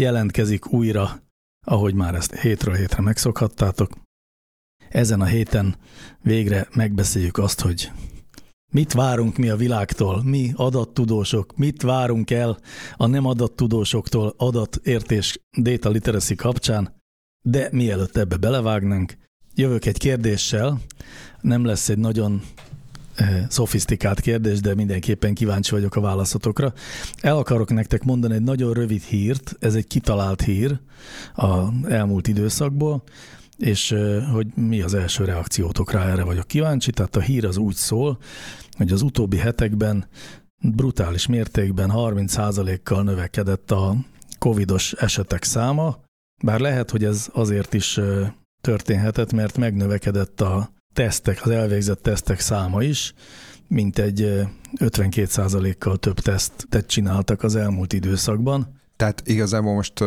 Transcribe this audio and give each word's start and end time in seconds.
jelentkezik 0.00 0.72
újra, 0.72 1.22
ahogy 1.66 1.94
már 1.94 2.14
ezt 2.14 2.34
hétről 2.34 2.74
hétre 2.74 3.02
megszokhattátok. 3.02 3.90
Ezen 4.88 5.20
a 5.20 5.24
héten 5.24 5.76
végre 6.22 6.68
megbeszéljük 6.74 7.38
azt, 7.38 7.60
hogy 7.60 7.90
mit 8.72 8.92
várunk 8.92 9.36
mi 9.36 9.48
a 9.48 9.56
világtól, 9.56 10.22
mi 10.22 10.52
adattudósok, 10.54 11.56
mit 11.56 11.82
várunk 11.82 12.30
el 12.30 12.58
a 12.96 13.06
nem 13.06 13.26
adattudósoktól 13.26 14.34
adatértés 14.36 15.40
data 15.58 15.90
literacy 15.90 16.34
kapcsán, 16.34 17.00
de 17.42 17.68
mielőtt 17.72 18.16
ebbe 18.16 18.36
belevágnánk, 18.36 19.16
jövök 19.54 19.84
egy 19.86 19.98
kérdéssel, 19.98 20.80
nem 21.40 21.64
lesz 21.64 21.88
egy 21.88 21.98
nagyon 21.98 22.42
szofisztikált 23.48 24.20
kérdés, 24.20 24.60
de 24.60 24.74
mindenképpen 24.74 25.34
kíváncsi 25.34 25.70
vagyok 25.70 25.96
a 25.96 26.00
válaszotokra. 26.00 26.72
El 27.20 27.36
akarok 27.36 27.70
nektek 27.70 28.04
mondani 28.04 28.34
egy 28.34 28.42
nagyon 28.42 28.72
rövid 28.72 29.02
hírt, 29.02 29.56
ez 29.60 29.74
egy 29.74 29.86
kitalált 29.86 30.42
hír 30.42 30.80
a 31.34 31.64
elmúlt 31.88 32.28
időszakból, 32.28 33.02
és 33.56 33.94
hogy 34.32 34.46
mi 34.54 34.80
az 34.80 34.94
első 34.94 35.24
reakciótok 35.24 35.92
rá, 35.92 36.06
erre 36.06 36.24
vagyok 36.24 36.46
kíváncsi. 36.46 36.90
Tehát 36.90 37.16
a 37.16 37.20
hír 37.20 37.44
az 37.44 37.56
úgy 37.56 37.74
szól, 37.74 38.18
hogy 38.76 38.92
az 38.92 39.02
utóbbi 39.02 39.36
hetekben 39.36 40.06
brutális 40.62 41.26
mértékben 41.26 41.90
30%-kal 41.94 43.02
növekedett 43.02 43.70
a 43.70 43.96
covidos 44.38 44.92
esetek 44.92 45.44
száma, 45.44 45.98
bár 46.42 46.60
lehet, 46.60 46.90
hogy 46.90 47.04
ez 47.04 47.28
azért 47.32 47.74
is 47.74 48.00
történhetett, 48.60 49.32
mert 49.32 49.58
megnövekedett 49.58 50.40
a 50.40 50.70
tesztek, 50.92 51.40
az 51.44 51.50
elvégzett 51.50 52.02
tesztek 52.02 52.40
száma 52.40 52.82
is, 52.82 53.14
mint 53.68 53.98
egy 53.98 54.48
52%-kal 54.76 55.96
több 55.96 56.20
tesztet 56.20 56.86
csináltak 56.86 57.42
az 57.42 57.56
elmúlt 57.56 57.92
időszakban. 57.92 58.80
Tehát 58.96 59.22
igazából 59.24 59.74
most 59.74 60.00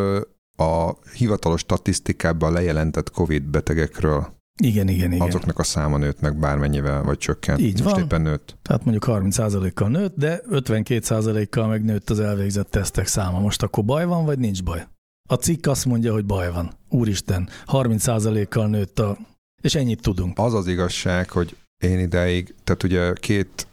a 0.55 0.97
hivatalos 1.13 1.59
statisztikában 1.59 2.53
lejelentett 2.53 3.11
COVID 3.11 3.43
betegekről 3.43 4.41
igen, 4.61 4.87
igen, 4.87 5.11
igen. 5.11 5.27
Azoknak 5.27 5.59
a 5.59 5.63
száma 5.63 5.97
nőtt 5.97 6.21
meg 6.21 6.39
bármennyivel, 6.39 7.03
vagy 7.03 7.17
csökkent. 7.17 7.59
Így 7.59 7.83
Most 7.83 7.95
van. 7.95 8.03
éppen 8.03 8.21
nőtt. 8.21 8.57
Tehát 8.61 8.83
mondjuk 8.85 9.05
30%-kal 9.07 9.89
nőtt, 9.89 10.15
de 10.15 10.41
52%-kal 10.49 11.67
meg 11.67 11.83
nőtt 11.83 12.09
az 12.09 12.19
elvégzett 12.19 12.71
tesztek 12.71 13.07
száma. 13.07 13.39
Most 13.39 13.63
akkor 13.63 13.85
baj 13.85 14.05
van, 14.05 14.25
vagy 14.25 14.39
nincs 14.39 14.63
baj? 14.63 14.87
A 15.29 15.33
cikk 15.33 15.67
azt 15.67 15.85
mondja, 15.85 16.13
hogy 16.13 16.25
baj 16.25 16.51
van. 16.51 16.71
Úristen, 16.89 17.49
30%-kal 17.67 18.67
nőtt 18.67 18.99
a 18.99 19.17
és 19.63 19.75
ennyit 19.75 20.01
tudunk. 20.01 20.37
Az 20.37 20.53
az 20.53 20.67
igazság, 20.67 21.29
hogy 21.29 21.57
én 21.83 21.99
ideig, 21.99 22.55
tehát 22.63 22.83
ugye 22.83 23.13
két, 23.13 23.67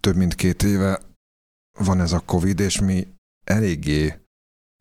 több 0.00 0.16
mint 0.16 0.34
két 0.34 0.62
éve 0.62 1.00
van 1.78 2.00
ez 2.00 2.12
a 2.12 2.20
Covid, 2.20 2.60
és 2.60 2.80
mi 2.80 3.06
eléggé 3.44 4.14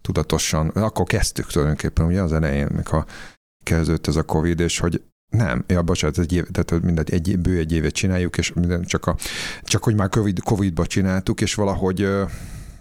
tudatosan, 0.02 0.70
akkor 0.70 1.06
kezdtük 1.06 1.48
tulajdonképpen 1.48 2.06
ugye 2.06 2.22
az 2.22 2.34
elején, 2.34 2.68
mikor 2.72 3.06
kezdődött 3.64 4.08
ez 4.08 4.16
a 4.16 4.24
Covid, 4.24 4.60
és 4.60 4.80
hogy 4.80 5.04
nem, 5.30 5.64
ja, 5.68 5.82
bocsánat, 5.82 6.18
egy 6.18 6.34
év, 6.34 6.46
tehát 6.52 6.84
mindegy, 6.84 7.14
egy, 7.14 7.40
bő 7.40 7.58
egy 7.58 7.72
évet 7.72 7.94
csináljuk, 7.94 8.38
és 8.38 8.54
minden, 8.54 8.84
csak, 8.84 9.06
a, 9.06 9.16
csak 9.62 9.84
hogy 9.84 9.96
már 9.96 10.10
COVID, 10.10 10.40
Covid-ba 10.40 10.86
csináltuk, 10.86 11.42
és 11.42 11.54
valahogy... 11.54 12.02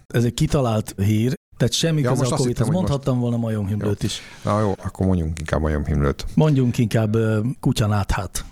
Ez 0.07 0.25
egy 0.25 0.35
kitalált 0.35 0.95
hír, 0.97 1.35
tehát 1.57 1.73
semmi 1.73 2.01
ja, 2.01 2.11
köze 2.11 2.25
a 2.25 2.37
covid 2.37 2.57
hittem, 2.57 2.73
mondhattam 2.73 3.19
most... 3.19 3.23
volna 3.23 3.37
majomhimlőt 3.37 4.03
is. 4.03 4.21
Na 4.45 4.61
jó, 4.61 4.75
akkor 4.85 5.07
mondjunk 5.07 5.39
inkább 5.39 5.61
majomhimlőt. 5.61 6.25
Mondjunk 6.35 6.79
inkább 6.79 7.17
kutyanáthát. 7.61 8.45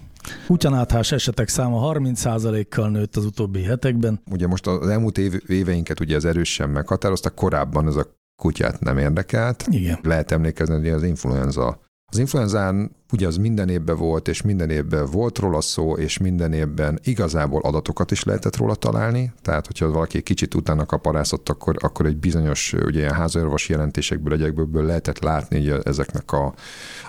Kutyanáthás 0.47 1.13
esetek 1.13 1.49
száma 1.49 1.93
30%-kal 1.95 2.91
nőtt 2.91 3.17
az 3.17 3.25
utóbbi 3.25 3.63
hetekben. 3.63 4.21
Ugye 4.31 4.47
most 4.47 4.67
az 4.67 4.89
elmúlt 4.89 5.19
év, 5.19 5.43
éveinket 5.47 6.01
ugye 6.01 6.17
az 6.17 6.25
erősen 6.25 6.71
meghatároztak, 6.71 7.35
korábban 7.35 7.87
ez 7.87 7.97
a 7.97 8.07
kutyát 8.37 8.81
nem 8.81 8.99
érdekelt. 8.99 9.65
Igen. 9.71 9.99
Lehet 10.03 10.31
emlékezni, 10.31 10.75
hogy 10.75 10.89
az 10.89 11.03
influenza 11.03 11.81
az 12.15 12.21
influenzán 12.21 12.97
ugye 13.13 13.27
az 13.27 13.37
minden 13.37 13.69
évben 13.69 13.97
volt, 13.97 14.29
és 14.29 14.43
minden 14.43 14.71
évben 14.71 15.07
volt 15.07 15.39
róla 15.39 15.61
szó, 15.61 15.97
és 15.97 16.19
minden 16.19 16.53
évben 16.53 16.99
igazából 17.03 17.61
adatokat 17.61 18.11
is 18.11 18.25
lehetett 18.25 18.57
róla 18.57 18.75
találni, 18.75 19.33
tehát 19.43 19.67
hogyha 19.67 19.91
valaki 19.91 20.23
kicsit 20.23 20.55
utána 20.55 20.87
kaparászott, 20.87 21.49
akkor, 21.49 21.77
akkor 21.79 22.07
egy 22.07 22.17
bizonyos 22.17 22.73
ugye 22.73 22.99
ilyen 22.99 23.15
házorvosi 23.15 23.73
jelentésekből, 23.73 24.33
egyekből 24.33 24.85
lehetett 24.85 25.19
látni 25.19 25.59
ugye, 25.59 25.81
ezeknek 25.83 26.33
a, 26.33 26.55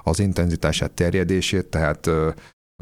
az 0.03 0.19
intenzitását, 0.19 0.91
terjedését, 0.91 1.66
tehát 1.66 2.05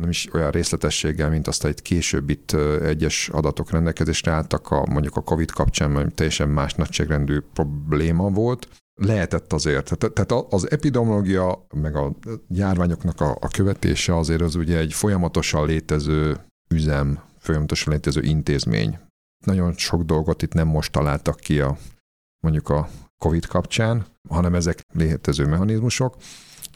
nem 0.02 0.10
is 0.10 0.34
olyan 0.34 0.52
részletességgel, 0.52 1.30
mint 1.30 1.48
azt 1.48 1.66
egy 1.66 1.82
később 1.82 2.30
itt 2.30 2.52
egyes 2.82 3.30
adatok 3.30 3.72
rendelkezésre 3.72 4.32
álltak, 4.32 4.72
a, 4.72 4.86
mondjuk 4.90 5.16
a 5.16 5.22
COVID 5.22 5.52
kapcsán, 5.52 6.12
teljesen 6.16 6.50
más 6.50 6.74
nagyságrendű 6.74 7.40
probléma 7.54 8.30
volt 8.30 8.68
lehetett 8.96 9.54
azért. 9.54 9.98
Tehát 10.14 10.32
az 10.32 10.72
epidemiológia, 10.72 11.66
meg 11.74 11.96
a 11.96 12.16
járványoknak 12.50 13.22
a, 13.22 13.38
a 13.40 13.48
követése 13.48 14.18
azért 14.18 14.42
az 14.42 14.56
ugye 14.56 14.78
egy 14.78 14.94
folyamatosan 14.94 15.66
létező 15.66 16.38
üzem, 16.70 17.20
folyamatosan 17.38 17.94
létező 17.94 18.22
intézmény. 18.22 19.00
Nagyon 19.46 19.74
sok 19.74 20.04
dolgot 20.04 20.42
itt 20.42 20.54
nem 20.54 20.68
most 20.68 20.92
találtak 20.92 21.40
ki 21.40 21.60
a 21.60 21.78
mondjuk 22.40 22.70
a 22.70 22.90
COVID 23.18 23.46
kapcsán, 23.46 24.06
hanem 24.30 24.56
ezek 24.56 24.82
létező 24.94 25.46
mechanizmusok, 25.46 26.16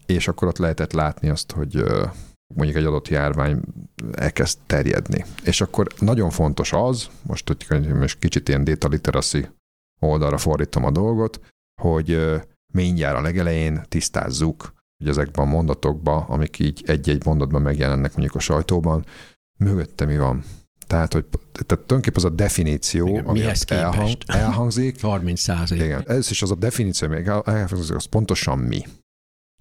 és 0.06 0.28
akkor 0.28 0.48
ott 0.48 0.58
lehetett 0.58 0.92
látni 0.92 1.30
azt, 1.30 1.52
hogy 1.52 1.84
mondjuk 2.56 2.78
egy 2.78 2.86
adott 2.86 3.08
járvány 3.08 3.62
elkezd 4.12 4.58
terjedni. 4.66 5.26
És 5.44 5.62
akkor 5.62 5.88
nagyon 6.00 6.30
fontos 6.30 6.74
az, 6.74 7.10
most, 7.22 7.56
hogy 7.68 7.94
most 7.94 8.20
kicsit 8.20 8.50
ilyen 8.50 8.64
data 8.64 8.88
literacy 8.88 9.48
oldalra 10.00 10.38
fordítom 10.38 10.86
a 10.86 10.92
dolgot, 10.92 11.40
hogy 11.82 12.20
mindjárt 12.74 13.18
a 13.18 13.22
legelején 13.22 13.82
tisztázzuk, 13.88 14.74
hogy 14.98 15.10
ezekben 15.10 15.46
a 15.46 15.50
mondatokban, 15.50 16.24
amik 16.24 16.60
így 16.60 16.84
egy-egy 16.88 17.26
mondatban 17.26 17.62
megjelennek 17.62 18.12
mondjuk 18.12 18.36
a 18.36 18.40
sajtóban, 18.40 19.06
mögötte 19.60 20.06
mi 20.06 20.18
van. 20.18 20.44
Tehát, 20.88 21.14
hogy 21.14 21.26
tehát 21.26 21.68
tulajdonképpen 21.68 22.24
az 22.24 22.24
a 22.24 22.30
definíció, 22.30 23.08
igen, 23.08 23.26
ami 23.26 23.42
elhang, 23.68 24.18
elhangzik. 24.26 25.02
30 25.02 25.40
százalék. 25.40 25.84
Igen, 25.84 26.04
ez 26.08 26.32
is 26.32 26.42
az 26.42 26.52
a 26.52 26.56
definíció, 26.56 27.08
ami 27.08 27.26
elhangzik, 27.26 27.96
az 27.96 28.06
pontosan 28.06 28.60
mi. 28.60 28.84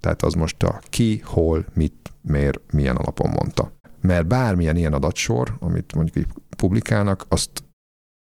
Tehát 0.01 0.23
az 0.23 0.35
most 0.35 0.63
a 0.63 0.81
ki, 0.89 1.19
hol, 1.19 1.67
mit, 1.75 2.13
miért, 2.21 2.73
milyen 2.73 2.97
alapon 2.97 3.31
mondta. 3.31 3.73
Mert 4.01 4.27
bármilyen 4.27 4.77
ilyen 4.77 4.93
adatsor, 4.93 5.57
amit 5.59 5.95
mondjuk 5.95 6.17
így 6.17 6.33
publikálnak, 6.57 7.25
azt 7.29 7.65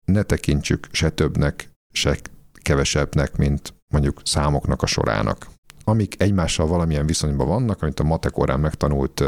ne 0.06 0.24
tekintsük 0.24 0.88
se 0.92 1.10
többnek, 1.10 1.70
se 1.94 2.18
kevesebbnek, 2.54 3.38
mint 3.38 3.74
mondjuk 3.94 4.22
számoknak 4.24 4.82
a 4.82 4.86
sorának. 4.86 5.48
Amik 5.84 6.22
egymással 6.22 6.68
valamilyen 6.68 7.06
viszonyban 7.06 7.48
vannak, 7.48 7.82
amit 7.82 8.00
a 8.00 8.04
matek 8.04 8.38
órán 8.38 8.60
megtanult 8.60 9.24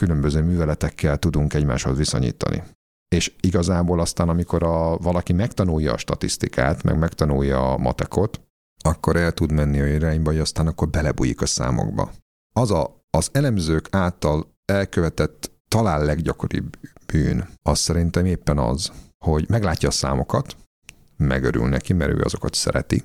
különböző 0.00 0.42
műveletekkel 0.42 1.18
tudunk 1.18 1.54
egymáshoz 1.54 1.96
viszonyítani. 1.96 2.62
És 3.08 3.34
igazából 3.40 4.00
aztán, 4.00 4.28
amikor 4.28 4.62
a, 4.62 4.96
valaki 4.96 5.32
megtanulja 5.32 5.92
a 5.92 5.98
statisztikát, 5.98 6.82
meg 6.82 6.98
megtanulja 6.98 7.72
a 7.72 7.76
matekot, 7.76 8.40
akkor 8.84 9.16
el 9.16 9.32
tud 9.32 9.52
menni 9.52 9.80
olyan 9.80 9.94
irányba, 9.94 10.30
hogy 10.30 10.40
aztán 10.40 10.66
akkor 10.66 10.88
belebújik 10.88 11.40
a 11.40 11.46
számokba. 11.46 12.12
Az 12.52 12.70
a, 12.70 13.04
az 13.10 13.28
elemzők 13.32 13.88
által 13.90 14.54
elkövetett 14.64 15.50
talán 15.68 16.04
leggyakoribb 16.04 16.76
bűn, 17.06 17.48
az 17.62 17.78
szerintem 17.78 18.24
éppen 18.24 18.58
az, 18.58 18.92
hogy 19.24 19.48
meglátja 19.48 19.88
a 19.88 19.92
számokat, 19.92 20.56
megörül 21.16 21.68
neki, 21.68 21.92
mert 21.92 22.12
ő 22.12 22.20
azokat 22.22 22.54
szereti, 22.54 23.04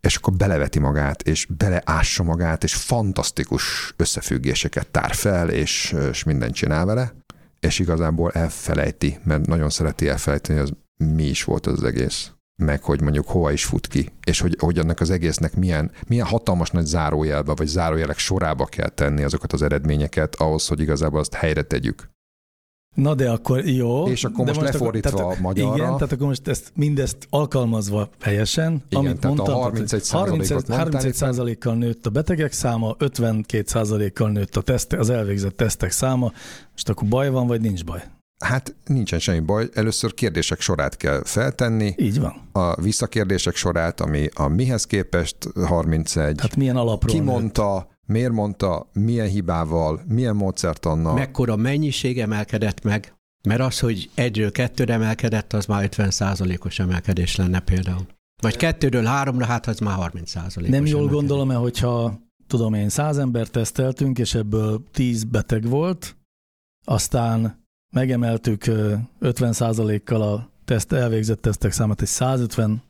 és 0.00 0.16
akkor 0.16 0.32
beleveti 0.32 0.78
magát, 0.78 1.22
és 1.22 1.46
beleássa 1.58 2.22
magát, 2.22 2.64
és 2.64 2.74
fantasztikus 2.74 3.94
összefüggéseket 3.96 4.86
tár 4.90 5.14
fel, 5.14 5.50
és, 5.50 5.96
és 6.10 6.24
mindent 6.24 6.54
csinál 6.54 6.84
vele, 6.84 7.14
és 7.60 7.78
igazából 7.78 8.30
elfelejti, 8.30 9.18
mert 9.24 9.46
nagyon 9.46 9.70
szereti 9.70 10.08
elfelejteni, 10.08 10.58
hogy 10.58 10.68
az 10.68 11.06
mi 11.06 11.24
is 11.24 11.44
volt 11.44 11.66
az 11.66 11.84
egész. 11.84 12.30
Meg 12.62 12.82
hogy 12.82 13.00
mondjuk 13.00 13.28
hova 13.28 13.52
is 13.52 13.64
fut 13.64 13.86
ki, 13.86 14.12
és 14.24 14.40
hogy, 14.40 14.56
hogy 14.58 14.78
annak 14.78 15.00
az 15.00 15.10
egésznek 15.10 15.56
milyen, 15.56 15.90
milyen 16.06 16.26
hatalmas 16.26 16.70
nagy 16.70 16.84
zárójelbe, 16.84 17.54
vagy 17.54 17.66
zárójelek 17.66 18.18
sorába 18.18 18.64
kell 18.64 18.88
tenni 18.88 19.22
azokat 19.22 19.52
az 19.52 19.62
eredményeket 19.62 20.34
ahhoz, 20.34 20.66
hogy 20.66 20.80
igazából 20.80 21.20
azt 21.20 21.34
helyre 21.34 21.62
tegyük. 21.62 22.10
Na 22.98 23.14
de 23.14 23.30
akkor 23.30 23.66
jó. 23.66 24.06
És 24.06 24.24
akkor 24.24 24.44
de 24.44 24.52
most 24.52 24.60
lefordítva 24.60 25.16
tehát, 25.16 25.38
a 25.38 25.40
magyarra. 25.40 25.76
Igen, 25.76 25.92
tehát 25.92 26.12
akkor 26.12 26.26
most 26.26 26.48
ezt, 26.48 26.72
mindezt 26.74 27.16
alkalmazva 27.30 28.08
helyesen, 28.20 28.84
Igen, 28.88 29.04
amit 29.04 29.20
tehát 29.20 29.38
a 29.38 29.42
mondtam, 29.42 29.60
31 29.60 30.08
31, 30.08 30.50
mondtál 30.50 30.76
31 30.76 31.14
százalékkal 31.14 31.74
nőtt 31.74 32.06
a 32.06 32.10
betegek 32.10 32.52
száma, 32.52 32.94
52 32.98 33.62
százalékkal 33.66 34.30
nőtt 34.30 34.56
a 34.56 34.60
teszt, 34.60 34.92
az 34.92 35.10
elvégzett 35.10 35.56
tesztek 35.56 35.90
száma, 35.90 36.32
most 36.72 36.88
akkor 36.88 37.08
baj 37.08 37.30
van, 37.30 37.46
vagy 37.46 37.60
nincs 37.60 37.84
baj? 37.84 38.02
Hát 38.44 38.74
nincsen 38.84 39.18
semmi 39.18 39.40
baj. 39.40 39.68
Először 39.74 40.14
kérdések 40.14 40.60
sorát 40.60 40.96
kell 40.96 41.22
feltenni. 41.24 41.94
Így 41.96 42.20
van. 42.20 42.48
A 42.52 42.80
visszakérdések 42.80 43.54
sorát, 43.54 44.00
ami 44.00 44.28
a 44.34 44.48
mihez 44.48 44.84
képest 44.84 45.36
31. 45.66 46.40
Hát 46.40 46.56
milyen 46.56 46.76
alapról 46.76 47.12
Ki 47.12 47.20
mondta, 47.20 47.88
miért 48.08 48.32
mondta, 48.32 48.86
milyen 48.92 49.28
hibával, 49.28 50.02
milyen 50.08 50.36
módszertannal. 50.36 51.14
Mekkora 51.14 51.56
mennyiség 51.56 52.20
emelkedett 52.20 52.82
meg, 52.82 53.14
mert 53.42 53.60
az, 53.60 53.78
hogy 53.80 54.10
egyről 54.14 54.52
kettőre 54.52 54.92
emelkedett, 54.92 55.52
az 55.52 55.66
már 55.66 55.84
50 55.84 56.10
százalékos 56.10 56.78
emelkedés 56.78 57.36
lenne 57.36 57.60
például. 57.60 58.06
Vagy 58.42 58.56
kettőről 58.56 59.04
háromra, 59.04 59.44
hát 59.44 59.66
az 59.66 59.78
már 59.78 59.94
30 59.94 60.30
százalékos 60.30 60.76
Nem 60.76 60.86
jól 60.86 60.96
emelkedés. 60.98 61.18
gondolom-e, 61.18 61.54
hogyha 61.54 62.18
tudom 62.46 62.74
én, 62.74 62.88
száz 62.88 63.18
ember 63.18 63.48
teszteltünk, 63.48 64.18
és 64.18 64.34
ebből 64.34 64.82
10 64.92 65.24
beteg 65.24 65.64
volt, 65.68 66.16
aztán 66.86 67.64
megemeltük 67.94 68.70
50 69.18 69.52
százalékkal 69.52 70.22
a 70.22 70.50
teszt, 70.64 70.92
elvégzett 70.92 71.40
tesztek 71.40 71.72
számát, 71.72 72.00
egy 72.00 72.08
150 72.08 72.82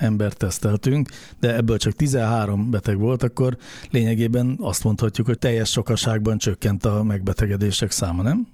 embert 0.00 0.36
teszteltünk, 0.36 1.08
de 1.40 1.54
ebből 1.54 1.76
csak 1.78 1.92
13 1.92 2.70
beteg 2.70 2.98
volt, 2.98 3.22
akkor 3.22 3.56
lényegében 3.90 4.56
azt 4.60 4.84
mondhatjuk, 4.84 5.26
hogy 5.26 5.38
teljes 5.38 5.70
sokaságban 5.70 6.38
csökkent 6.38 6.84
a 6.84 7.02
megbetegedések 7.02 7.90
száma, 7.90 8.22
nem? 8.22 8.46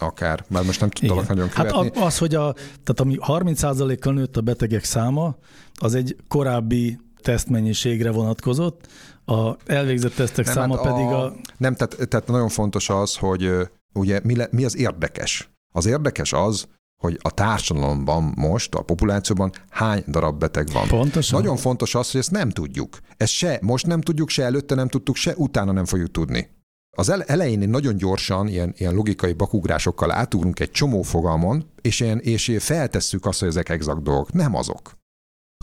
Akár, 0.00 0.44
már 0.48 0.64
most 0.64 0.80
nem 0.80 0.88
tudtalak 0.90 1.24
Igen. 1.24 1.36
nagyon 1.36 1.50
Hát 1.52 1.66
követni. 1.72 2.00
a- 2.00 2.04
az, 2.04 2.18
hogy 2.18 2.34
a, 2.34 2.52
tehát 2.52 3.00
ami 3.00 3.16
30%-kal 3.20 4.12
nőtt 4.12 4.36
a 4.36 4.40
betegek 4.40 4.84
száma, 4.84 5.36
az 5.74 5.94
egy 5.94 6.16
korábbi 6.28 6.98
tesztmennyiségre 7.22 8.10
vonatkozott, 8.10 8.86
a 9.24 9.56
elvégzett 9.66 10.14
tesztek 10.14 10.44
Nem, 10.44 10.54
száma 10.54 10.74
hát 10.76 10.92
pedig 10.92 11.06
a... 11.06 11.32
Nem, 11.56 11.74
tehát, 11.74 12.08
tehát 12.08 12.26
nagyon 12.26 12.48
fontos 12.48 12.88
az, 12.88 13.16
hogy 13.16 13.50
ugye 13.94 14.20
mi, 14.24 14.36
le, 14.36 14.48
mi 14.50 14.64
az 14.64 14.76
érdekes? 14.76 15.50
Az 15.74 15.86
érdekes 15.86 16.32
az, 16.32 16.66
hogy 16.96 17.18
a 17.22 17.30
társadalomban 17.30 18.32
most, 18.36 18.74
a 18.74 18.82
populációban 18.82 19.52
hány 19.70 20.04
darab 20.06 20.38
beteg 20.38 20.68
van. 20.72 20.88
Pontosan. 20.88 21.40
Nagyon 21.40 21.56
fontos 21.56 21.94
az, 21.94 22.10
hogy 22.10 22.20
ezt 22.20 22.30
nem 22.30 22.50
tudjuk. 22.50 22.98
Ezt 23.16 23.32
se 23.32 23.58
most 23.62 23.86
nem 23.86 24.00
tudjuk, 24.00 24.28
se 24.28 24.44
előtte 24.44 24.74
nem 24.74 24.88
tudtuk, 24.88 25.16
se 25.16 25.34
utána 25.36 25.72
nem 25.72 25.84
fogjuk 25.84 26.10
tudni. 26.10 26.54
Az 26.98 27.08
ele- 27.08 27.28
elején 27.28 27.68
nagyon 27.68 27.96
gyorsan, 27.96 28.48
ilyen, 28.48 28.74
ilyen 28.76 28.94
logikai 28.94 29.32
bakugrásokkal 29.32 30.10
átugrunk 30.10 30.60
egy 30.60 30.70
csomó 30.70 31.02
fogalmon, 31.02 31.70
és, 31.80 32.00
ilyen, 32.00 32.18
és 32.18 32.48
ilyen 32.48 32.60
feltesszük 32.60 33.26
azt, 33.26 33.38
hogy 33.38 33.48
ezek 33.48 33.68
exakt 33.68 34.02
dolgok. 34.02 34.32
Nem 34.32 34.54
azok. 34.54 34.96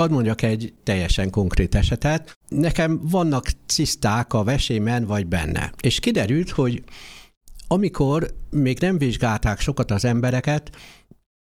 Hadd 0.01 0.11
mondjak 0.11 0.41
egy 0.41 0.73
teljesen 0.83 1.29
konkrét 1.29 1.75
esetet. 1.75 2.37
Nekem 2.47 2.99
vannak 3.03 3.45
ciszták 3.65 4.33
a 4.33 4.43
vesémen 4.43 5.05
vagy 5.05 5.27
benne. 5.27 5.73
És 5.81 5.99
kiderült, 5.99 6.49
hogy 6.49 6.83
amikor 7.67 8.33
még 8.49 8.79
nem 8.79 8.97
vizsgálták 8.97 9.59
sokat 9.59 9.91
az 9.91 10.05
embereket, 10.05 10.75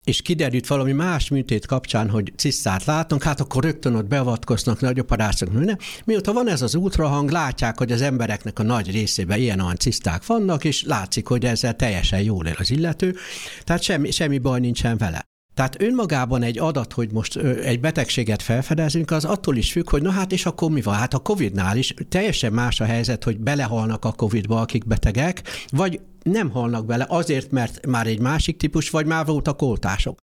és 0.03 0.21
kiderült 0.21 0.67
valami 0.67 0.91
más 0.91 1.29
műtét 1.29 1.65
kapcsán, 1.65 2.09
hogy 2.09 2.33
cisztát 2.35 2.85
látnak, 2.85 3.23
hát 3.23 3.39
akkor 3.39 3.63
rögtön 3.63 3.95
ott 3.95 4.07
beavatkoznak, 4.07 4.79
nagy 4.79 4.99
operációk, 4.99 5.53
minden. 5.53 5.79
Mióta 6.05 6.33
van 6.33 6.49
ez 6.49 6.61
az 6.61 6.75
ultrahang, 6.75 7.29
látják, 7.29 7.77
hogy 7.77 7.91
az 7.91 8.01
embereknek 8.01 8.59
a 8.59 8.63
nagy 8.63 8.91
részében 8.91 9.39
ilyen-olyan 9.39 9.77
ciszták 9.77 10.25
vannak, 10.25 10.63
és 10.63 10.83
látszik, 10.83 11.27
hogy 11.27 11.45
ezzel 11.45 11.75
teljesen 11.75 12.21
jól 12.21 12.47
él 12.47 12.55
az 12.57 12.71
illető, 12.71 13.15
tehát 13.63 13.81
semmi, 13.81 14.11
semmi 14.11 14.37
baj 14.37 14.59
nincsen 14.59 14.97
vele. 14.97 15.29
Tehát 15.53 15.81
önmagában 15.81 16.43
egy 16.43 16.59
adat, 16.59 16.93
hogy 16.93 17.11
most 17.11 17.35
egy 17.37 17.79
betegséget 17.79 18.41
felfedezünk, 18.41 19.11
az 19.11 19.25
attól 19.25 19.55
is 19.55 19.71
függ, 19.71 19.89
hogy 19.89 20.01
na 20.01 20.11
hát 20.11 20.31
és 20.31 20.45
akkor 20.45 20.71
mi 20.71 20.81
van? 20.81 20.95
Hát 20.95 21.13
a 21.13 21.19
Covid-nál 21.19 21.77
is 21.77 21.93
teljesen 22.09 22.53
más 22.53 22.79
a 22.79 22.85
helyzet, 22.85 23.23
hogy 23.23 23.39
belehalnak 23.39 24.05
a 24.05 24.11
Covid-ba, 24.11 24.61
akik 24.61 24.87
betegek, 24.87 25.41
vagy 25.69 25.99
nem 26.23 26.49
halnak 26.49 26.85
bele 26.85 27.05
azért, 27.09 27.51
mert 27.51 27.85
már 27.85 28.07
egy 28.07 28.19
másik 28.19 28.57
típus, 28.57 28.89
vagy 28.89 29.05
már 29.05 29.25
voltak 29.25 29.61
oltások. 29.61 30.19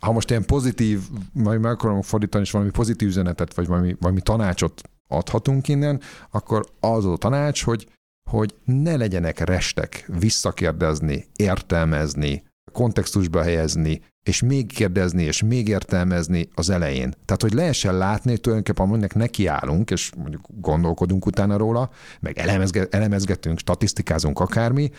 ha 0.00 0.12
most 0.12 0.30
ilyen 0.30 0.44
pozitív, 0.44 1.00
majd 1.32 1.60
meg 1.60 1.72
akarom 1.72 2.02
fordítani, 2.02 2.44
és 2.44 2.50
valami 2.50 2.70
pozitív 2.70 3.08
üzenetet, 3.08 3.54
vagy 3.54 3.66
valami, 3.66 3.96
valami 4.00 4.20
tanácsot 4.20 4.82
adhatunk 5.08 5.68
innen, 5.68 6.00
akkor 6.30 6.66
az 6.80 7.04
a 7.04 7.16
tanács, 7.16 7.64
hogy, 7.64 7.88
hogy 8.30 8.54
ne 8.64 8.96
legyenek 8.96 9.38
restek 9.38 10.10
visszakérdezni, 10.18 11.26
értelmezni, 11.36 12.42
kontextusba 12.72 13.42
helyezni, 13.42 14.00
és 14.22 14.42
még 14.42 14.72
kérdezni, 14.72 15.22
és 15.22 15.42
még 15.42 15.68
értelmezni 15.68 16.48
az 16.54 16.70
elején. 16.70 17.14
Tehát, 17.24 17.42
hogy 17.42 17.52
lehessen 17.52 17.96
látni, 17.96 18.30
hogy 18.30 18.40
tulajdonképpen 18.40 18.86
aminek 18.86 19.14
nekiállunk, 19.14 19.90
és 19.90 20.12
mondjuk 20.16 20.46
gondolkodunk 20.48 21.26
utána 21.26 21.56
róla, 21.56 21.90
meg 22.20 22.38
elemezge, 22.38 22.86
elemezgetünk, 22.90 23.58
statisztikázunk 23.58 24.40
akármi, 24.40 24.90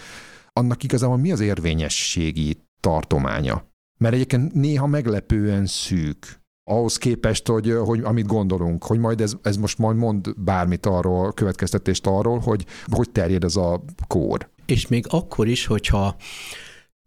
annak 0.53 0.83
igazából 0.83 1.17
mi 1.17 1.31
az 1.31 1.39
érvényességi 1.39 2.57
tartománya. 2.79 3.69
Mert 3.97 4.13
egyébként 4.13 4.53
néha 4.53 4.87
meglepően 4.87 5.65
szűk 5.65 6.41
ahhoz 6.63 6.97
képest, 6.97 7.47
hogy, 7.47 7.73
hogy 7.85 8.01
amit 8.03 8.25
gondolunk, 8.25 8.83
hogy 8.83 8.99
majd 8.99 9.21
ez, 9.21 9.33
ez 9.41 9.57
most 9.57 9.77
majd 9.77 9.97
mond 9.97 10.33
bármit 10.37 10.85
arról, 10.85 11.33
következtetést 11.33 12.07
arról, 12.07 12.39
hogy 12.39 12.65
hogy 12.85 13.09
terjed 13.09 13.43
ez 13.43 13.55
a 13.55 13.83
kód. 14.07 14.49
És 14.65 14.87
még 14.87 15.05
akkor 15.09 15.47
is, 15.47 15.65
hogyha 15.65 16.15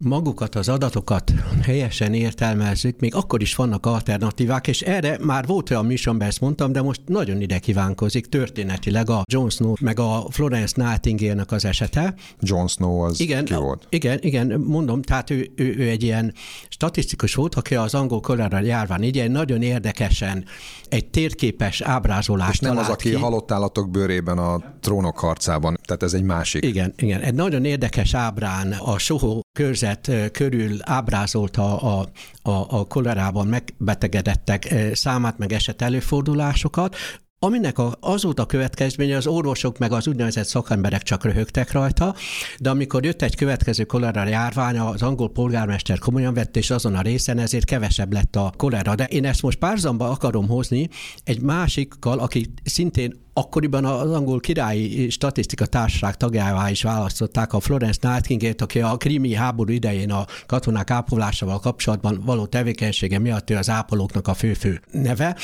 magukat 0.05 0.55
az 0.55 0.69
adatokat 0.69 1.33
helyesen 1.61 2.13
értelmezzük, 2.13 2.99
még 2.99 3.15
akkor 3.15 3.41
is 3.41 3.55
vannak 3.55 3.85
alternatívák, 3.85 4.67
és 4.67 4.81
erre 4.81 5.17
már 5.21 5.45
volt 5.45 5.69
olyan 5.69 5.85
műsorban, 5.85 6.27
ezt 6.27 6.41
mondtam, 6.41 6.71
de 6.71 6.81
most 6.81 7.01
nagyon 7.05 7.41
ide 7.41 7.59
kívánkozik 7.59 8.25
történetileg 8.25 9.09
a 9.09 9.21
Jon 9.31 9.49
Snow 9.49 9.73
meg 9.81 9.99
a 9.99 10.25
Florence 10.29 10.83
Nightingale-nek 10.83 11.51
az 11.51 11.65
esete. 11.65 12.13
Jon 12.39 12.67
Snow 12.67 12.99
az 12.99 13.19
Igen, 13.19 13.45
ki 13.45 13.53
volt? 13.53 13.87
igen, 13.89 14.17
igen, 14.21 14.59
mondom, 14.59 15.01
tehát 15.01 15.29
ő, 15.29 15.51
ő, 15.55 15.75
ő 15.77 15.89
egy 15.89 16.03
ilyen 16.03 16.33
statisztikus 16.69 17.35
volt, 17.35 17.55
aki 17.55 17.75
az 17.75 17.93
angol 17.93 18.19
kolera 18.21 18.59
járvány 18.59 19.03
így 19.03 19.17
egy 19.19 19.31
nagyon 19.31 19.61
érdekesen 19.61 20.45
egy 20.89 21.05
térképes 21.05 21.81
ábrázolást 21.81 22.51
És 22.51 22.59
nem 22.59 22.77
az, 22.77 22.87
aki 22.87 23.09
ki. 23.09 23.15
halott 23.15 23.51
állatok 23.51 23.89
bőrében 23.89 24.37
a 24.37 24.61
trónok 24.81 25.19
harcában, 25.19 25.77
tehát 25.85 26.03
ez 26.03 26.13
egy 26.13 26.23
másik. 26.23 26.65
Igen, 26.65 26.93
igen. 26.97 27.21
Egy 27.21 27.33
nagyon 27.33 27.65
érdekes 27.65 28.13
ábrán 28.13 28.71
a 28.71 28.97
sohó 28.97 29.41
körzet 29.57 29.94
ö, 30.07 30.29
körül 30.29 30.77
ábrázolta 30.81 31.77
a, 31.77 32.07
a, 32.41 32.77
a 32.79 32.87
kolerában 32.87 33.47
megbetegedettek 33.47 34.73
számát, 34.93 35.37
meg 35.37 35.53
eset 35.53 35.81
előfordulásokat, 35.81 36.95
aminek 37.39 37.77
a, 37.77 37.97
az 37.99 38.23
volt 38.23 38.39
a 38.39 38.45
következménye, 38.45 39.15
az 39.17 39.27
orvosok 39.27 39.77
meg 39.77 39.91
az 39.91 40.07
úgynevezett 40.07 40.45
szakemberek 40.45 41.03
csak 41.03 41.23
röhögtek 41.23 41.71
rajta, 41.71 42.15
de 42.59 42.69
amikor 42.69 43.03
jött 43.03 43.21
egy 43.21 43.35
következő 43.35 43.83
kolera 43.83 44.27
járvány, 44.27 44.77
az 44.77 45.01
angol 45.01 45.31
polgármester 45.31 45.99
komolyan 45.99 46.33
vett, 46.33 46.57
és 46.57 46.69
azon 46.69 46.95
a 46.95 47.01
részen 47.01 47.37
ezért 47.37 47.65
kevesebb 47.65 48.13
lett 48.13 48.35
a 48.35 48.53
kolera. 48.57 48.95
De 48.95 49.05
én 49.05 49.25
ezt 49.25 49.41
most 49.41 49.57
párzamba 49.57 50.09
akarom 50.09 50.47
hozni 50.47 50.89
egy 51.23 51.41
másikkal, 51.41 52.19
aki 52.19 52.53
szintén 52.63 53.24
akkoriban 53.37 53.85
az 53.85 54.11
angol 54.11 54.39
királyi 54.39 55.09
statisztika 55.09 55.65
társaság 55.65 56.17
tagjává 56.17 56.69
is 56.69 56.83
választották 56.83 57.53
a 57.53 57.59
Florence 57.59 57.99
Nightingale-t, 58.09 58.61
aki 58.61 58.81
a 58.81 58.97
krimi 58.97 59.33
háború 59.33 59.71
idején 59.71 60.11
a 60.11 60.25
katonák 60.45 60.91
ápolásával 60.91 61.59
kapcsolatban 61.59 62.21
való 62.25 62.45
tevékenysége 62.45 63.19
miatt 63.19 63.49
ő 63.49 63.55
az 63.55 63.69
ápolóknak 63.69 64.27
a 64.27 64.33
fő-fő 64.33 64.81
neve. 64.91 65.35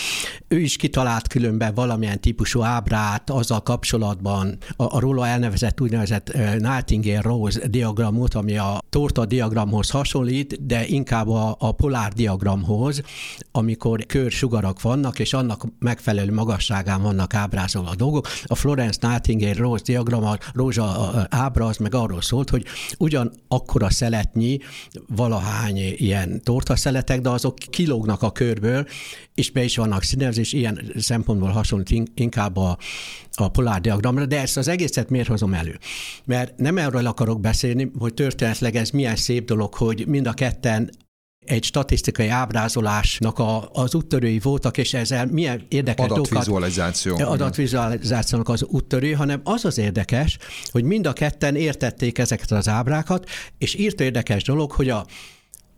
Ő 0.48 0.60
is 0.60 0.76
kitalált 0.76 1.28
különben 1.28 1.74
valamilyen 1.74 2.22
típusú 2.22 2.62
ábrát 2.62 3.30
azzal 3.30 3.62
kapcsolatban, 3.62 4.58
a, 4.76 4.96
a 4.96 5.00
róla 5.00 5.28
elnevezett 5.28 5.82
úgynevezett 5.82 6.34
Nightingale-Rose 6.60 7.68
diagramot, 7.68 8.34
ami 8.34 8.58
a 8.58 8.80
torta 8.90 9.26
diagramhoz 9.26 9.90
hasonlít, 9.90 10.66
de 10.66 10.88
inkább 10.88 11.28
a, 11.28 11.56
a 11.60 11.72
polár 11.72 12.14
diagramhoz, 12.14 13.02
amikor 13.52 14.06
körsugarak 14.06 14.82
vannak, 14.82 15.20
és 15.20 15.34
annak 15.34 15.66
megfelelő 15.80 16.34
magasságán 16.34 17.02
vannak 17.02 17.34
ábrázolva 17.34 17.81
hasonló 17.82 17.94
dolgok. 17.94 18.28
A 18.46 18.56
Florence 18.56 19.08
Nightingale 19.08 19.54
Rose 19.54 19.84
diagram, 19.84 20.38
rózsa 20.54 21.12
ábra 21.30 21.66
az 21.66 21.78
meg 21.78 21.96
arról 21.96 22.22
szólt, 22.22 22.50
hogy 22.50 22.66
ugyan 22.98 23.32
akkora 23.48 23.90
szeletnyi, 23.90 24.60
valahány 25.08 25.78
ilyen 25.78 26.42
tortaszeletek, 26.44 27.22
de 27.22 27.30
azok 27.30 27.56
kilógnak 27.56 28.22
a 28.22 28.32
körből, 28.32 28.86
és 29.36 29.52
be 29.52 29.64
is 29.64 29.76
vannak 29.76 30.04
színezés, 30.04 30.54
ilyen 30.54 30.92
szempontból 30.98 31.50
hasonlít 31.50 32.12
inkább 32.16 32.58
a, 32.58 32.78
a 33.36 33.48
polárdiagramra, 33.48 34.26
de 34.26 34.42
ezt 34.42 34.58
az 34.58 34.68
egészet 34.68 35.10
miért 35.10 35.28
hozom 35.28 35.54
elő? 35.54 35.80
Mert 36.26 36.58
nem 36.58 36.78
erről 36.78 37.06
akarok 37.06 37.42
beszélni, 37.42 37.92
hogy 38.00 38.14
történetleg 38.14 38.76
ez 38.76 38.90
milyen 38.90 39.16
szép 39.16 39.46
dolog, 39.46 39.74
hogy 39.74 40.08
mind 40.08 40.28
a 40.28 40.34
ketten 40.34 40.90
egy 41.46 41.64
statisztikai 41.64 42.28
ábrázolásnak 42.28 43.40
a, 43.40 43.70
az 43.74 43.96
úttörői 43.96 44.40
voltak, 44.40 44.78
és 44.78 44.94
ezzel 44.94 45.26
milyen 45.26 45.66
érdekes 45.68 46.06
adatvizualizáció. 46.06 47.16
dolgokat... 47.16 47.42
Adatvizualizációnak 47.42 48.50
az 48.50 48.64
úttörő, 48.64 49.12
hanem 49.12 49.42
az 49.44 49.66
az 49.66 49.78
érdekes, 49.78 50.38
hogy 50.72 50.84
mind 50.84 51.08
a 51.08 51.14
ketten 51.14 51.56
értették 51.56 52.18
ezeket 52.18 52.52
az 52.52 52.68
ábrákat, 52.68 53.30
és 53.58 53.76
írt 53.76 54.02
érdekes 54.02 54.44
dolog, 54.44 54.72
hogy 54.72 54.90
a 54.90 55.06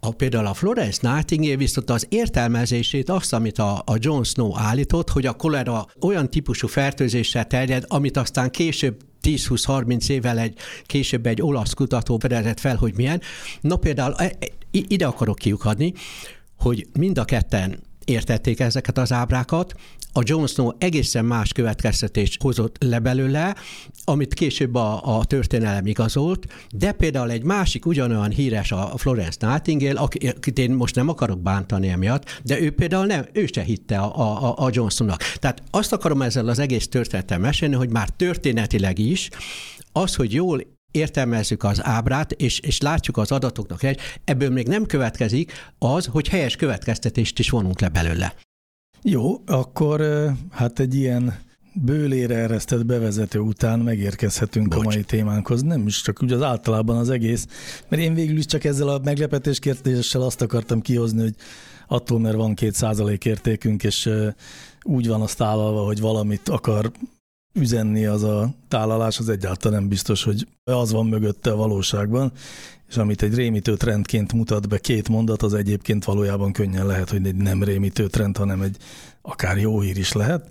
a, 0.05 0.11
például 0.11 0.45
a 0.45 0.53
Florence 0.53 1.13
Nightingale 1.13 1.55
viszont 1.55 1.89
az 1.89 2.05
értelmezését, 2.09 3.09
azt, 3.09 3.33
amit 3.33 3.57
a, 3.57 3.81
a 3.85 3.95
John 3.97 4.21
Snow 4.23 4.57
állított, 4.57 5.09
hogy 5.09 5.25
a 5.25 5.33
kolera 5.33 5.87
olyan 6.01 6.29
típusú 6.29 6.67
fertőzéssel 6.67 7.47
terjed, 7.47 7.85
amit 7.87 8.17
aztán 8.17 8.51
később 8.51 8.95
10-20-30 9.23 10.09
évvel 10.09 10.39
egy, 10.39 10.57
később 10.85 11.25
egy 11.25 11.41
olasz 11.41 11.73
kutató 11.73 12.17
fedezett 12.17 12.59
fel, 12.59 12.75
hogy 12.75 12.93
milyen. 12.95 13.21
Na 13.61 13.75
például 13.75 14.13
e, 14.13 14.23
e, 14.23 14.47
ide 14.71 15.05
akarok 15.05 15.37
kiukadni, 15.37 15.93
hogy 16.57 16.87
mind 16.93 17.17
a 17.17 17.25
ketten 17.25 17.79
értették 18.05 18.59
ezeket 18.59 18.97
az 18.97 19.11
ábrákat, 19.11 19.73
a 20.13 20.21
Jon 20.23 20.47
Snow 20.47 20.71
egészen 20.77 21.25
más 21.25 21.51
következtetést 21.51 22.41
hozott 22.41 22.75
le 22.79 22.99
belőle, 22.99 23.55
amit 24.03 24.33
később 24.33 24.75
a, 24.75 25.17
a 25.17 25.25
történelem 25.25 25.85
igazolt, 25.85 26.45
de 26.71 26.91
például 26.91 27.31
egy 27.31 27.43
másik 27.43 27.85
ugyanolyan 27.85 28.29
híres 28.29 28.71
a 28.71 28.93
Florence 28.97 29.47
Nightingale, 29.47 29.99
akit 29.99 30.59
én 30.59 30.71
most 30.71 30.95
nem 30.95 31.09
akarok 31.09 31.41
bántani 31.41 31.89
emiatt, 31.89 32.41
de 32.43 32.61
ő 32.61 32.71
például 32.71 33.05
nem, 33.05 33.25
ő 33.33 33.45
se 33.53 33.61
hitte 33.61 33.97
a, 33.97 34.43
a, 34.43 34.65
a 34.65 34.69
Jon 34.71 34.89
Snow-nak. 34.89 35.21
Tehát 35.21 35.63
azt 35.71 35.93
akarom 35.93 36.21
ezzel 36.21 36.47
az 36.47 36.59
egész 36.59 36.87
történetem 36.87 37.41
mesélni, 37.41 37.75
hogy 37.75 37.89
már 37.89 38.09
történetileg 38.09 38.99
is 38.99 39.29
az, 39.91 40.15
hogy 40.15 40.33
jól 40.33 40.61
értelmezzük 40.91 41.63
az 41.63 41.83
ábrát, 41.83 42.31
és, 42.31 42.59
és 42.59 42.81
látjuk 42.81 43.17
az 43.17 43.31
adatoknak 43.31 43.81
ebből 44.23 44.49
még 44.49 44.67
nem 44.67 44.85
következik 44.85 45.51
az, 45.77 46.05
hogy 46.05 46.27
helyes 46.27 46.55
következtetést 46.55 47.39
is 47.39 47.49
vonunk 47.49 47.81
le 47.81 47.89
belőle. 47.89 48.33
Jó, 49.05 49.41
akkor 49.45 50.01
hát 50.51 50.79
egy 50.79 50.95
ilyen 50.95 51.39
bőlére 51.73 52.35
eresztett 52.35 52.85
bevezető 52.85 53.39
után 53.39 53.79
megérkezhetünk 53.79 54.67
Bocs. 54.67 54.79
a 54.79 54.83
mai 54.83 55.03
témánkhoz. 55.03 55.61
Nem 55.61 55.87
is 55.87 56.01
csak 56.01 56.23
úgy 56.23 56.31
az 56.31 56.41
általában 56.41 56.97
az 56.97 57.09
egész, 57.09 57.47
mert 57.87 58.01
én 58.01 58.13
végül 58.13 58.37
is 58.37 58.45
csak 58.45 58.63
ezzel 58.63 58.87
a 58.87 58.99
meglepetés 59.03 59.59
kérdéssel 59.59 60.21
azt 60.21 60.41
akartam 60.41 60.81
kihozni, 60.81 61.21
hogy 61.21 61.35
attól, 61.87 62.19
mert 62.19 62.35
van 62.35 62.53
két 62.53 62.73
százalék 62.73 63.25
értékünk, 63.25 63.83
és 63.83 64.09
úgy 64.83 65.07
van 65.07 65.21
azt 65.21 65.37
tálalva, 65.37 65.85
hogy 65.85 65.99
valamit 65.99 66.49
akar 66.49 66.91
üzenni 67.53 68.05
az 68.05 68.23
a 68.23 68.53
tálalás, 68.67 69.19
az 69.19 69.29
egyáltalán 69.29 69.79
nem 69.79 69.89
biztos, 69.89 70.23
hogy 70.23 70.47
az 70.63 70.91
van 70.91 71.05
mögötte 71.05 71.51
a 71.51 71.55
valóságban, 71.55 72.31
és 72.93 72.99
amit 72.99 73.21
egy 73.21 73.35
rémítő 73.35 73.75
trendként 73.75 74.33
mutat 74.33 74.67
be 74.67 74.77
két 74.77 75.09
mondat, 75.09 75.41
az 75.41 75.53
egyébként 75.53 76.05
valójában 76.05 76.51
könnyen 76.51 76.85
lehet, 76.85 77.09
hogy 77.09 77.25
egy 77.25 77.35
nem 77.35 77.63
rémítő 77.63 78.07
trend, 78.07 78.37
hanem 78.37 78.61
egy 78.61 78.77
akár 79.21 79.57
jó 79.57 79.79
hír 79.79 79.97
is 79.97 80.11
lehet. 80.11 80.47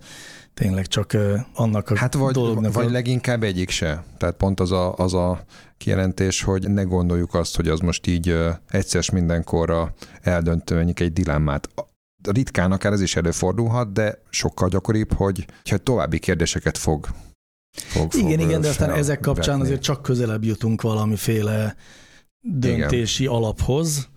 Tényleg 0.54 0.86
csak 0.86 1.16
annak 1.54 1.90
a 1.90 1.96
hát 1.96 2.14
vagy, 2.14 2.32
dolognak... 2.32 2.72
Vagy 2.72 2.86
a... 2.86 2.90
leginkább 2.90 3.42
egyik 3.42 3.70
se. 3.70 4.04
Tehát 4.18 4.34
pont 4.34 4.60
az 4.60 4.72
a, 4.72 4.94
az 4.94 5.14
a 5.14 5.44
kijelentés, 5.78 6.42
hogy 6.42 6.70
ne 6.70 6.82
gondoljuk 6.82 7.34
azt, 7.34 7.56
hogy 7.56 7.68
az 7.68 7.80
most 7.80 8.06
így 8.06 8.36
egyszer 8.68 9.04
mindenkorra 9.12 9.94
eldöntő 10.22 10.78
egy 10.94 11.12
dilemmát 11.12 11.68
ritkán 12.22 12.72
akár 12.72 12.92
ez 12.92 13.00
is 13.00 13.16
előfordulhat, 13.16 13.92
de 13.92 14.18
sokkal 14.30 14.68
gyakoribb, 14.68 15.12
hogy, 15.12 15.44
hogy 15.70 15.82
további 15.82 16.18
kérdéseket 16.18 16.78
fog 16.78 17.08
Fog, 17.76 18.14
igen, 18.14 18.38
fog 18.38 18.40
igen, 18.40 18.60
de 18.60 18.68
aztán 18.68 18.90
ezek 18.90 19.20
kapcsán 19.20 19.46
vetni. 19.46 19.62
azért 19.62 19.82
csak 19.82 20.02
közelebb 20.02 20.44
jutunk 20.44 20.82
valamiféle 20.82 21.76
döntési 22.42 23.22
igen. 23.22 23.34
alaphoz, 23.34 24.08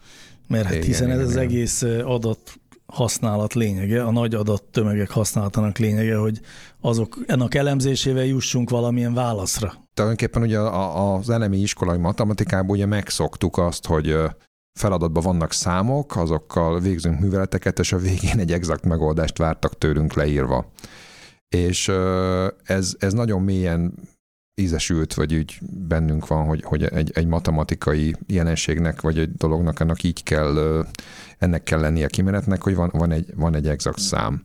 mert 0.48 0.66
hát 0.66 0.84
hiszen 0.84 1.08
igen, 1.08 1.20
ez 1.20 1.30
igen, 1.30 1.38
az 1.38 1.44
egész 1.44 1.82
adat 2.04 2.60
használat 2.86 3.54
lényege, 3.54 4.04
a 4.04 4.12
nagy 4.12 4.36
adattömegek 4.36 5.10
használatának 5.10 5.78
lényege, 5.78 6.18
hogy 6.18 6.42
azok 6.82 7.18
ennek 7.28 7.56
elemzésével 7.56 8.26
jussunk 8.26 8.70
valamilyen 8.70 9.14
válaszra. 9.14 9.74
Tulajdonképpen 9.94 10.42
ugye 10.42 10.60
az 10.60 11.30
elemi 11.30 11.58
iskolai 11.58 11.98
matematikában 11.98 12.70
ugye 12.70 12.86
megszoktuk 12.86 13.58
azt, 13.58 13.86
hogy 13.86 14.16
feladatban 14.80 15.24
vannak 15.24 15.54
számok, 15.54 16.16
azokkal 16.16 16.80
végzünk 16.80 17.20
műveleteket, 17.20 17.80
és 17.80 17.92
a 17.92 17.98
végén 17.98 18.40
egy 18.40 18.52
exakt 18.52 18.86
megoldást 18.86 19.38
vártak 19.38 19.78
tőlünk 19.78 20.14
leírva. 20.14 20.72
És 21.50 21.92
ez, 22.64 22.96
ez 23.00 23.14
nagyon 23.14 23.42
mélyen 23.42 23.94
ízesült, 24.56 25.14
vagy 25.14 25.36
úgy 25.36 25.60
bennünk 25.88 26.28
van, 26.28 26.46
hogy, 26.46 26.64
hogy 26.64 26.84
egy, 26.84 27.12
egy 27.14 27.28
matematikai 27.28 28.16
jelenségnek, 28.28 29.02
vagy 29.02 29.20
egy 29.20 29.32
dolognak 29.32 29.80
ennek 29.80 30.04
így 30.04 30.24
kell, 30.24 30.86
ennek 31.38 31.64
kell 31.64 31.80
lennie 31.80 32.08
kimenetnek, 32.08 32.62
hogy 32.62 32.76
van, 32.76 32.92
van, 32.94 33.12
egy, 33.12 33.34
van 33.36 33.56
egy 33.56 33.68
exakt 33.68 34.00
szám. 34.00 34.42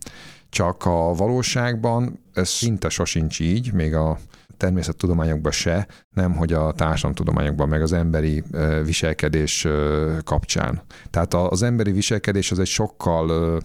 Csak 0.48 0.84
a 0.84 1.14
valóságban 1.14 2.20
ez 2.32 2.48
szinte 2.48 2.88
sosincs 2.88 3.40
így, 3.40 3.72
még 3.72 3.94
a 3.94 4.18
természettudományokban 4.56 5.52
se, 5.52 5.86
nem 6.14 6.32
hogy 6.32 6.52
a 6.52 6.72
társadalomtudományokban, 6.72 7.68
meg 7.68 7.82
az 7.82 7.92
emberi 7.92 8.42
viselkedés 8.84 9.66
kapcsán. 10.24 10.82
Tehát 11.10 11.34
az 11.34 11.62
emberi 11.62 11.92
viselkedés 11.92 12.50
az 12.50 12.58
egy 12.58 12.66
sokkal 12.66 13.60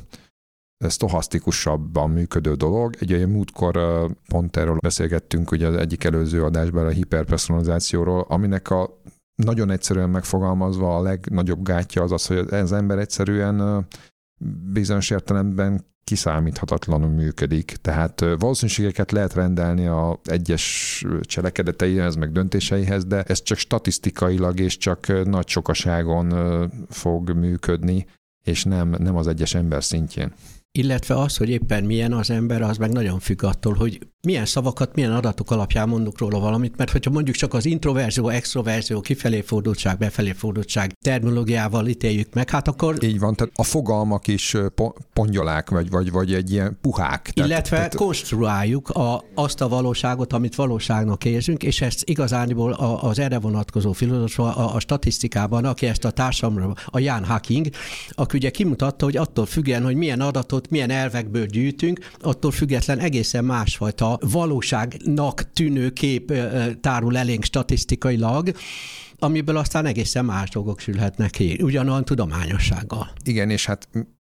stohasztikusabban 0.89 2.09
működő 2.09 2.53
dolog. 2.53 2.95
Egy 2.99 3.13
olyan 3.13 3.29
múltkor 3.29 3.79
pont 4.27 4.57
erről 4.57 4.77
beszélgettünk 4.77 5.51
ugye 5.51 5.67
az 5.67 5.75
egyik 5.75 6.03
előző 6.03 6.43
adásban 6.43 6.85
a 6.85 6.89
hiperpersonalizációról, 6.89 8.25
aminek 8.29 8.69
a 8.69 9.01
nagyon 9.35 9.71
egyszerűen 9.71 10.09
megfogalmazva 10.09 10.97
a 10.97 11.01
legnagyobb 11.01 11.63
gátja 11.63 12.01
az 12.03 12.11
az, 12.11 12.25
hogy 12.25 12.37
az 12.37 12.71
ember 12.71 12.97
egyszerűen 12.97 13.87
bizonyos 14.73 15.09
értelemben 15.09 15.85
kiszámíthatatlanul 16.03 17.09
működik. 17.09 17.75
Tehát 17.81 18.19
valószínűségeket 18.19 19.11
lehet 19.11 19.33
rendelni 19.33 19.87
a 19.87 20.19
egyes 20.23 21.05
cselekedeteihez, 21.21 22.15
meg 22.15 22.31
döntéseihez, 22.31 23.05
de 23.05 23.23
ez 23.23 23.41
csak 23.41 23.57
statisztikailag 23.57 24.59
és 24.59 24.77
csak 24.77 25.25
nagy 25.25 25.47
sokaságon 25.47 26.33
fog 26.89 27.29
működni, 27.29 28.05
és 28.45 28.63
nem, 28.63 28.95
nem 28.97 29.15
az 29.15 29.27
egyes 29.27 29.53
ember 29.53 29.83
szintjén 29.83 30.33
illetve 30.77 31.19
az, 31.19 31.37
hogy 31.37 31.49
éppen 31.49 31.83
milyen 31.83 32.13
az 32.13 32.29
ember, 32.29 32.61
az 32.61 32.77
meg 32.77 32.91
nagyon 32.91 33.19
függ 33.19 33.43
attól, 33.43 33.73
hogy 33.73 33.99
milyen 34.25 34.45
szavakat, 34.45 34.95
milyen 34.95 35.11
adatok 35.11 35.51
alapján 35.51 35.89
mondunk 35.89 36.19
róla 36.19 36.39
valamit, 36.39 36.77
mert 36.77 36.91
hogyha 36.91 37.11
mondjuk 37.11 37.35
csak 37.35 37.53
az 37.53 37.65
introverzió, 37.65 38.27
extroverzió, 38.27 39.01
kifelé 39.01 39.41
fordultság, 39.41 39.97
befelé 39.97 40.31
fordultság 40.31 40.93
terminológiával 41.01 41.87
ítéljük 41.87 42.33
meg, 42.33 42.49
hát 42.49 42.67
akkor... 42.67 43.03
Így 43.03 43.19
van, 43.19 43.35
tehát 43.35 43.53
a 43.55 43.63
fogalmak 43.63 44.27
is 44.27 44.55
pongyolák, 45.13 45.69
vagy, 45.69 45.89
vagy, 45.89 46.11
vagy 46.11 46.33
egy 46.33 46.51
ilyen 46.51 46.77
puhák. 46.81 47.29
Illetve 47.33 47.75
tehát... 47.75 47.95
konstruáljuk 47.95 48.89
a, 48.89 49.23
azt 49.35 49.61
a 49.61 49.67
valóságot, 49.67 50.33
amit 50.33 50.55
valóságnak 50.55 51.25
érzünk, 51.25 51.63
és 51.63 51.81
ezt 51.81 52.09
igazániból 52.09 52.71
az 53.01 53.19
erre 53.19 53.39
vonatkozó 53.39 53.91
filozófia 53.91 54.55
a, 54.55 54.75
a 54.75 54.79
statisztikában, 54.79 55.65
aki 55.65 55.85
ezt 55.85 56.05
a 56.05 56.11
társadalomra, 56.11 56.73
a 56.85 56.99
Jan 56.99 57.25
Hacking, 57.25 57.67
aki 58.09 58.37
ugye 58.37 58.49
kimutatta, 58.49 59.05
hogy 59.05 59.17
attól 59.17 59.45
függően, 59.45 59.83
hogy 59.83 59.95
milyen 59.95 60.21
adatot 60.21 60.64
adatot 60.65 60.69
milyen 60.69 60.89
elvekből 60.89 61.45
gyűjtünk, 61.45 61.99
attól 62.19 62.51
független 62.51 62.99
egészen 62.99 63.45
másfajta 63.45 64.19
valóságnak 64.21 65.51
tűnő 65.53 65.89
kép 65.89 66.33
tárul 66.81 67.17
elénk 67.17 67.43
statisztikailag, 67.43 68.51
amiből 69.17 69.57
aztán 69.57 69.85
egészen 69.85 70.25
más 70.25 70.49
dolgok 70.49 70.79
sülhetnek 70.79 71.29
ki, 71.29 71.59
ugyanolyan 71.61 72.05
tudományossággal. 72.05 73.11
Igen, 73.23 73.49
és 73.49 73.65
hát 73.65 73.87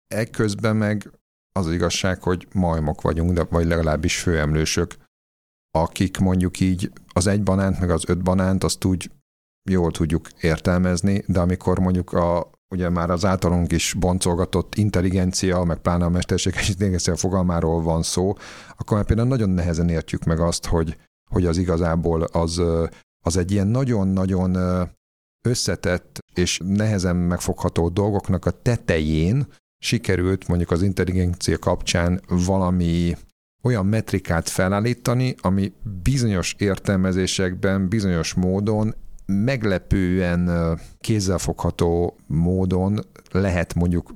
ekközben 0.08 0.76
meg 0.76 1.10
az, 1.52 1.66
az 1.66 1.72
igazság, 1.72 2.22
hogy 2.22 2.46
majmok 2.54 3.02
vagyunk, 3.02 3.32
de, 3.32 3.44
vagy 3.50 3.66
legalábbis 3.66 4.18
főemlősök, 4.18 4.96
akik 5.70 6.18
mondjuk 6.18 6.60
így 6.60 6.90
az 7.12 7.26
egy 7.26 7.42
banánt, 7.42 7.80
meg 7.80 7.90
az 7.90 8.04
öt 8.08 8.22
banánt, 8.22 8.64
azt 8.64 8.84
úgy 8.84 9.10
jól 9.70 9.90
tudjuk 9.90 10.28
értelmezni, 10.40 11.24
de 11.26 11.40
amikor 11.40 11.78
mondjuk 11.78 12.12
a 12.12 12.50
ugye 12.70 12.88
már 12.88 13.10
az 13.10 13.24
általunk 13.24 13.72
is 13.72 13.94
boncolgatott 13.98 14.74
intelligencia, 14.74 15.64
meg 15.64 15.78
pláne 15.78 16.04
a 16.04 16.08
mesterséges 16.08 16.68
intelligencia 16.68 17.16
fogalmáról 17.16 17.82
van 17.82 18.02
szó, 18.02 18.34
akkor 18.76 18.96
már 18.96 19.06
például 19.06 19.28
nagyon 19.28 19.50
nehezen 19.50 19.88
értjük 19.88 20.24
meg 20.24 20.40
azt, 20.40 20.66
hogy, 20.66 20.96
hogy 21.30 21.46
az 21.46 21.58
igazából 21.58 22.22
az, 22.22 22.62
az 23.24 23.36
egy 23.36 23.50
ilyen 23.50 23.66
nagyon-nagyon 23.66 24.56
összetett 25.46 26.18
és 26.34 26.60
nehezen 26.64 27.16
megfogható 27.16 27.88
dolgoknak 27.88 28.46
a 28.46 28.50
tetején 28.50 29.46
sikerült 29.78 30.48
mondjuk 30.48 30.70
az 30.70 30.82
intelligencia 30.82 31.58
kapcsán 31.58 32.20
valami 32.28 33.16
olyan 33.62 33.86
metrikát 33.86 34.48
felállítani, 34.48 35.34
ami 35.40 35.72
bizonyos 36.02 36.54
értelmezésekben, 36.58 37.88
bizonyos 37.88 38.34
módon 38.34 38.94
meglepően 39.26 40.78
kézzelfogható 40.98 42.16
módon 42.26 43.00
lehet 43.30 43.74
mondjuk 43.74 44.14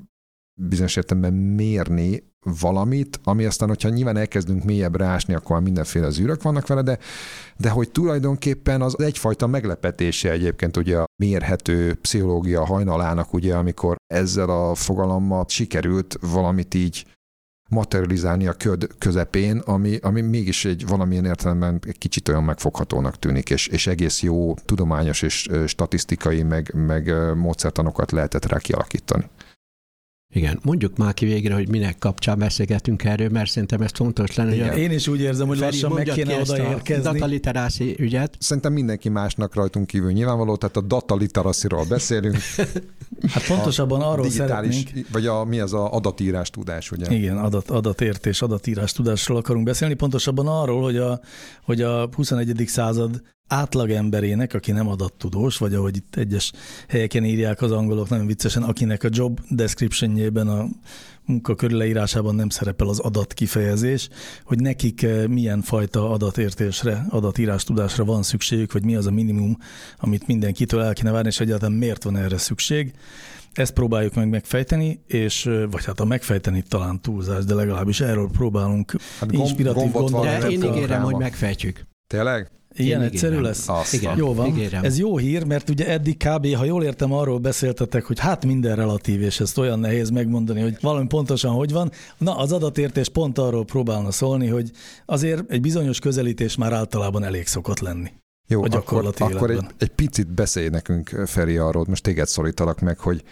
bizonyos 0.60 0.96
értelemben 0.96 1.32
mérni 1.32 2.28
valamit, 2.60 3.20
ami 3.24 3.44
aztán, 3.44 3.68
hogyha 3.68 3.88
nyilván 3.88 4.16
elkezdünk 4.16 4.64
mélyebbre 4.64 5.04
ásni, 5.04 5.34
akkor 5.34 5.50
már 5.50 5.64
mindenféle 5.64 6.10
zűrök 6.10 6.42
vannak 6.42 6.66
vele, 6.66 6.82
de, 6.82 6.98
de 7.56 7.70
hogy 7.70 7.90
tulajdonképpen 7.90 8.82
az 8.82 9.00
egyfajta 9.00 9.46
meglepetése 9.46 10.30
egyébként 10.30 10.76
ugye 10.76 10.98
a 10.98 11.04
mérhető 11.22 11.94
pszichológia 11.94 12.64
hajnalának, 12.64 13.32
ugye, 13.32 13.54
amikor 13.54 13.96
ezzel 14.06 14.50
a 14.50 14.74
fogalommal 14.74 15.44
sikerült 15.48 16.18
valamit 16.20 16.74
így 16.74 17.06
materializálni 17.70 18.46
a 18.46 18.52
köd 18.52 18.86
közepén, 18.98 19.58
ami, 19.58 19.98
ami 20.02 20.20
mégis 20.20 20.64
egy 20.64 20.86
valamilyen 20.86 21.24
értelemben 21.24 21.80
egy 21.86 21.98
kicsit 21.98 22.28
olyan 22.28 22.44
megfoghatónak 22.44 23.18
tűnik, 23.18 23.50
és, 23.50 23.66
és 23.66 23.86
egész 23.86 24.22
jó 24.22 24.54
tudományos 24.64 25.22
és 25.22 25.48
statisztikai 25.66 26.42
meg, 26.42 26.72
meg 26.74 27.14
módszertanokat 27.36 28.12
lehetett 28.12 28.46
rá 28.46 28.58
kialakítani. 28.58 29.24
Igen, 30.32 30.58
mondjuk 30.62 30.96
már 30.96 31.14
ki 31.14 31.26
végre, 31.26 31.54
hogy 31.54 31.68
minek 31.68 31.98
kapcsán 31.98 32.38
beszélgetünk 32.38 33.04
erről, 33.04 33.28
mert 33.28 33.50
szerintem 33.50 33.80
ez 33.80 33.90
fontos 33.94 34.34
lenne. 34.34 34.54
Igen. 34.54 34.76
Én 34.76 34.90
is 34.90 35.08
úgy 35.08 35.20
érzem, 35.20 35.46
hogy 35.46 35.58
Feri, 35.58 35.70
lassan 35.70 35.92
meg 35.92 36.04
kéne 36.04 36.40
odaérkezni. 36.40 37.08
A 37.08 37.12
dataliteracy 37.12 37.94
ügyet. 37.98 38.36
Szerintem 38.38 38.72
mindenki 38.72 39.08
másnak 39.08 39.54
rajtunk 39.54 39.86
kívül 39.86 40.12
nyilvánvaló, 40.12 40.56
tehát 40.56 40.76
a 40.76 40.80
dataliteracyról 40.80 41.84
beszélünk. 41.88 42.36
hát 43.32 43.46
pontosabban 43.46 44.00
arról 44.00 44.30
szeretnénk. 44.30 44.88
Vagy 45.12 45.26
a, 45.26 45.44
mi 45.44 45.60
az 45.60 45.74
a 45.74 45.92
adatírás 45.92 46.50
tudás, 46.50 46.90
ugye? 46.90 47.14
Igen, 47.14 47.36
adat, 47.36 47.70
adatértés, 47.70 48.42
adatírás 48.42 48.92
tudásról 48.92 49.36
akarunk 49.36 49.64
beszélni. 49.64 49.94
Pontosabban 49.94 50.46
arról, 50.46 50.82
hogy 50.82 50.96
a, 50.96 51.20
hogy 51.62 51.82
a 51.82 52.08
21. 52.16 52.64
század 52.66 53.22
átlagemberének, 53.50 54.54
aki 54.54 54.72
nem 54.72 54.88
adattudós, 54.88 55.56
vagy 55.56 55.74
ahogy 55.74 55.96
itt 55.96 56.16
egyes 56.16 56.52
helyeken 56.88 57.24
írják 57.24 57.62
az 57.62 57.72
angolok 57.72 58.08
nagyon 58.08 58.26
viccesen, 58.26 58.62
akinek 58.62 59.04
a 59.04 59.08
job 59.10 59.40
descriptionjében 59.48 60.48
a 60.48 60.68
munka 61.24 61.54
leírásában 61.60 62.34
nem 62.34 62.48
szerepel 62.48 62.88
az 62.88 62.98
adat 62.98 63.32
kifejezés, 63.32 64.08
hogy 64.44 64.60
nekik 64.60 65.02
eh, 65.02 65.26
milyen 65.26 65.62
fajta 65.62 66.10
adatértésre, 66.10 67.06
adatírás 67.08 67.64
tudásra 67.64 68.04
van 68.04 68.22
szükségük, 68.22 68.72
vagy 68.72 68.84
mi 68.84 68.94
az 68.96 69.06
a 69.06 69.10
minimum, 69.10 69.56
amit 69.98 70.26
mindenkitől 70.26 70.82
el 70.82 70.92
kéne 70.92 71.10
várni, 71.10 71.28
és 71.28 71.40
egyáltalán 71.40 71.76
miért 71.76 72.04
van 72.04 72.16
erre 72.16 72.38
szükség. 72.38 72.92
Ezt 73.52 73.72
próbáljuk 73.72 74.14
meg 74.14 74.28
megfejteni, 74.28 75.00
és 75.06 75.46
eh, 75.46 75.70
vagy 75.70 75.84
hát 75.84 76.00
a 76.00 76.04
megfejteni 76.04 76.62
talán 76.68 77.00
túlzás, 77.00 77.44
de 77.44 77.54
legalábbis 77.54 78.00
erről 78.00 78.28
próbálunk 78.32 78.92
hát 79.18 79.32
inspiratív 79.32 79.90
gondolatot. 79.90 80.40
De 80.40 80.50
én 80.50 80.62
ígérem, 80.62 81.02
hogy 81.02 81.16
megfejtjük. 81.16 81.86
Tényleg? 82.06 82.59
Ilyen 82.74 83.00
Én 83.00 83.06
egyszerű 83.06 83.32
ígérem. 83.32 83.44
lesz? 83.50 83.68
Azt 83.68 83.92
Igen. 83.92 84.16
Jó 84.16 84.34
van. 84.34 84.46
Ígérem. 84.46 84.84
Ez 84.84 84.98
jó 84.98 85.16
hír, 85.16 85.44
mert 85.44 85.68
ugye 85.70 85.88
eddig 85.88 86.16
kb. 86.16 86.54
ha 86.54 86.64
jól 86.64 86.84
értem, 86.84 87.12
arról 87.12 87.38
beszéltetek, 87.38 88.04
hogy 88.04 88.18
hát 88.18 88.44
minden 88.44 88.76
relatív, 88.76 89.22
és 89.22 89.40
ezt 89.40 89.58
olyan 89.58 89.78
nehéz 89.78 90.10
megmondani, 90.10 90.60
hogy 90.60 90.76
valami 90.80 91.06
pontosan 91.06 91.52
hogy 91.52 91.72
van. 91.72 91.90
Na, 92.18 92.36
az 92.36 92.52
adatértés 92.52 93.08
pont 93.08 93.38
arról 93.38 93.64
próbálna 93.64 94.10
szólni, 94.10 94.46
hogy 94.46 94.70
azért 95.06 95.50
egy 95.50 95.60
bizonyos 95.60 95.98
közelítés 95.98 96.56
már 96.56 96.72
általában 96.72 97.24
elég 97.24 97.46
szokott 97.46 97.78
lenni. 97.78 98.12
Jó, 98.48 98.62
akkor, 98.62 99.14
akkor 99.18 99.50
egy, 99.50 99.64
egy 99.78 99.90
picit 99.90 100.32
beszélj 100.34 100.68
nekünk, 100.68 101.08
Feri, 101.26 101.56
arról, 101.56 101.84
most 101.88 102.02
téged 102.02 102.26
szólítalak 102.26 102.80
meg, 102.80 102.98
hogy 102.98 103.22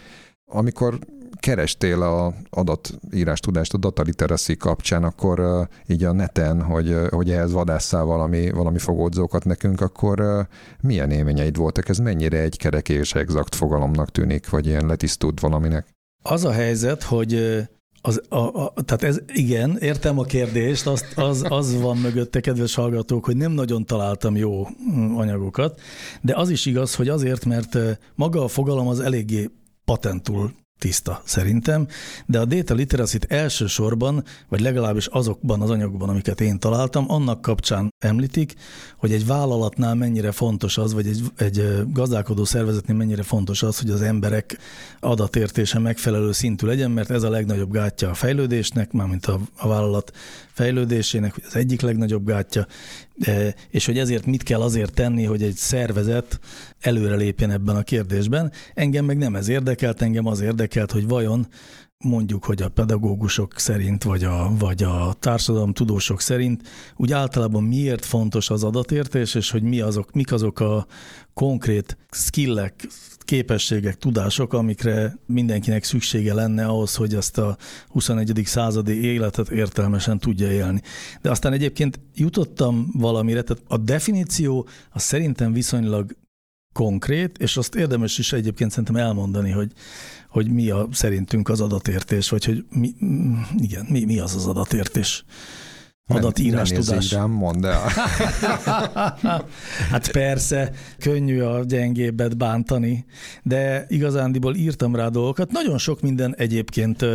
amikor 0.51 0.99
kerestél 1.39 2.01
a 2.01 2.33
adatírás 2.49 3.39
tudást 3.39 3.73
a 3.73 3.77
data 3.77 4.01
literacy 4.01 4.57
kapcsán, 4.57 5.03
akkor 5.03 5.67
így 5.87 6.03
a 6.03 6.11
neten, 6.11 6.61
hogy, 6.61 6.95
hogy 7.09 7.31
ehhez 7.31 7.51
vadásszál 7.51 8.03
valami, 8.03 8.49
valami 8.51 8.77
fogódzókat 8.77 9.45
nekünk, 9.45 9.81
akkor 9.81 10.47
milyen 10.81 11.11
élményeid 11.11 11.57
voltak? 11.57 11.89
Ez 11.89 11.97
mennyire 11.97 12.37
egy 12.39 12.57
kerek 12.57 12.89
és 12.89 13.13
exakt 13.13 13.55
fogalomnak 13.55 14.09
tűnik, 14.11 14.49
vagy 14.49 14.67
ilyen 14.67 14.85
letisztult 14.85 15.39
valaminek? 15.39 15.87
Az 16.23 16.45
a 16.45 16.51
helyzet, 16.51 17.03
hogy 17.03 17.59
az, 18.01 18.21
a, 18.29 18.63
a, 18.63 18.73
tehát 18.85 19.03
ez 19.03 19.19
igen, 19.33 19.77
értem 19.77 20.19
a 20.19 20.23
kérdést, 20.23 20.87
azt, 20.87 21.17
az, 21.17 21.45
az 21.47 21.81
van 21.81 21.97
mögötte, 21.97 22.39
kedves 22.39 22.75
hallgatók, 22.75 23.25
hogy 23.25 23.37
nem 23.37 23.51
nagyon 23.51 23.85
találtam 23.85 24.35
jó 24.35 24.67
mm, 24.91 25.15
anyagokat, 25.15 25.79
de 26.21 26.35
az 26.35 26.49
is 26.49 26.65
igaz, 26.65 26.95
hogy 26.95 27.09
azért, 27.09 27.45
mert 27.45 27.77
maga 28.15 28.43
a 28.43 28.47
fogalom 28.47 28.87
az 28.87 28.99
eléggé 28.99 29.49
patentul 29.85 30.53
tiszta 30.79 31.21
szerintem, 31.25 31.87
de 32.25 32.39
a 32.39 32.45
data 32.45 32.73
literacy-t 32.73 33.25
elsősorban, 33.31 34.23
vagy 34.47 34.59
legalábbis 34.59 35.05
azokban 35.05 35.61
az 35.61 35.69
anyagokban, 35.69 36.09
amiket 36.09 36.41
én 36.41 36.59
találtam, 36.59 37.11
annak 37.11 37.41
kapcsán 37.41 37.93
említik, 37.99 38.53
hogy 38.97 39.11
egy 39.11 39.25
vállalatnál 39.25 39.95
mennyire 39.95 40.31
fontos 40.31 40.77
az, 40.77 40.93
vagy 40.93 41.07
egy, 41.07 41.21
egy 41.37 41.83
gazdálkodó 41.93 42.45
szervezetnél 42.45 42.95
mennyire 42.95 43.23
fontos 43.23 43.63
az, 43.63 43.79
hogy 43.79 43.89
az 43.89 44.01
emberek 44.01 44.57
adatértése 44.99 45.79
megfelelő 45.79 46.31
szintű 46.31 46.67
legyen, 46.67 46.91
mert 46.91 47.09
ez 47.09 47.23
a 47.23 47.29
legnagyobb 47.29 47.71
gátja 47.71 48.09
a 48.09 48.13
fejlődésnek, 48.13 48.91
mármint 48.91 49.25
a, 49.25 49.39
a 49.57 49.67
vállalat 49.67 50.11
fejlődésének, 50.51 51.35
az 51.47 51.55
egyik 51.55 51.81
legnagyobb 51.81 52.25
gátja, 52.25 52.67
és 53.69 53.85
hogy 53.85 53.97
ezért 53.97 54.25
mit 54.25 54.43
kell 54.43 54.61
azért 54.61 54.93
tenni, 54.93 55.23
hogy 55.23 55.43
egy 55.43 55.55
szervezet 55.55 56.39
előrelépjen 56.79 57.51
ebben 57.51 57.75
a 57.75 57.83
kérdésben. 57.83 58.51
Engem 58.73 59.05
meg 59.05 59.17
nem 59.17 59.35
ez 59.35 59.47
érdekelt, 59.47 60.01
engem 60.01 60.25
az 60.25 60.41
érdekelt, 60.41 60.91
hogy 60.91 61.07
vajon 61.07 61.47
mondjuk, 62.03 62.45
hogy 62.45 62.61
a 62.61 62.69
pedagógusok 62.69 63.59
szerint, 63.59 64.03
vagy 64.03 64.23
a, 64.23 64.51
vagy 64.59 64.83
a 64.83 65.15
tudósok 65.73 66.21
szerint, 66.21 66.67
úgy 66.95 67.11
általában 67.11 67.63
miért 67.63 68.05
fontos 68.05 68.49
az 68.49 68.63
adatértés, 68.63 69.35
és 69.35 69.51
hogy 69.51 69.63
mi 69.63 69.79
azok, 69.79 70.11
mik 70.11 70.31
azok 70.31 70.59
a 70.59 70.85
konkrét 71.33 71.97
skillek, 72.11 72.87
képességek, 73.19 73.97
tudások, 73.97 74.53
amikre 74.53 75.17
mindenkinek 75.25 75.83
szüksége 75.83 76.33
lenne 76.33 76.65
ahhoz, 76.65 76.95
hogy 76.95 77.15
ezt 77.15 77.37
a 77.37 77.57
21. 77.87 78.41
századi 78.45 79.03
életet 79.03 79.49
értelmesen 79.49 80.19
tudja 80.19 80.51
élni. 80.51 80.81
De 81.21 81.29
aztán 81.29 81.53
egyébként 81.53 81.99
jutottam 82.15 82.87
valamire, 82.93 83.41
tehát 83.41 83.63
a 83.67 83.77
definíció 83.77 84.67
az 84.91 85.01
szerintem 85.01 85.53
viszonylag 85.53 86.15
konkrét, 86.73 87.37
és 87.37 87.57
azt 87.57 87.75
érdemes 87.75 88.17
is 88.17 88.33
egyébként 88.33 88.69
szerintem 88.69 88.95
elmondani, 88.95 89.51
hogy, 89.51 89.71
hogy 90.29 90.51
mi 90.51 90.69
a 90.69 90.87
szerintünk 90.91 91.49
az 91.49 91.61
adatértés, 91.61 92.29
vagy 92.29 92.45
hogy 92.45 92.65
mi, 92.69 92.93
igen, 93.57 93.85
mi, 93.89 94.05
mi 94.05 94.19
az 94.19 94.35
az 94.35 94.47
adatértés 94.47 95.23
adatírás 96.09 96.69
tudás. 96.69 97.09
Nem 97.09 97.31
mondd 97.31 97.65
el. 97.65 97.87
hát 99.91 100.11
persze, 100.11 100.71
könnyű 100.97 101.41
a 101.41 101.63
gyengébbet 101.63 102.37
bántani, 102.37 103.05
de 103.43 103.85
igazándiból 103.87 104.55
írtam 104.55 104.95
rá 104.95 105.07
dolgokat. 105.07 105.51
Nagyon 105.51 105.77
sok 105.77 106.01
minden 106.01 106.35
egyébként 106.37 107.05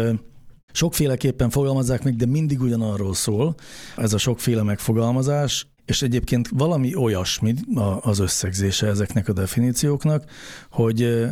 sokféleképpen 0.72 1.50
fogalmazzák 1.50 2.04
meg, 2.04 2.16
de 2.16 2.26
mindig 2.26 2.60
ugyanarról 2.60 3.14
szól 3.14 3.54
ez 3.96 4.12
a 4.12 4.18
sokféle 4.18 4.62
megfogalmazás, 4.62 5.66
és 5.84 6.02
egyébként 6.02 6.48
valami 6.48 6.94
olyasmi 6.94 7.54
az 8.00 8.18
összegzése 8.18 8.86
ezeknek 8.86 9.28
a 9.28 9.32
definícióknak, 9.32 10.30
hogy 10.70 11.26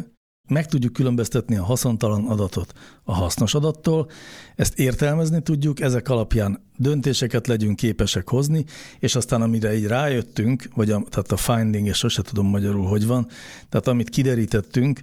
meg 0.48 0.66
tudjuk 0.66 0.92
különböztetni 0.92 1.56
a 1.56 1.64
haszontalan 1.64 2.26
adatot 2.26 2.72
a 3.04 3.14
hasznos 3.14 3.54
adattól, 3.54 4.10
ezt 4.56 4.78
értelmezni 4.78 5.42
tudjuk, 5.42 5.80
ezek 5.80 6.08
alapján 6.08 6.64
döntéseket 6.76 7.46
legyünk 7.46 7.76
képesek 7.76 8.28
hozni, 8.28 8.64
és 8.98 9.14
aztán 9.14 9.42
amire 9.42 9.74
így 9.76 9.86
rájöttünk, 9.86 10.68
vagy 10.74 10.90
a, 10.90 11.02
tehát 11.08 11.32
a 11.32 11.36
finding, 11.36 11.86
és 11.86 11.96
sose 11.96 12.22
tudom 12.22 12.46
magyarul, 12.46 12.86
hogy 12.86 13.06
van, 13.06 13.28
tehát 13.68 13.86
amit 13.88 14.10
kiderítettünk, 14.10 15.00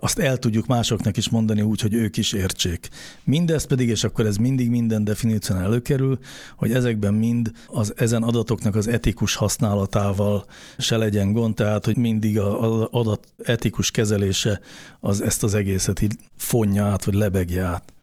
azt 0.00 0.18
el 0.18 0.36
tudjuk 0.36 0.66
másoknak 0.66 1.16
is 1.16 1.28
mondani 1.28 1.62
úgy, 1.62 1.80
hogy 1.80 1.94
ők 1.94 2.16
is 2.16 2.32
értsék. 2.32 2.88
Mindez 3.24 3.64
pedig, 3.64 3.88
és 3.88 4.04
akkor 4.04 4.26
ez 4.26 4.36
mindig 4.36 4.70
minden 4.70 5.04
definíción 5.04 5.58
előkerül, 5.58 6.18
hogy 6.56 6.72
ezekben 6.72 7.14
mind 7.14 7.52
az 7.66 7.92
ezen 7.96 8.22
adatoknak 8.22 8.74
az 8.74 8.88
etikus 8.88 9.34
használatával 9.34 10.44
se 10.78 10.96
legyen 10.96 11.32
gond, 11.32 11.54
tehát 11.54 11.84
hogy 11.84 11.96
mindig 11.96 12.38
az 12.38 12.86
adat 12.90 13.26
etikus 13.44 13.90
kezelése 13.90 14.60
az 15.00 15.20
ezt 15.20 15.42
az 15.42 15.54
egészet 15.54 16.02
így 16.02 16.14
fonja 16.36 16.84
át, 16.84 17.04
vagy 17.04 17.14
lebegje 17.14 17.62
át. 17.62 17.95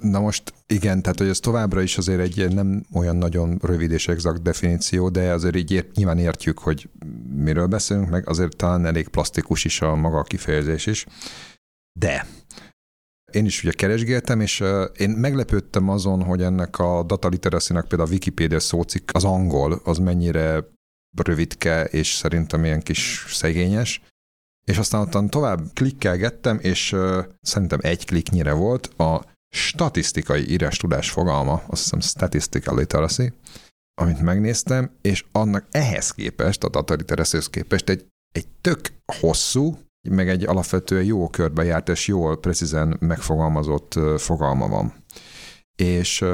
Na 0.00 0.20
most 0.20 0.52
igen, 0.66 1.02
tehát 1.02 1.18
hogy 1.18 1.28
ez 1.28 1.40
továbbra 1.40 1.82
is 1.82 1.98
azért 1.98 2.20
egy 2.20 2.54
nem 2.54 2.86
olyan 2.92 3.16
nagyon 3.16 3.58
rövid 3.62 3.90
és 3.90 4.08
exakt 4.08 4.42
definíció, 4.42 5.08
de 5.08 5.32
azért 5.32 5.56
így 5.56 5.70
ért, 5.70 5.94
nyilván 5.94 6.18
értjük, 6.18 6.58
hogy 6.58 6.88
miről 7.28 7.66
beszélünk, 7.66 8.08
meg 8.08 8.28
azért 8.28 8.56
talán 8.56 8.86
elég 8.86 9.08
plastikus 9.08 9.64
is 9.64 9.80
a 9.80 9.94
maga 9.94 10.18
a 10.18 10.22
kifejezés 10.22 10.86
is. 10.86 11.06
De 11.98 12.26
én 13.32 13.44
is 13.44 13.62
ugye 13.62 13.72
keresgéltem, 13.72 14.40
és 14.40 14.64
én 14.96 15.10
meglepődtem 15.10 15.88
azon, 15.88 16.22
hogy 16.22 16.42
ennek 16.42 16.78
a 16.78 17.02
data 17.02 17.28
literacy 17.28 17.72
például 17.72 18.08
a 18.08 18.12
Wikipedia 18.12 18.60
szócik, 18.60 19.10
az 19.14 19.24
angol, 19.24 19.80
az 19.84 19.98
mennyire 19.98 20.64
rövidke, 21.22 21.84
és 21.84 22.14
szerintem 22.14 22.64
ilyen 22.64 22.82
kis 22.82 23.24
szegényes. 23.28 24.02
És 24.64 24.78
aztán 24.78 25.00
ottan 25.00 25.28
tovább 25.28 25.60
klikkelgettem, 25.74 26.58
és 26.60 26.96
szerintem 27.40 27.78
egy 27.82 28.06
kliknyire 28.06 28.52
volt, 28.52 28.86
a 28.86 29.34
statisztikai 29.56 30.50
írás 30.50 30.76
tudás 30.76 31.10
fogalma, 31.10 31.62
azt 31.66 31.82
hiszem 31.82 32.00
statistical 32.00 32.76
literacy, 32.76 33.32
amit 34.00 34.20
megnéztem, 34.20 34.90
és 35.02 35.24
annak 35.32 35.66
ehhez 35.70 36.10
képest, 36.10 36.64
a 36.64 36.68
data 36.68 36.94
literacy 36.94 37.38
képest 37.50 37.88
egy, 37.88 38.06
egy 38.32 38.46
tök 38.60 38.80
hosszú, 39.20 39.78
meg 40.08 40.28
egy 40.28 40.44
alapvetően 40.44 41.04
jó 41.04 41.28
körbe 41.28 41.64
járt 41.64 41.88
és 41.88 42.06
jól 42.06 42.40
precízen 42.40 42.96
megfogalmazott 43.00 43.98
fogalma 44.16 44.68
van. 44.68 44.92
És 45.76 46.24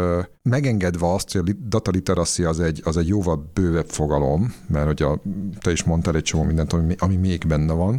megengedve 0.42 1.12
azt, 1.12 1.32
hogy 1.32 1.50
a 1.50 1.52
data 1.68 1.90
literacy 1.90 2.44
az 2.44 2.60
egy, 2.60 2.80
az 2.84 2.96
egy 2.96 3.08
jóval 3.08 3.50
bővebb 3.54 3.88
fogalom, 3.88 4.54
mert 4.68 4.86
hogy 4.86 5.02
a, 5.02 5.22
te 5.60 5.70
is 5.70 5.82
mondtál 5.82 6.16
egy 6.16 6.22
csomó 6.22 6.42
mindent, 6.42 6.72
ami, 6.72 6.94
ami 6.98 7.16
még 7.16 7.46
benne 7.46 7.72
van, 7.72 7.98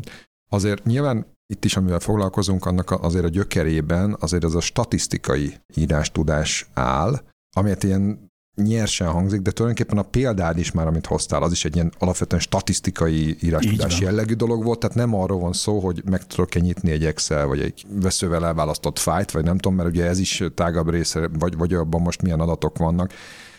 azért 0.50 0.84
nyilván 0.86 1.33
itt 1.48 1.66
is, 1.66 1.78
amivel 1.78 2.00
foglalkozunk, 2.00 2.66
annak 2.66 2.92
azért 2.92 3.26
a 3.26 3.30
gyökerében 3.30 4.16
azért 4.20 4.44
az 4.44 4.56
a 4.56 4.60
statisztikai 4.60 5.54
írástudás 5.76 6.70
áll, 6.74 7.22
amit 7.56 7.84
ilyen 7.84 8.32
nyersen 8.56 9.08
hangzik, 9.08 9.42
de 9.42 9.52
tulajdonképpen 9.52 9.98
a 9.98 10.10
példád 10.10 10.58
is 10.58 10.72
már, 10.72 10.88
amit 10.88 11.06
hoztál, 11.06 11.44
az 11.44 11.52
is 11.52 11.66
egy 11.66 11.76
ilyen 11.76 11.94
alapvetően 12.00 12.42
statisztikai 12.42 13.38
írásítás 13.42 14.00
jellegű 14.00 14.34
dolog 14.34 14.64
volt, 14.64 14.80
tehát 14.80 14.96
nem 14.96 15.16
arról 15.16 15.40
van 15.40 15.54
szó, 15.54 15.80
hogy 15.80 16.02
meg 16.06 16.28
tudok-e 16.28 16.60
nyitni 16.60 16.92
egy 16.92 17.06
Excel, 17.06 17.46
vagy 17.46 17.62
egy 17.62 17.86
veszővel 17.90 18.46
elválasztott 18.46 19.00
fájt, 19.00 19.32
vagy 19.32 19.44
nem 19.44 19.58
tudom, 19.58 19.78
mert 19.78 19.90
ugye 19.90 20.06
ez 20.06 20.20
is 20.20 20.44
tágabb 20.56 20.90
része, 20.90 21.30
vagy, 21.40 21.58
vagy 21.58 21.74
abban 21.74 22.02
most 22.02 22.22
milyen 22.22 22.40
adatok 22.40 22.78
vannak, 22.78 23.14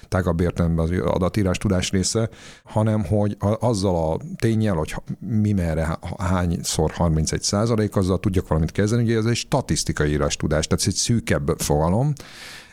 tágabb 0.08 0.40
értelemben 0.40 0.84
az 0.84 0.90
adatírás 1.04 1.58
tudás 1.58 1.90
része, 1.90 2.28
hanem 2.64 3.04
hogy 3.04 3.36
azzal 3.58 4.12
a 4.12 4.20
tényel, 4.38 4.74
hogy 4.74 4.94
mi 5.18 5.52
merre, 5.52 5.98
hányszor 6.18 6.90
31 6.90 7.42
százalék, 7.42 7.96
azzal 7.96 8.20
tudjak 8.20 8.48
valamit 8.48 8.72
kezdeni, 8.72 9.02
ugye 9.02 9.16
ez 9.16 9.24
egy 9.24 9.36
statisztikai 9.36 10.10
írás 10.10 10.36
tudás, 10.36 10.66
tehát 10.66 10.82
ez 10.82 10.88
egy 10.88 10.98
szűkebb 10.98 11.54
fogalom, 11.58 12.12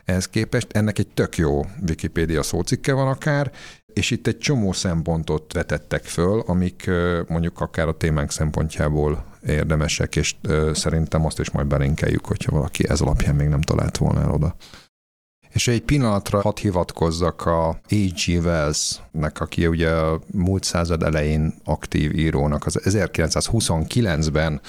ehhez 0.05 0.27
képest 0.27 0.67
ennek 0.71 0.99
egy 0.99 1.07
tök 1.07 1.37
jó 1.37 1.65
Wikipédia 1.87 2.43
szócikke 2.43 2.93
van 2.93 3.07
akár, 3.07 3.51
és 3.93 4.11
itt 4.11 4.27
egy 4.27 4.37
csomó 4.37 4.71
szempontot 4.71 5.53
vetettek 5.53 6.03
föl, 6.03 6.39
amik 6.39 6.89
mondjuk 7.27 7.59
akár 7.59 7.87
a 7.87 7.97
témánk 7.97 8.31
szempontjából 8.31 9.25
érdemesek, 9.45 10.15
és 10.15 10.35
szerintem 10.73 11.25
azt 11.25 11.39
is 11.39 11.51
majd 11.51 11.67
belinkeljük, 11.67 12.25
hogyha 12.25 12.51
valaki 12.51 12.89
ez 12.89 13.01
alapján 13.01 13.35
még 13.35 13.47
nem 13.47 13.61
talált 13.61 13.97
volna 13.97 14.21
el 14.21 14.31
oda. 14.31 14.55
És 15.53 15.67
egy 15.67 15.81
pillanatra 15.81 16.41
hadd 16.41 16.59
hivatkozzak 16.59 17.45
a 17.45 17.67
A.G. 17.69 18.43
Wells-nek, 18.43 19.41
aki 19.41 19.67
ugye 19.67 19.89
a 19.89 20.21
múlt 20.33 20.63
század 20.63 21.03
elején 21.03 21.53
aktív 21.63 22.15
írónak, 22.15 22.65
az 22.65 22.79
1929-ben 22.83 24.61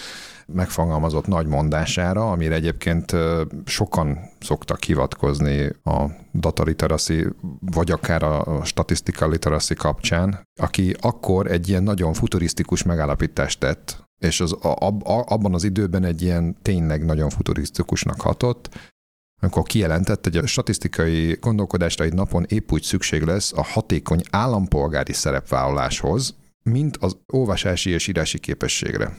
megfogalmazott 0.46 1.26
nagy 1.26 1.46
mondására, 1.46 2.30
amire 2.30 2.54
egyébként 2.54 3.16
sokan 3.64 4.18
szoktak 4.40 4.82
hivatkozni 4.82 5.72
a 5.84 6.04
data 6.32 6.62
literacy, 6.62 7.26
vagy 7.60 7.90
akár 7.90 8.22
a 8.22 8.60
statisztika 8.64 9.28
literacy 9.28 9.74
kapcsán, 9.74 10.48
aki 10.60 10.96
akkor 11.00 11.50
egy 11.50 11.68
ilyen 11.68 11.82
nagyon 11.82 12.12
futurisztikus 12.12 12.82
megállapítást 12.82 13.58
tett, 13.58 14.10
és 14.18 14.40
az, 14.40 14.52
ab, 14.60 15.02
abban 15.04 15.54
az 15.54 15.64
időben 15.64 16.04
egy 16.04 16.22
ilyen 16.22 16.56
tényleg 16.62 17.04
nagyon 17.04 17.30
futurisztikusnak 17.30 18.20
hatott, 18.20 18.91
amikor 19.42 19.62
kijelentett, 19.62 20.24
hogy 20.24 20.36
a 20.36 20.46
statisztikai 20.46 21.36
gondolkodásra 21.40 22.04
egy 22.04 22.12
napon 22.12 22.44
épp 22.48 22.72
úgy 22.72 22.82
szükség 22.82 23.22
lesz 23.22 23.52
a 23.52 23.62
hatékony 23.62 24.22
állampolgári 24.30 25.12
szerepvállaláshoz, 25.12 26.34
mint 26.62 26.96
az 26.96 27.16
olvasási 27.26 27.90
és 27.90 28.06
írási 28.06 28.38
képességre. 28.38 29.16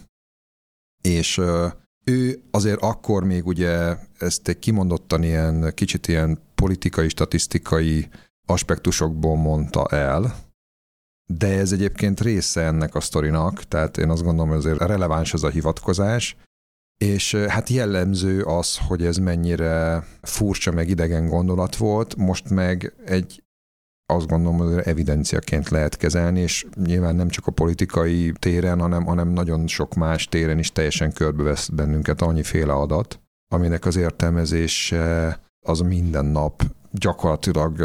És 1.01 1.41
ő 2.03 2.43
azért 2.51 2.81
akkor 2.81 3.23
még 3.23 3.45
ugye 3.45 3.97
ezt 4.17 4.47
egy 4.47 4.59
kimondottan 4.59 5.23
ilyen 5.23 5.71
kicsit 5.73 6.07
ilyen 6.07 6.39
politikai, 6.55 7.09
statisztikai 7.09 8.09
aspektusokból 8.47 9.35
mondta 9.35 9.87
el, 9.87 10.35
de 11.25 11.47
ez 11.47 11.71
egyébként 11.71 12.21
része 12.21 12.61
ennek 12.61 12.95
a 12.95 12.99
sztorinak, 12.99 13.63
tehát 13.63 13.97
én 13.97 14.09
azt 14.09 14.23
gondolom, 14.23 14.49
hogy 14.49 14.57
azért 14.57 14.79
releváns 14.79 15.33
ez 15.33 15.43
a 15.43 15.49
hivatkozás, 15.49 16.35
és 17.03 17.35
hát 17.35 17.69
jellemző 17.69 18.43
az, 18.43 18.77
hogy 18.77 19.05
ez 19.05 19.17
mennyire 19.17 20.03
furcsa 20.21 20.71
meg 20.71 20.89
idegen 20.89 21.27
gondolat 21.27 21.75
volt, 21.75 22.15
most 22.15 22.49
meg 22.49 22.93
egy 23.05 23.43
azt 24.05 24.27
gondolom, 24.27 24.57
hogy 24.57 24.83
evidenciaként 24.85 25.69
lehet 25.69 25.97
kezelni, 25.97 26.39
és 26.39 26.65
nyilván 26.75 27.15
nem 27.15 27.29
csak 27.29 27.47
a 27.47 27.51
politikai 27.51 28.33
téren, 28.39 28.79
hanem, 28.79 29.05
hanem 29.05 29.29
nagyon 29.29 29.67
sok 29.67 29.93
más 29.93 30.27
téren 30.27 30.59
is 30.59 30.71
teljesen 30.71 31.13
körbevesz 31.13 31.67
bennünket 31.67 32.21
annyiféle 32.21 32.73
adat, 32.73 33.19
aminek 33.53 33.85
az 33.85 33.95
értelmezése 33.95 35.39
az 35.65 35.79
minden 35.79 36.25
nap 36.25 36.63
gyakorlatilag 36.91 37.77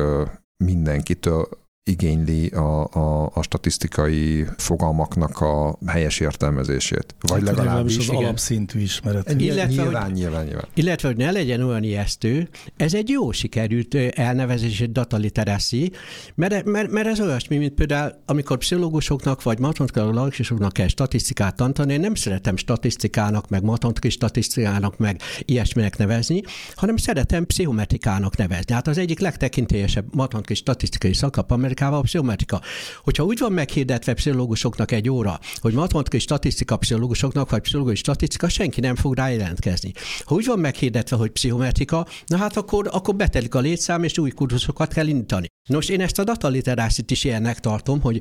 mindenkitől 0.64 1.48
igényli 1.88 2.46
a, 2.46 2.84
a, 2.84 3.30
a 3.34 3.42
statisztikai 3.42 4.46
fogalmaknak 4.56 5.40
a 5.40 5.78
helyes 5.86 6.20
értelmezését. 6.20 7.14
Vagy 7.20 7.46
hát 7.46 7.56
legalábbis 7.56 7.96
az 7.96 8.04
igen. 8.04 8.16
alapszintű 8.16 8.80
ismeret. 8.80 9.34
Illetve, 9.40 9.66
nyilván, 9.66 10.04
hogy, 10.04 10.12
nyilván, 10.12 10.44
nyilván. 10.44 10.64
Illetve, 10.74 11.08
hogy 11.08 11.16
ne 11.16 11.30
legyen 11.30 11.62
olyan 11.62 11.82
ijesztő, 11.82 12.48
ez 12.76 12.94
egy 12.94 13.08
jó 13.08 13.32
sikerült 13.32 13.94
elnevezés, 13.94 14.80
egy 14.80 14.92
data 14.92 15.16
literacy, 15.16 15.90
mert, 16.34 16.64
mert, 16.64 16.90
mert 16.90 17.06
ez 17.06 17.20
olyasmi, 17.20 17.56
mint 17.56 17.74
például, 17.74 18.12
amikor 18.26 18.58
pszichológusoknak 18.58 19.42
vagy 19.42 19.58
matematikusoknak 19.58 20.72
kell 20.72 20.88
statisztikát 20.88 21.56
tantani, 21.56 21.92
én 21.92 22.00
nem 22.00 22.14
szeretem 22.14 22.56
statisztikának, 22.56 23.48
meg 23.48 23.62
matematikai 23.62 24.10
statisztikának, 24.10 24.96
meg 24.98 25.20
ilyesminek 25.44 25.96
nevezni, 25.96 26.42
hanem 26.74 26.96
szeretem 26.96 27.46
pszichometrikának 27.46 28.36
nevezni. 28.36 28.74
Hát 28.74 28.86
az 28.86 28.98
egyik 28.98 29.20
legtekintélyesebb 29.20 30.14
matematikai 30.14 30.56
statisztikai 30.56 31.12
szakap, 31.12 31.50
pszichometrikával 31.78 31.98
a 31.98 32.02
pszichometrika. 32.02 32.60
Hogyha 33.02 33.24
úgy 33.24 33.38
van 33.38 33.52
meghirdetve 33.52 34.14
pszichológusoknak 34.14 34.92
egy 34.92 35.08
óra, 35.10 35.38
hogy 35.60 35.72
matematikai 35.72 36.20
statisztika 36.20 36.76
pszichológusoknak, 36.76 37.50
vagy 37.50 37.60
pszichológiai 37.60 37.96
statisztika, 37.96 38.48
senki 38.48 38.80
nem 38.80 38.96
fog 38.96 39.14
rá 39.14 39.28
jelentkezni. 39.28 39.92
Ha 40.24 40.34
úgy 40.34 40.46
van 40.46 40.58
meghirdetve, 40.58 41.16
hogy 41.16 41.30
pszichometrika, 41.30 42.06
na 42.26 42.36
hát 42.36 42.56
akkor, 42.56 42.88
akkor 42.92 43.16
betelik 43.16 43.54
a 43.54 43.60
létszám, 43.60 44.02
és 44.02 44.18
új 44.18 44.30
kurzusokat 44.30 44.92
kell 44.92 45.06
indítani. 45.06 45.46
Nos, 45.68 45.88
én 45.88 46.00
ezt 46.00 46.18
a 46.18 46.24
dataliterászit 46.24 47.10
is 47.10 47.24
ilyennek 47.24 47.60
tartom, 47.60 48.00
hogy, 48.00 48.20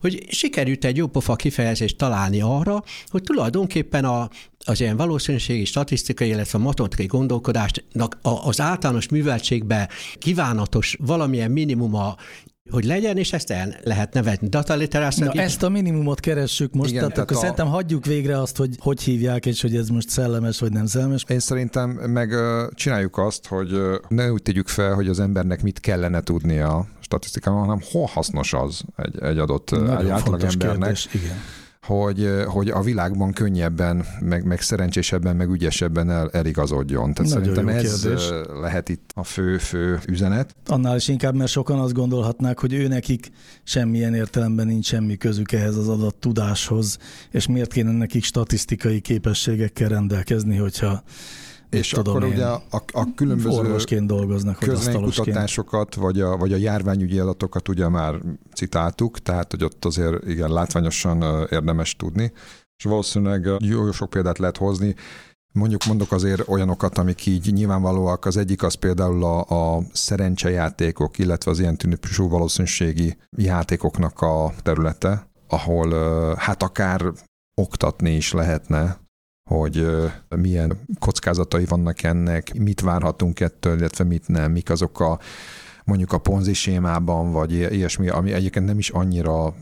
hogy 0.00 0.26
sikerült 0.28 0.84
egy 0.84 0.96
jópofa 0.96 1.36
kifejezést 1.36 1.96
találni 1.96 2.40
arra, 2.40 2.82
hogy 3.06 3.22
tulajdonképpen 3.22 4.04
a, 4.04 4.28
az 4.64 4.80
ilyen 4.80 4.96
valószínűségi, 4.96 5.64
statisztikai, 5.64 6.28
illetve 6.28 6.58
matematikai 6.58 7.06
gondolkodásnak 7.06 8.18
az 8.22 8.60
általános 8.60 9.08
műveltségbe 9.08 9.88
kívánatos 10.18 10.96
valamilyen 11.00 11.50
minimuma 11.50 12.16
hogy 12.70 12.84
legyen, 12.84 13.16
és 13.16 13.32
ezt 13.32 13.50
el 13.50 13.76
lehet 13.82 14.12
nevezni. 14.14 14.48
Data 14.48 14.74
literacy. 14.74 15.24
Na, 15.24 15.32
ezt 15.32 15.62
a 15.62 15.68
minimumot 15.68 16.20
keressük 16.20 16.72
most, 16.74 16.90
Igen, 16.90 17.00
tehát, 17.00 17.14
tehát 17.14 17.30
akkor 17.30 17.36
a... 17.36 17.40
szerintem 17.40 17.66
hagyjuk 17.66 18.04
végre 18.04 18.40
azt, 18.40 18.56
hogy 18.56 18.76
hogy 18.78 19.02
hívják, 19.02 19.46
és 19.46 19.60
hogy 19.60 19.76
ez 19.76 19.88
most 19.88 20.08
szellemes, 20.08 20.58
vagy 20.58 20.72
nem 20.72 20.86
szellemes. 20.86 21.24
Én 21.28 21.38
szerintem 21.38 21.90
meg 21.90 22.34
csináljuk 22.74 23.18
azt, 23.18 23.46
hogy 23.46 23.80
ne 24.08 24.32
úgy 24.32 24.42
tegyük 24.42 24.68
fel, 24.68 24.94
hogy 24.94 25.08
az 25.08 25.20
embernek 25.20 25.62
mit 25.62 25.80
kellene 25.80 26.20
tudnia 26.20 26.86
statisztikában, 27.00 27.60
hanem 27.60 27.80
hol 27.92 28.06
hasznos 28.06 28.52
az 28.52 28.82
egy, 28.96 29.22
egy 29.22 29.38
adott 29.38 29.70
egy 29.72 30.08
átlag 30.08 30.42
embernek. 30.42 30.78
Kérdés, 30.78 31.08
igen 31.12 31.36
hogy, 31.96 32.28
hogy 32.46 32.68
a 32.68 32.80
világban 32.80 33.32
könnyebben, 33.32 34.04
meg, 34.20 34.44
meg 34.44 34.60
szerencsésebben, 34.60 35.36
meg 35.36 35.50
ügyesebben 35.50 36.10
el, 36.10 36.30
eligazodjon. 36.32 37.14
Tehát 37.14 37.32
Nagyon 37.32 37.54
szerintem 37.54 37.68
ez 37.68 38.00
kérdés. 38.00 38.28
lehet 38.60 38.88
itt 38.88 39.10
a 39.14 39.24
fő-fő 39.24 39.98
üzenet. 40.06 40.54
Annál 40.66 40.96
is 40.96 41.08
inkább, 41.08 41.34
mert 41.34 41.50
sokan 41.50 41.78
azt 41.78 41.92
gondolhatnák, 41.92 42.58
hogy 42.58 42.72
ő 42.72 42.88
nekik 42.88 43.30
semmilyen 43.62 44.14
értelemben 44.14 44.66
nincs 44.66 44.86
semmi 44.86 45.16
közük 45.16 45.52
ehhez 45.52 45.76
az 45.76 45.88
adat 45.88 46.14
tudáshoz, 46.14 46.98
és 47.30 47.46
miért 47.46 47.72
kéne 47.72 47.90
nekik 47.92 48.24
statisztikai 48.24 49.00
képességekkel 49.00 49.88
rendelkezni, 49.88 50.56
hogyha 50.56 51.02
és 51.70 51.88
tudom 51.88 52.16
akkor 52.16 52.26
én, 52.26 52.32
ugye 52.32 52.46
a, 52.46 52.82
a 52.92 53.14
különböző 53.14 53.56
orvosként 53.56 54.06
dolgoznak, 54.06 54.58
kutatásokat, 55.00 55.94
vagy 55.94 56.20
a, 56.20 56.36
vagy 56.36 56.52
a 56.52 56.56
járványügyi 56.56 57.18
adatokat 57.18 57.68
ugye 57.68 57.88
már 57.88 58.20
citáltuk, 58.54 59.18
tehát 59.18 59.50
hogy 59.50 59.64
ott 59.64 59.84
azért 59.84 60.26
igen, 60.26 60.52
látványosan 60.52 61.46
érdemes 61.50 61.96
tudni, 61.96 62.32
és 62.76 62.84
valószínűleg 62.84 63.48
jó 63.58 63.92
sok 63.92 64.10
példát 64.10 64.38
lehet 64.38 64.56
hozni, 64.56 64.94
Mondjuk 65.52 65.84
mondok 65.84 66.12
azért 66.12 66.48
olyanokat, 66.48 66.98
amik 66.98 67.26
így 67.26 67.52
nyilvánvalóak. 67.52 68.24
Az 68.24 68.36
egyik 68.36 68.62
az 68.62 68.74
például 68.74 69.24
a, 69.24 69.40
a 69.76 69.82
szerencsejátékok, 69.92 71.18
illetve 71.18 71.50
az 71.50 71.58
ilyen 71.58 71.76
típusú 71.76 72.28
valószínűségi 72.28 73.16
játékoknak 73.36 74.20
a 74.20 74.52
területe, 74.62 75.30
ahol 75.48 75.94
hát 76.36 76.62
akár 76.62 77.12
oktatni 77.54 78.10
is 78.10 78.32
lehetne 78.32 78.98
hogy 79.48 79.86
milyen 80.36 80.78
kockázatai 80.98 81.64
vannak 81.64 82.02
ennek, 82.02 82.58
mit 82.58 82.80
várhatunk 82.80 83.40
ettől, 83.40 83.78
illetve 83.78 84.04
mit 84.04 84.28
nem, 84.28 84.52
mik 84.52 84.70
azok 84.70 85.00
a 85.00 85.18
mondjuk 85.84 86.12
a 86.12 86.18
ponzi 86.18 86.52
sémában, 86.52 87.32
vagy 87.32 87.52
ilyesmi, 87.52 88.08
ami 88.08 88.32
egyébként 88.32 88.66
nem 88.66 88.78
is 88.78 88.90
annyira 88.90 89.54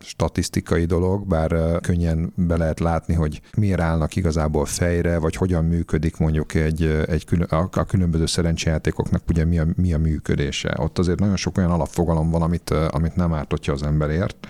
statisztikai 0.00 0.84
dolog, 0.84 1.26
bár 1.26 1.80
könnyen 1.80 2.32
be 2.36 2.56
lehet 2.56 2.80
látni, 2.80 3.14
hogy 3.14 3.40
miért 3.56 3.80
állnak 3.80 4.16
igazából 4.16 4.64
fejre, 4.64 5.18
vagy 5.18 5.36
hogyan 5.36 5.64
működik 5.64 6.16
mondjuk 6.16 6.54
egy, 6.54 6.82
egy 7.06 7.24
külön, 7.24 7.46
a 7.50 7.84
különböző 7.84 8.26
szerencsejátékoknak 8.26 9.22
ugye 9.28 9.44
mi 9.44 9.58
a, 9.58 9.66
mi 9.76 9.92
a 9.92 9.98
működése. 9.98 10.74
Ott 10.76 10.98
azért 10.98 11.18
nagyon 11.18 11.36
sok 11.36 11.58
olyan 11.58 11.70
alapfogalom 11.70 12.30
van, 12.30 12.42
amit, 12.42 12.70
amit 12.70 13.16
nem 13.16 13.34
árt, 13.34 13.50
hogyha 13.50 13.72
az 13.72 13.82
emberért. 13.82 14.48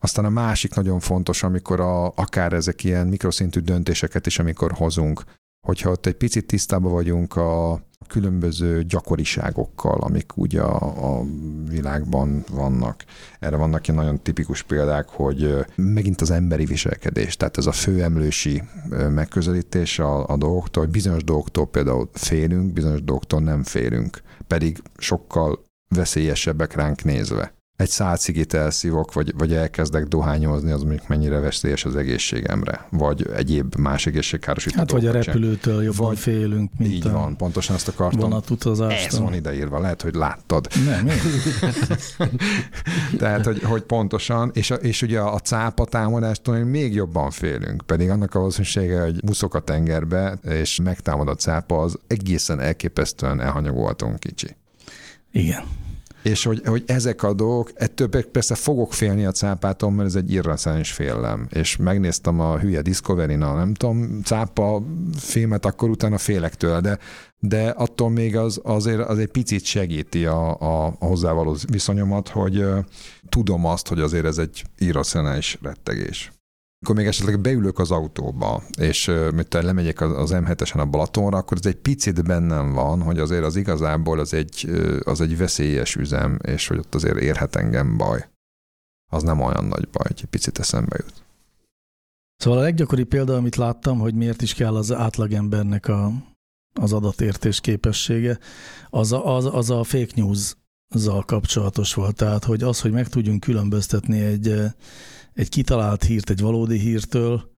Aztán 0.00 0.24
a 0.24 0.30
másik 0.30 0.74
nagyon 0.74 1.00
fontos, 1.00 1.42
amikor 1.42 1.80
a, 1.80 2.06
akár 2.06 2.52
ezek 2.52 2.84
ilyen 2.84 3.06
mikroszintű 3.06 3.60
döntéseket 3.60 4.26
is, 4.26 4.38
amikor 4.38 4.72
hozunk, 4.72 5.22
hogyha 5.66 5.90
ott 5.90 6.06
egy 6.06 6.14
picit 6.14 6.46
tisztában 6.46 6.92
vagyunk 6.92 7.36
a 7.36 7.80
különböző 8.06 8.82
gyakoriságokkal, 8.82 10.00
amik 10.00 10.36
ugye 10.36 10.60
a, 10.60 11.18
a 11.18 11.24
világban 11.68 12.44
vannak. 12.50 13.04
Erre 13.38 13.56
vannak 13.56 13.88
ilyen 13.88 14.00
nagyon 14.00 14.22
tipikus 14.22 14.62
példák, 14.62 15.08
hogy 15.08 15.64
megint 15.76 16.20
az 16.20 16.30
emberi 16.30 16.64
viselkedés, 16.64 17.36
tehát 17.36 17.56
ez 17.56 17.66
a 17.66 17.72
főemlősi 17.72 18.62
megközelítés 19.08 19.98
a, 19.98 20.26
a 20.26 20.36
dolgoktól, 20.36 20.82
hogy 20.82 20.92
bizonyos 20.92 21.24
dolgoktól 21.24 21.66
például 21.66 22.10
félünk, 22.12 22.72
bizonyos 22.72 23.02
dolgoktól 23.02 23.40
nem 23.40 23.62
félünk, 23.62 24.22
pedig 24.46 24.82
sokkal 24.98 25.64
veszélyesebbek 25.94 26.74
ránk 26.74 27.04
nézve 27.04 27.54
egy 27.80 27.88
szálcigit 27.88 28.54
elszívok, 28.54 29.12
vagy, 29.12 29.32
vagy 29.36 29.54
elkezdek 29.54 30.04
dohányozni, 30.04 30.70
az 30.70 30.82
mondjuk 30.82 31.08
mennyire 31.08 31.38
veszélyes 31.38 31.84
az 31.84 31.96
egészségemre, 31.96 32.86
vagy 32.90 33.30
egyéb 33.36 33.74
más 33.74 34.06
egészségkárosító 34.06 34.78
Hát 34.78 34.90
vagy 34.90 35.06
a 35.06 35.12
repülőtől 35.12 35.82
jobban 35.82 36.06
vagy, 36.06 36.18
félünk, 36.18 36.70
mint 36.78 36.92
Így 36.92 37.10
van, 37.10 37.36
pontosan 37.36 37.76
ezt 37.76 37.88
akartam. 37.88 38.20
Vonatutazástól. 38.20 39.06
Ez 39.06 39.18
van 39.18 39.34
ideírva, 39.34 39.80
lehet, 39.80 40.02
hogy 40.02 40.14
láttad. 40.14 40.68
Nem. 40.84 41.08
Tehát, 43.18 43.44
hogy, 43.44 43.62
hogy 43.62 43.82
pontosan, 43.82 44.50
és, 44.54 44.72
és 44.80 45.02
ugye 45.02 45.20
a 45.20 45.38
cápa 45.38 45.84
támadástól 45.84 46.58
még 46.58 46.94
jobban 46.94 47.30
félünk, 47.30 47.82
pedig 47.86 48.10
annak 48.10 48.34
a 48.34 48.38
valószínűsége, 48.38 49.02
hogy 49.02 49.22
muszok 49.24 49.54
a 49.54 49.60
tengerbe, 49.60 50.38
és 50.42 50.80
megtámad 50.82 51.28
a 51.28 51.34
cápa, 51.34 51.80
az 51.80 51.98
egészen 52.06 52.60
elképesztően 52.60 53.40
elhanyagolhatóan 53.40 54.18
kicsi. 54.18 54.56
Igen. 55.32 55.79
És 56.22 56.44
hogy, 56.44 56.62
hogy 56.64 56.82
ezek 56.86 57.22
a 57.22 57.32
dolgok, 57.32 57.70
ettől 57.74 58.08
persze 58.32 58.54
fogok 58.54 58.92
félni 58.92 59.24
a 59.24 59.30
cápától, 59.30 59.90
mert 59.90 60.08
ez 60.08 60.14
egy 60.14 60.32
irracionális 60.32 60.92
félelem. 60.92 61.46
És 61.50 61.76
megnéztem 61.76 62.40
a 62.40 62.58
hülye 62.58 62.82
Discovery-n 62.82 63.42
a 63.42 63.54
nem 63.54 63.74
tudom, 63.74 64.20
cápa 64.24 64.82
filmet, 65.16 65.66
akkor 65.66 65.88
utána 65.88 66.18
félek 66.18 66.54
tőle, 66.54 66.80
de, 66.80 66.98
de 67.38 67.68
attól 67.68 68.10
még 68.10 68.36
az, 68.36 68.60
azért 68.62 69.00
az 69.00 69.18
egy 69.18 69.30
picit 69.30 69.64
segíti 69.64 70.24
a, 70.26 70.60
a, 70.60 70.86
a 70.86 71.04
hozzávaló 71.06 71.56
viszonyomat, 71.70 72.28
hogy 72.28 72.58
uh, 72.58 72.78
tudom 73.28 73.64
azt, 73.64 73.88
hogy 73.88 74.00
azért 74.00 74.24
ez 74.24 74.38
egy 74.38 74.64
irracionális 74.78 75.58
rettegés 75.62 76.32
amikor 76.80 76.96
még 76.98 77.06
esetleg 77.06 77.40
beülök 77.40 77.78
az 77.78 77.90
autóba, 77.90 78.62
és 78.78 79.10
mit 79.34 79.52
lemegyek 79.52 80.00
az 80.00 80.30
M7-esen 80.34 80.78
a 80.78 80.84
Balatonra, 80.84 81.38
akkor 81.38 81.56
ez 81.56 81.66
egy 81.66 81.76
picit 81.76 82.24
bennem 82.24 82.72
van, 82.72 83.02
hogy 83.02 83.18
azért 83.18 83.44
az 83.44 83.56
igazából 83.56 84.18
az 84.18 84.34
egy, 84.34 84.70
az 85.04 85.20
egy 85.20 85.36
veszélyes 85.36 85.96
üzem, 85.96 86.38
és 86.42 86.66
hogy 86.66 86.78
ott 86.78 86.94
azért 86.94 87.16
érhet 87.16 87.56
engem 87.56 87.96
baj. 87.96 88.28
Az 89.10 89.22
nem 89.22 89.40
olyan 89.40 89.64
nagy 89.64 89.88
baj, 89.88 90.06
hogy 90.06 90.18
egy 90.22 90.28
picit 90.28 90.58
eszembe 90.58 90.96
jut. 90.98 91.22
Szóval 92.36 92.58
a 92.58 92.62
leggyakoribb 92.62 93.08
példa, 93.08 93.36
amit 93.36 93.56
láttam, 93.56 93.98
hogy 93.98 94.14
miért 94.14 94.42
is 94.42 94.54
kell 94.54 94.76
az 94.76 94.92
átlagembernek 94.92 95.88
a, 95.88 96.12
az 96.74 96.92
adatértés 96.92 97.60
képessége, 97.60 98.38
az 98.90 99.12
a, 99.12 99.36
az, 99.36 99.44
az 99.54 99.70
a 99.70 99.84
fake 99.84 100.12
news 100.14 100.54
zal 100.94 101.24
kapcsolatos 101.24 101.94
volt. 101.94 102.16
Tehát, 102.16 102.44
hogy 102.44 102.62
az, 102.62 102.80
hogy 102.80 102.92
meg 102.92 103.08
tudjunk 103.08 103.40
különböztetni 103.40 104.20
egy 104.20 104.54
egy 105.40 105.48
kitalált 105.48 106.02
hírt 106.02 106.30
egy 106.30 106.40
valódi 106.40 106.78
hírtől, 106.78 107.50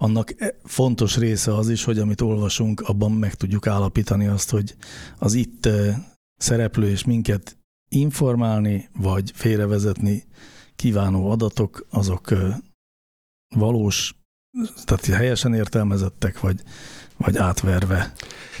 annak 0.00 0.40
e- 0.40 0.54
fontos 0.64 1.16
része 1.16 1.54
az 1.54 1.68
is, 1.68 1.84
hogy 1.84 1.98
amit 1.98 2.20
olvasunk, 2.20 2.80
abban 2.80 3.12
meg 3.12 3.34
tudjuk 3.34 3.66
állapítani 3.66 4.26
azt, 4.26 4.50
hogy 4.50 4.76
az 5.18 5.34
itt 5.34 5.66
e, 5.66 6.06
szereplő 6.36 6.88
és 6.88 7.04
minket 7.04 7.56
informálni, 7.88 8.88
vagy 8.92 9.32
félrevezetni 9.34 10.24
kívánó 10.76 11.30
adatok, 11.30 11.86
azok 11.90 12.30
e, 12.30 12.60
valós, 13.54 14.14
tehát 14.84 15.04
helyesen 15.04 15.54
értelmezettek, 15.54 16.40
vagy, 16.40 16.62
vagy 17.16 17.36
átverve 17.36 18.12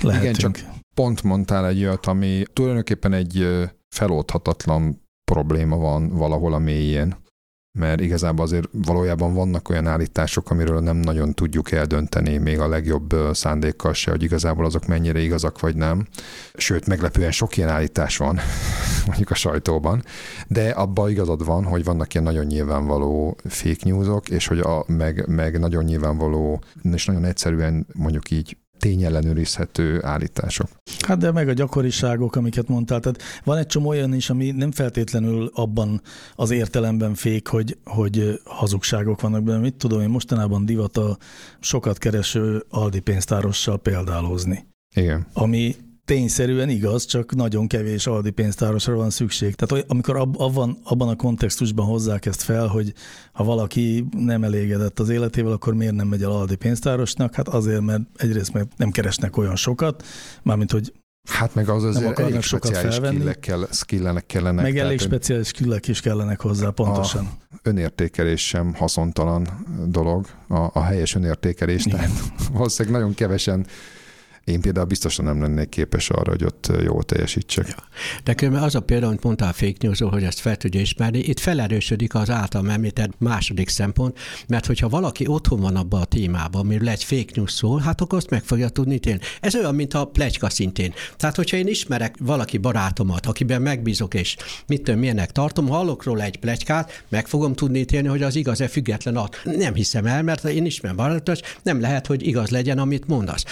lehetünk. 0.02 0.36
Igen, 0.36 0.52
csak 0.52 0.64
pont 0.94 1.22
mondtál 1.22 1.66
egy 1.66 1.82
olyat, 1.82 2.06
ami 2.06 2.44
tulajdonképpen 2.52 3.12
egy 3.12 3.46
feloldhatatlan 3.94 5.02
probléma 5.24 5.76
van 5.76 6.08
valahol 6.08 6.54
a 6.54 6.58
mélyén 6.58 7.26
mert 7.72 8.00
igazából 8.00 8.44
azért 8.44 8.68
valójában 8.72 9.34
vannak 9.34 9.68
olyan 9.68 9.86
állítások, 9.86 10.50
amiről 10.50 10.80
nem 10.80 10.96
nagyon 10.96 11.34
tudjuk 11.34 11.72
eldönteni, 11.72 12.36
még 12.36 12.60
a 12.60 12.68
legjobb 12.68 13.14
szándékkal 13.32 13.92
se, 13.92 14.10
hogy 14.10 14.22
igazából 14.22 14.64
azok 14.64 14.86
mennyire 14.86 15.20
igazak 15.20 15.60
vagy 15.60 15.76
nem. 15.76 16.06
Sőt, 16.54 16.86
meglepően 16.86 17.30
sok 17.30 17.56
ilyen 17.56 17.68
állítás 17.68 18.16
van, 18.16 18.38
mondjuk 19.06 19.30
a 19.30 19.34
sajtóban, 19.34 20.02
de 20.46 20.70
abban 20.70 21.10
igazad 21.10 21.44
van, 21.44 21.64
hogy 21.64 21.84
vannak 21.84 22.14
ilyen 22.14 22.26
nagyon 22.26 22.46
nyilvánvaló 22.46 23.36
fake 23.44 23.90
newsok, 23.90 24.28
és 24.28 24.46
hogy 24.46 24.58
a, 24.58 24.84
meg, 24.86 25.24
meg 25.26 25.58
nagyon 25.58 25.84
nyilvánvaló, 25.84 26.62
és 26.82 27.06
nagyon 27.06 27.24
egyszerűen 27.24 27.86
mondjuk 27.94 28.30
így 28.30 28.56
tényellenőrizhető 28.78 30.04
állítások. 30.04 30.68
Hát 31.06 31.18
de 31.18 31.32
meg 31.32 31.48
a 31.48 31.52
gyakoriságok, 31.52 32.36
amiket 32.36 32.68
mondtál, 32.68 33.00
tehát 33.00 33.22
van 33.44 33.58
egy 33.58 33.66
csomó 33.66 33.88
olyan 33.88 34.14
is, 34.14 34.30
ami 34.30 34.50
nem 34.50 34.70
feltétlenül 34.70 35.50
abban 35.54 36.02
az 36.34 36.50
értelemben 36.50 37.14
fék, 37.14 37.46
hogy, 37.46 37.78
hogy 37.84 38.40
hazugságok 38.44 39.20
vannak 39.20 39.42
benne. 39.42 39.58
Mit 39.58 39.74
tudom 39.74 40.00
én, 40.00 40.08
mostanában 40.08 40.64
divat 40.64 40.96
a 40.96 41.16
sokat 41.60 41.98
kereső 41.98 42.64
Aldi 42.68 43.00
pénztárossal 43.00 43.78
példálózni. 43.78 44.66
Igen. 44.94 45.26
Ami 45.32 45.74
tényszerűen 46.08 46.68
igaz, 46.68 47.04
csak 47.04 47.34
nagyon 47.34 47.66
kevés 47.66 48.06
aldi 48.06 48.30
pénztárosra 48.30 48.94
van 48.94 49.10
szükség. 49.10 49.54
Tehát 49.54 49.84
amikor 49.88 50.16
abban, 50.16 50.78
abban 50.84 51.08
a 51.08 51.16
kontextusban 51.16 51.86
hozzák 51.86 52.26
ezt 52.26 52.42
fel, 52.42 52.66
hogy 52.66 52.92
ha 53.32 53.44
valaki 53.44 54.04
nem 54.16 54.44
elégedett 54.44 54.98
az 54.98 55.08
életével, 55.08 55.52
akkor 55.52 55.74
miért 55.74 55.94
nem 55.94 56.06
megy 56.08 56.22
el 56.22 56.30
aldi 56.30 56.56
pénztárosnak? 56.56 57.34
Hát 57.34 57.48
azért, 57.48 57.80
mert 57.80 58.02
egyrészt 58.16 58.52
mert 58.52 58.68
nem 58.76 58.90
keresnek 58.90 59.36
olyan 59.36 59.56
sokat, 59.56 60.04
mármint 60.42 60.70
hogy 60.70 60.92
Hát 61.28 61.54
meg 61.54 61.68
az 61.68 61.84
azért 61.84 62.18
elég 62.18 62.40
sokat 62.40 62.76
felvenni. 62.76 63.30
Kell, 63.40 63.66
skillenek 63.70 64.26
kellenek. 64.26 64.62
Meg 64.62 64.78
elég 64.78 65.00
speciális 65.00 65.46
skillek 65.46 65.88
is 65.88 66.00
kellenek 66.00 66.40
hozzá, 66.40 66.70
pontosan. 66.70 67.28
Önértékelés 67.62 68.46
sem 68.46 68.74
haszontalan 68.74 69.48
dolog, 69.86 70.26
a, 70.48 70.70
a 70.72 70.82
helyes 70.82 71.14
önértékelés, 71.14 71.86
Igen. 71.86 71.98
tehát 71.98 72.16
valószínűleg 72.52 72.98
nagyon 72.98 73.14
kevesen 73.14 73.66
én 74.48 74.60
például 74.60 74.86
biztosan 74.86 75.24
nem 75.24 75.40
lennék 75.40 75.68
képes 75.68 76.10
arra, 76.10 76.30
hogy 76.30 76.44
ott 76.44 76.70
jól 76.82 77.02
teljesítsek. 77.02 77.68
Ja. 77.68 77.74
De 78.24 78.34
különben 78.34 78.62
az 78.62 78.74
a 78.74 78.80
példa, 78.80 79.06
amit 79.06 79.22
mondtál 79.22 79.52
fake 79.52 79.76
news 79.80 79.98
hogy 79.98 80.22
ezt 80.22 80.40
fel 80.40 80.56
tudja 80.56 80.80
ismerni, 80.80 81.18
itt 81.18 81.40
felerősödik 81.40 82.14
az 82.14 82.30
által 82.30 82.70
említett 82.70 83.10
második 83.18 83.68
szempont, 83.68 84.18
mert 84.48 84.66
hogyha 84.66 84.88
valaki 84.88 85.26
otthon 85.26 85.60
van 85.60 85.76
abban 85.76 86.00
a 86.00 86.04
témában, 86.04 86.60
amiről 86.60 86.88
egy 86.88 87.04
fake 87.04 87.32
news 87.34 87.52
szól, 87.52 87.80
hát 87.80 88.00
akkor 88.00 88.18
azt 88.18 88.30
meg 88.30 88.42
fogja 88.42 88.68
tudni 88.68 88.98
tényleg. 88.98 89.22
Ez 89.40 89.54
olyan, 89.54 89.74
mint 89.74 89.94
a 89.94 90.04
plegyka 90.04 90.50
szintén. 90.50 90.92
Tehát, 91.16 91.36
hogyha 91.36 91.56
én 91.56 91.66
ismerek 91.66 92.16
valaki 92.20 92.58
barátomat, 92.58 93.26
akiben 93.26 93.62
megbízok, 93.62 94.14
és 94.14 94.36
mit 94.66 94.82
tudom, 94.82 95.00
milyenek 95.00 95.32
tartom, 95.32 95.68
hallok 95.68 96.04
róla 96.04 96.22
egy 96.22 96.38
plegykát, 96.38 97.04
meg 97.08 97.26
fogom 97.26 97.54
tudni 97.54 97.78
ítélni, 97.78 98.08
hogy 98.08 98.22
az 98.22 98.36
igaz-e 98.36 98.68
független 98.68 99.16
at. 99.16 99.40
Nem 99.44 99.74
hiszem 99.74 100.06
el, 100.06 100.22
mert 100.22 100.44
én 100.44 100.64
ismerem 100.64 100.96
barátot, 100.96 101.40
nem 101.62 101.80
lehet, 101.80 102.06
hogy 102.06 102.26
igaz 102.26 102.50
legyen, 102.50 102.78
amit 102.78 103.06
mondasz. 103.06 103.44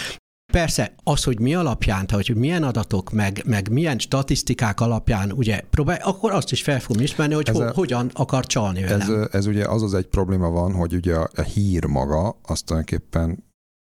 Persze 0.57 0.95
az, 1.03 1.25
hogy 1.25 1.41
mi 1.41 1.55
alapján, 1.55 2.07
tehát 2.07 2.27
hogy 2.27 2.37
milyen 2.37 2.63
adatok, 2.63 3.13
meg, 3.13 3.43
meg 3.47 3.69
milyen 3.69 3.99
statisztikák 3.99 4.81
alapján 4.81 5.33
ugye 5.33 5.61
próbálj, 5.71 5.99
akkor 6.03 6.33
azt 6.33 6.53
is 6.53 6.63
fel 6.63 6.81
fogom 6.81 7.03
ismerni, 7.03 7.35
hogy 7.35 7.49
ho, 7.49 7.61
a, 7.61 7.73
hogyan 7.73 8.11
akar 8.15 8.47
csalni 8.47 8.83
velem. 8.83 9.01
Ez, 9.01 9.29
ez 9.31 9.47
ugye 9.47 9.65
az 9.65 9.83
az 9.83 9.95
egy 9.95 10.07
probléma 10.07 10.51
van, 10.51 10.73
hogy 10.73 10.95
ugye 10.95 11.15
a, 11.15 11.31
a 11.35 11.41
hír 11.41 11.85
maga, 11.85 12.39
azt 12.43 12.65
tulajdonképpen 12.65 13.45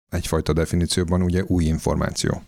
egyfajta 0.09 0.53
definícióban 0.53 1.21
ugye 1.21 1.43
új 1.47 1.63
információ. 1.63 2.41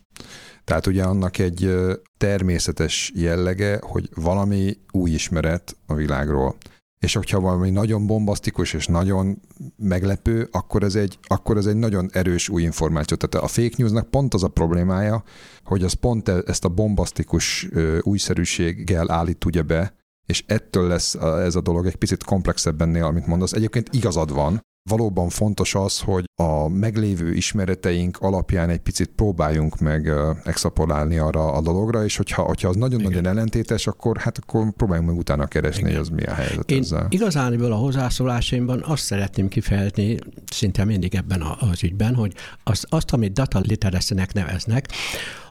Tehát 0.63 0.87
ugye 0.87 1.03
annak 1.03 1.37
egy 1.37 1.75
természetes 2.17 3.11
jellege, 3.15 3.79
hogy 3.81 4.09
valami 4.15 4.77
új 4.91 5.11
ismeret 5.11 5.77
a 5.85 5.93
világról 5.93 6.55
és 7.01 7.13
hogyha 7.13 7.39
valami 7.39 7.69
nagyon 7.69 8.07
bombasztikus 8.07 8.73
és 8.73 8.87
nagyon 8.87 9.41
meglepő, 9.77 10.47
akkor 10.51 10.83
ez 10.83 10.95
egy, 10.95 11.19
akkor 11.21 11.57
ez 11.57 11.65
egy 11.65 11.75
nagyon 11.75 12.09
erős 12.11 12.49
új 12.49 12.61
információ. 12.61 13.17
Tehát 13.17 13.45
a 13.45 13.51
fake 13.51 13.75
newsnak 13.77 14.09
pont 14.09 14.33
az 14.33 14.43
a 14.43 14.47
problémája, 14.47 15.23
hogy 15.63 15.83
az 15.83 15.93
pont 15.93 16.27
e, 16.27 16.43
ezt 16.45 16.65
a 16.65 16.69
bombasztikus 16.69 17.69
újszerűséggel 18.01 19.11
állít 19.11 19.45
ugye 19.45 19.61
be, 19.61 19.93
és 20.25 20.43
ettől 20.47 20.87
lesz 20.87 21.15
ez 21.15 21.55
a 21.55 21.61
dolog 21.61 21.85
egy 21.85 21.95
picit 21.95 22.23
komplexebb 22.23 22.81
ennél, 22.81 23.03
amit 23.03 23.27
mondasz. 23.27 23.53
Egyébként 23.53 23.89
igazad 23.91 24.33
van, 24.33 24.61
valóban 24.89 25.29
fontos 25.29 25.75
az, 25.75 25.99
hogy 25.99 26.25
a 26.35 26.67
meglévő 26.67 27.33
ismereteink 27.33 28.17
alapján 28.17 28.69
egy 28.69 28.79
picit 28.79 29.09
próbáljunk 29.15 29.79
meg 29.79 30.11
extrapolálni 30.43 31.17
arra 31.17 31.51
a 31.51 31.61
dologra, 31.61 32.03
és 32.03 32.17
hogyha, 32.17 32.41
hogyha 32.41 32.69
az 32.69 32.75
nagyon-nagyon 32.75 33.25
ellentétes, 33.27 33.87
akkor 33.87 34.17
hát 34.17 34.37
akkor 34.37 34.71
próbáljunk 34.71 35.09
meg 35.09 35.17
utána 35.17 35.45
keresni, 35.45 35.81
Igen. 35.81 35.91
hogy 35.91 36.01
az 36.01 36.09
mi 36.09 36.23
a 36.23 36.33
helyzet 36.33 36.71
Én 36.71 36.79
ezzel. 36.79 37.07
Igazániból 37.09 37.71
a 37.71 37.75
hozzászólásaimban 37.75 38.83
azt 38.85 39.03
szeretném 39.03 39.47
kifejezni, 39.47 40.19
szinte 40.51 40.85
mindig 40.85 41.15
ebben 41.15 41.41
az 41.59 41.83
ügyben, 41.83 42.15
hogy 42.15 42.33
azt, 42.63 42.85
azt 42.89 43.13
amit 43.13 43.33
data 43.33 43.59
literacy-nek 43.59 44.33
neveznek, 44.33 44.87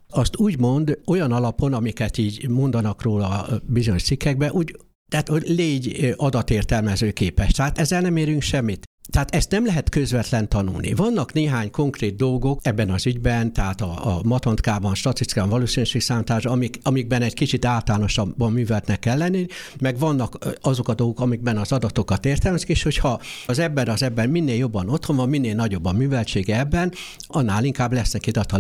azt 0.08 0.36
úgy 0.36 0.58
mond, 0.58 0.98
olyan 1.06 1.32
alapon, 1.32 1.72
amiket 1.72 2.18
így 2.18 2.48
mondanak 2.48 3.02
róla 3.02 3.46
bizonyos 3.66 4.02
cikkekben, 4.02 4.50
úgy 4.50 4.76
tehát, 5.08 5.28
hogy 5.28 5.42
légy 5.46 6.14
adatértelmező 6.16 7.10
képes. 7.10 7.50
Tehát 7.50 7.78
ezzel 7.78 8.00
nem 8.00 8.16
érünk 8.16 8.42
semmit. 8.42 8.89
Tehát 9.10 9.34
ezt 9.34 9.50
nem 9.50 9.66
lehet 9.66 9.88
közvetlen 9.88 10.48
tanulni. 10.48 10.94
Vannak 10.94 11.32
néhány 11.32 11.70
konkrét 11.70 12.16
dolgok 12.16 12.60
ebben 12.62 12.90
az 12.90 13.06
ügyben, 13.06 13.52
tehát 13.52 13.80
a, 13.80 14.16
a 14.16 14.20
matontkában, 14.24 14.94
statisztikában, 14.94 15.50
valószínűségszámításban, 15.50 16.52
amik, 16.52 16.78
amikben 16.82 17.22
egy 17.22 17.34
kicsit 17.34 17.64
általánosabban 17.64 18.52
műveltnek 18.52 18.98
kell 18.98 19.18
lenni, 19.18 19.46
meg 19.80 19.98
vannak 19.98 20.38
azok 20.60 20.88
a 20.88 20.94
dolgok, 20.94 21.20
amikben 21.20 21.56
az 21.56 21.72
adatokat 21.72 22.26
értelmezik, 22.26 22.68
és 22.68 22.82
hogyha 22.82 23.20
az 23.46 23.58
ebben 23.58 23.88
az 23.88 24.02
ebben 24.02 24.30
minél 24.30 24.56
jobban 24.56 24.88
otthon 24.88 25.16
van, 25.16 25.28
minél 25.28 25.54
nagyobb 25.54 25.84
a 25.84 25.92
műveltsége 25.92 26.58
ebben, 26.58 26.92
annál 27.26 27.64
inkább 27.64 27.92
lesz 27.92 28.12
neki 28.12 28.30
data 28.30 28.58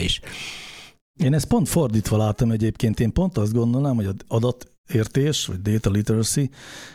is. 0.00 0.20
Én 1.22 1.34
ezt 1.34 1.46
pont 1.46 1.68
fordítva 1.68 2.16
látom 2.16 2.50
egyébként, 2.50 3.00
én 3.00 3.12
pont 3.12 3.38
azt 3.38 3.52
gondolnám, 3.52 3.94
hogy 3.94 4.06
az 4.06 4.14
adat 4.28 4.73
értés, 4.92 5.46
vagy 5.46 5.62
data 5.62 5.90
literacy, 5.90 6.50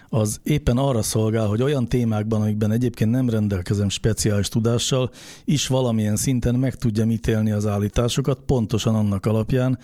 az 0.09 0.39
éppen 0.43 0.77
arra 0.77 1.01
szolgál, 1.01 1.47
hogy 1.47 1.61
olyan 1.61 1.87
témákban, 1.87 2.41
amikben 2.41 2.71
egyébként 2.71 3.11
nem 3.11 3.29
rendelkezem 3.29 3.89
speciális 3.89 4.47
tudással, 4.47 5.11
is 5.45 5.67
valamilyen 5.67 6.15
szinten 6.15 6.55
meg 6.55 6.75
tudjam 6.75 7.11
ítélni 7.11 7.51
az 7.51 7.65
állításokat, 7.65 8.39
pontosan 8.45 8.95
annak 8.95 9.25
alapján, 9.25 9.79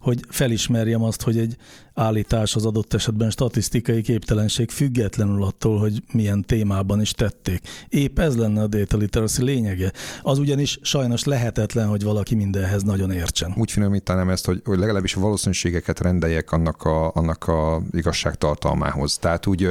hogy 0.00 0.20
felismerjem 0.28 1.02
azt, 1.02 1.22
hogy 1.22 1.38
egy 1.38 1.56
állítás 1.94 2.54
az 2.54 2.66
adott 2.66 2.94
esetben 2.94 3.30
statisztikai 3.30 4.02
képtelenség 4.02 4.70
függetlenül 4.70 5.44
attól, 5.44 5.78
hogy 5.78 6.02
milyen 6.12 6.42
témában 6.42 7.00
is 7.00 7.12
tették. 7.12 7.60
Épp 7.88 8.18
ez 8.18 8.36
lenne 8.36 8.62
a 8.62 8.66
data 8.66 8.96
literacy 8.96 9.44
lényege. 9.44 9.92
Az 10.22 10.38
ugyanis 10.38 10.78
sajnos 10.82 11.24
lehetetlen, 11.24 11.88
hogy 11.88 12.02
valaki 12.02 12.34
mindenhez 12.34 12.82
nagyon 12.82 13.10
értsen. 13.10 13.54
Úgy 13.56 13.70
finomítanám 13.70 14.28
ezt, 14.28 14.46
hogy, 14.46 14.60
hogy 14.64 14.78
legalábbis 14.78 15.14
valószínűségeket 15.14 16.00
rendeljek 16.00 16.52
annak 16.52 16.82
a, 16.82 17.12
annak 17.14 17.48
a 17.48 17.82
igazságtartalmához. 17.92 19.18
Tehát 19.18 19.46
úgy, 19.46 19.68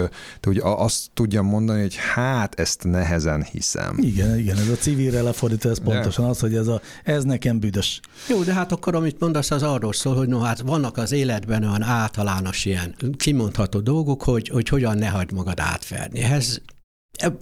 úgy 0.48 0.60
azt 0.63 1.10
tudjam 1.13 1.46
mondani, 1.46 1.82
hogy 1.82 1.96
hát 1.96 2.60
ezt 2.60 2.84
nehezen 2.84 3.44
hiszem. 3.44 3.98
Igen, 3.98 4.38
igen, 4.38 4.58
ez 4.58 4.70
a 4.70 4.76
civilre 4.76 5.22
lefordítva, 5.22 5.70
ez 5.70 5.80
pontosan 5.80 6.24
de. 6.24 6.30
az, 6.30 6.39
hogy 6.39 6.56
ez, 6.56 6.68
a, 6.68 6.82
ez 7.04 7.24
nekem 7.24 7.60
büdös. 7.60 8.00
Jó, 8.30 8.44
de 8.44 8.54
hát 8.54 8.72
akkor 8.72 8.96
amit 8.96 9.20
mondasz, 9.20 9.52
az 9.52 9.63
arról 9.63 9.94
szól, 9.94 10.15
hogy 10.19 10.27
no 10.27 10.39
hát 10.39 10.60
vannak 10.60 10.97
az 10.97 11.12
életben 11.12 11.63
olyan 11.63 11.82
általános 11.82 12.65
ilyen 12.65 12.95
kimondható 13.17 13.79
dolgok, 13.79 14.23
hogy, 14.23 14.47
hogy 14.47 14.69
hogyan 14.69 14.97
ne 14.97 15.08
hagyd 15.08 15.32
magad 15.32 15.60
átverni. 15.60 16.19
Ehhez 16.19 16.62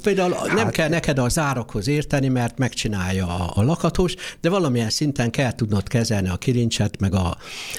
Például 0.03 0.33
hát, 0.33 0.53
nem 0.53 0.69
kell 0.69 0.89
neked 0.89 1.19
a 1.19 1.29
zárokhoz 1.29 1.87
érteni, 1.87 2.27
mert 2.27 2.57
megcsinálja 2.57 3.27
a, 3.27 3.51
a 3.55 3.63
lakatos, 3.63 4.15
de 4.41 4.49
valamilyen 4.49 4.89
szinten 4.89 5.31
kell 5.31 5.51
tudnod 5.51 5.87
kezelni 5.87 6.29
a 6.29 6.35
kilincset, 6.35 6.99
meg 6.99 7.13
a, 7.13 7.37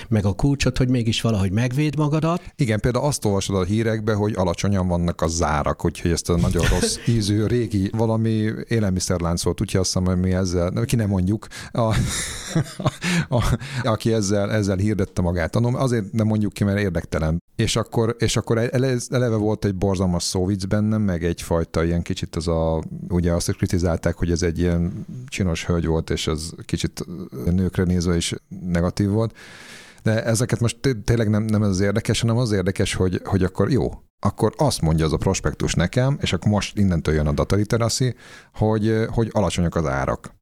meg 0.08 0.24
a 0.24 0.32
kulcsot, 0.32 0.78
hogy 0.78 0.88
mégis 0.88 1.20
valahogy 1.20 1.52
megvéd 1.52 1.96
magadat. 1.96 2.42
Igen, 2.56 2.80
például 2.80 3.04
azt 3.04 3.24
olvasod 3.24 3.56
a 3.56 3.64
hírekbe, 3.64 4.14
hogy 4.14 4.32
alacsonyan 4.36 4.88
vannak 4.88 5.20
a 5.20 5.26
zárak, 5.26 5.84
úgyhogy 5.84 6.10
ezt 6.10 6.30
a 6.30 6.36
nagyon 6.36 6.64
rossz 6.80 6.96
ízű 7.06 7.44
régi 7.46 7.90
valami 7.96 8.50
élelmiszerláncot, 8.68 9.60
úgyhogy 9.60 9.80
azt 9.80 9.92
hiszem, 9.92 10.06
hogy 10.06 10.20
mi 10.20 10.32
ezzel, 10.32 10.72
ki 10.84 10.96
nem 10.96 11.08
mondjuk, 11.08 11.46
a, 11.72 11.80
a, 11.80 11.94
a, 13.36 13.58
aki 13.82 14.12
ezzel, 14.12 14.52
ezzel 14.52 14.76
hirdette 14.76 15.22
magát. 15.22 15.56
Azért 15.56 16.12
nem 16.12 16.26
mondjuk 16.26 16.52
ki, 16.52 16.64
mert 16.64 16.78
érdektelen. 16.78 17.42
És 17.56 17.76
akkor, 17.76 18.16
és 18.18 18.36
akkor 18.36 18.58
eleve 19.10 19.36
volt 19.36 19.64
egy 19.64 19.74
borzalmas 19.74 20.22
szóvic 20.22 20.64
bennem, 20.64 21.02
meg 21.02 21.24
egyfajta 21.24 21.82
ilyen 21.88 22.02
kicsit 22.02 22.36
az 22.36 22.48
a, 22.48 22.82
ugye 23.08 23.32
azt 23.32 23.56
kritizálták, 23.56 24.16
hogy 24.16 24.30
ez 24.30 24.42
egy 24.42 24.58
ilyen 24.58 25.06
csinos 25.26 25.66
hölgy 25.66 25.86
volt, 25.86 26.10
és 26.10 26.26
ez 26.26 26.50
kicsit 26.64 27.04
nőkre 27.44 27.82
nézve 27.82 28.16
is 28.16 28.34
negatív 28.48 29.08
volt. 29.08 29.36
De 30.02 30.24
ezeket 30.24 30.60
most 30.60 30.78
tényleg 31.04 31.28
nem, 31.30 31.42
nem 31.42 31.62
ez 31.62 31.68
az 31.68 31.80
érdekes, 31.80 32.20
hanem 32.20 32.36
az 32.36 32.52
érdekes, 32.52 32.94
hogy, 32.94 33.20
hogy 33.24 33.42
akkor 33.42 33.70
jó, 33.70 33.90
akkor 34.20 34.54
azt 34.56 34.80
mondja 34.80 35.04
az 35.04 35.12
a 35.12 35.16
prospektus 35.16 35.74
nekem, 35.74 36.18
és 36.20 36.32
akkor 36.32 36.50
most 36.50 36.78
innentől 36.78 37.14
jön 37.14 37.26
a 37.26 37.32
data 37.32 37.56
literacy, 37.56 38.14
hogy, 38.52 39.06
hogy 39.08 39.30
alacsonyak 39.32 39.74
az 39.74 39.86
árak. 39.86 40.34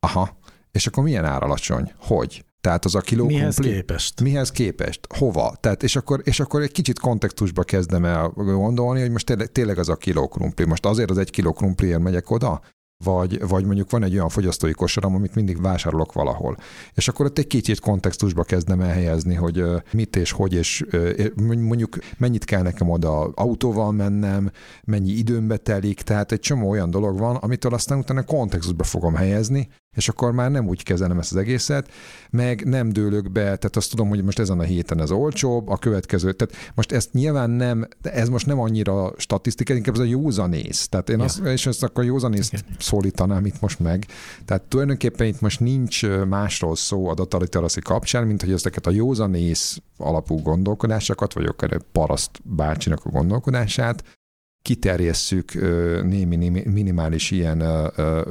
Aha. 0.00 0.38
És 0.70 0.86
akkor 0.86 1.02
milyen 1.04 1.24
ár 1.24 1.42
alacsony? 1.42 1.92
Hogy? 1.96 2.44
Tehát 2.64 2.84
az 2.84 2.94
a 2.94 3.00
kiló 3.00 3.26
Mihez 3.26 3.54
kumpli, 3.54 3.74
képest? 3.74 4.20
Mihez 4.20 4.50
képest? 4.50 5.00
Hova? 5.18 5.56
Tehát 5.60 5.82
és 5.82 5.96
akkor, 5.96 6.20
és 6.24 6.40
akkor 6.40 6.62
egy 6.62 6.72
kicsit 6.72 6.98
kontextusba 6.98 7.62
kezdem 7.62 8.04
el 8.04 8.28
gondolni, 8.28 9.00
hogy 9.00 9.10
most 9.10 9.26
tényleg, 9.26 9.52
tényleg 9.52 9.78
az 9.78 9.88
a 9.88 9.96
kiló 9.96 10.28
krumpli. 10.28 10.64
Most 10.64 10.86
azért 10.86 11.10
az 11.10 11.18
egy 11.18 11.30
kiló 11.30 11.52
krumpliért 11.52 12.00
megyek 12.00 12.30
oda, 12.30 12.60
vagy, 13.04 13.48
vagy 13.48 13.64
mondjuk 13.64 13.90
van 13.90 14.02
egy 14.02 14.14
olyan 14.14 14.28
fogyasztói 14.28 14.72
kosaram, 14.72 15.14
amit 15.14 15.34
mindig 15.34 15.60
vásárolok 15.60 16.12
valahol. 16.12 16.56
És 16.94 17.08
akkor 17.08 17.26
ott 17.26 17.38
egy 17.38 17.46
kicsit 17.46 17.80
kontextusba 17.80 18.42
kezdem 18.42 18.80
elhelyezni, 18.80 19.34
hogy 19.34 19.64
mit 19.92 20.16
és 20.16 20.32
hogy, 20.32 20.52
és 20.54 20.84
mondjuk 21.44 21.98
mennyit 22.18 22.44
kell 22.44 22.62
nekem 22.62 22.90
oda 22.90 23.24
autóval 23.24 23.92
mennem, 23.92 24.50
mennyi 24.84 25.10
időmbe 25.10 25.56
telik, 25.56 26.00
tehát 26.00 26.32
egy 26.32 26.40
csomó 26.40 26.70
olyan 26.70 26.90
dolog 26.90 27.18
van, 27.18 27.36
amitől 27.36 27.74
aztán 27.74 27.98
utána 27.98 28.22
kontextusba 28.22 28.84
fogom 28.84 29.14
helyezni, 29.14 29.68
és 29.94 30.08
akkor 30.08 30.32
már 30.32 30.50
nem 30.50 30.68
úgy 30.68 30.82
kezelem 30.82 31.18
ezt 31.18 31.32
az 31.32 31.38
egészet, 31.38 31.90
meg 32.30 32.64
nem 32.64 32.88
dőlök 32.88 33.32
be, 33.32 33.40
tehát 33.42 33.76
azt 33.76 33.90
tudom, 33.90 34.08
hogy 34.08 34.24
most 34.24 34.38
ezen 34.38 34.58
a 34.58 34.62
héten 34.62 35.00
ez 35.00 35.10
olcsóbb, 35.10 35.68
a 35.68 35.76
következő, 35.76 36.32
tehát 36.32 36.72
most 36.74 36.92
ezt 36.92 37.12
nyilván 37.12 37.50
nem, 37.50 37.88
de 38.02 38.12
ez 38.12 38.28
most 38.28 38.46
nem 38.46 38.60
annyira 38.60 39.12
statisztika, 39.16 39.74
inkább 39.74 39.94
ez 39.94 40.00
a 40.00 40.04
józanész. 40.04 40.88
Tehát 40.88 41.08
én 41.08 41.18
ja. 41.18 41.24
azt, 41.24 41.38
és 41.38 41.66
ezt 41.66 41.82
akkor 41.82 42.04
józanész 42.04 42.50
szólítanám 42.78 43.46
itt 43.46 43.60
most 43.60 43.80
meg. 43.80 44.06
Tehát 44.44 44.62
tulajdonképpen 44.62 45.26
itt 45.26 45.40
most 45.40 45.60
nincs 45.60 46.06
másról 46.28 46.76
szó 46.76 47.08
a 47.08 47.14
dataliteracy 47.14 47.80
kapcsán, 47.80 48.26
mint 48.26 48.42
hogy 48.42 48.52
ezeket 48.52 48.86
a 48.86 48.90
józanész 48.90 49.78
alapú 49.96 50.42
gondolkodásokat, 50.42 51.32
vagy 51.32 51.44
akár 51.44 51.80
paraszt 51.92 52.30
bácsinak 52.44 53.04
a 53.04 53.10
gondolkodását 53.10 54.04
kiterjesszük 54.64 55.54
némi 56.02 56.62
minimális 56.64 57.30
ilyen 57.30 57.62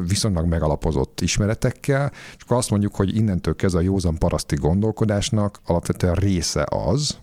viszonylag 0.08 0.46
megalapozott 0.46 1.22
ismeretekkel, 1.22 2.12
és 2.12 2.44
akkor 2.44 2.58
azt 2.58 2.70
mondjuk, 2.70 2.96
hogy 2.96 3.16
innentől 3.16 3.56
kezdve 3.56 3.80
a 3.80 3.84
józan 3.84 4.18
paraszti 4.18 4.56
gondolkodásnak 4.56 5.60
alapvetően 5.66 6.16
része 6.16 6.66
az, 6.70 7.18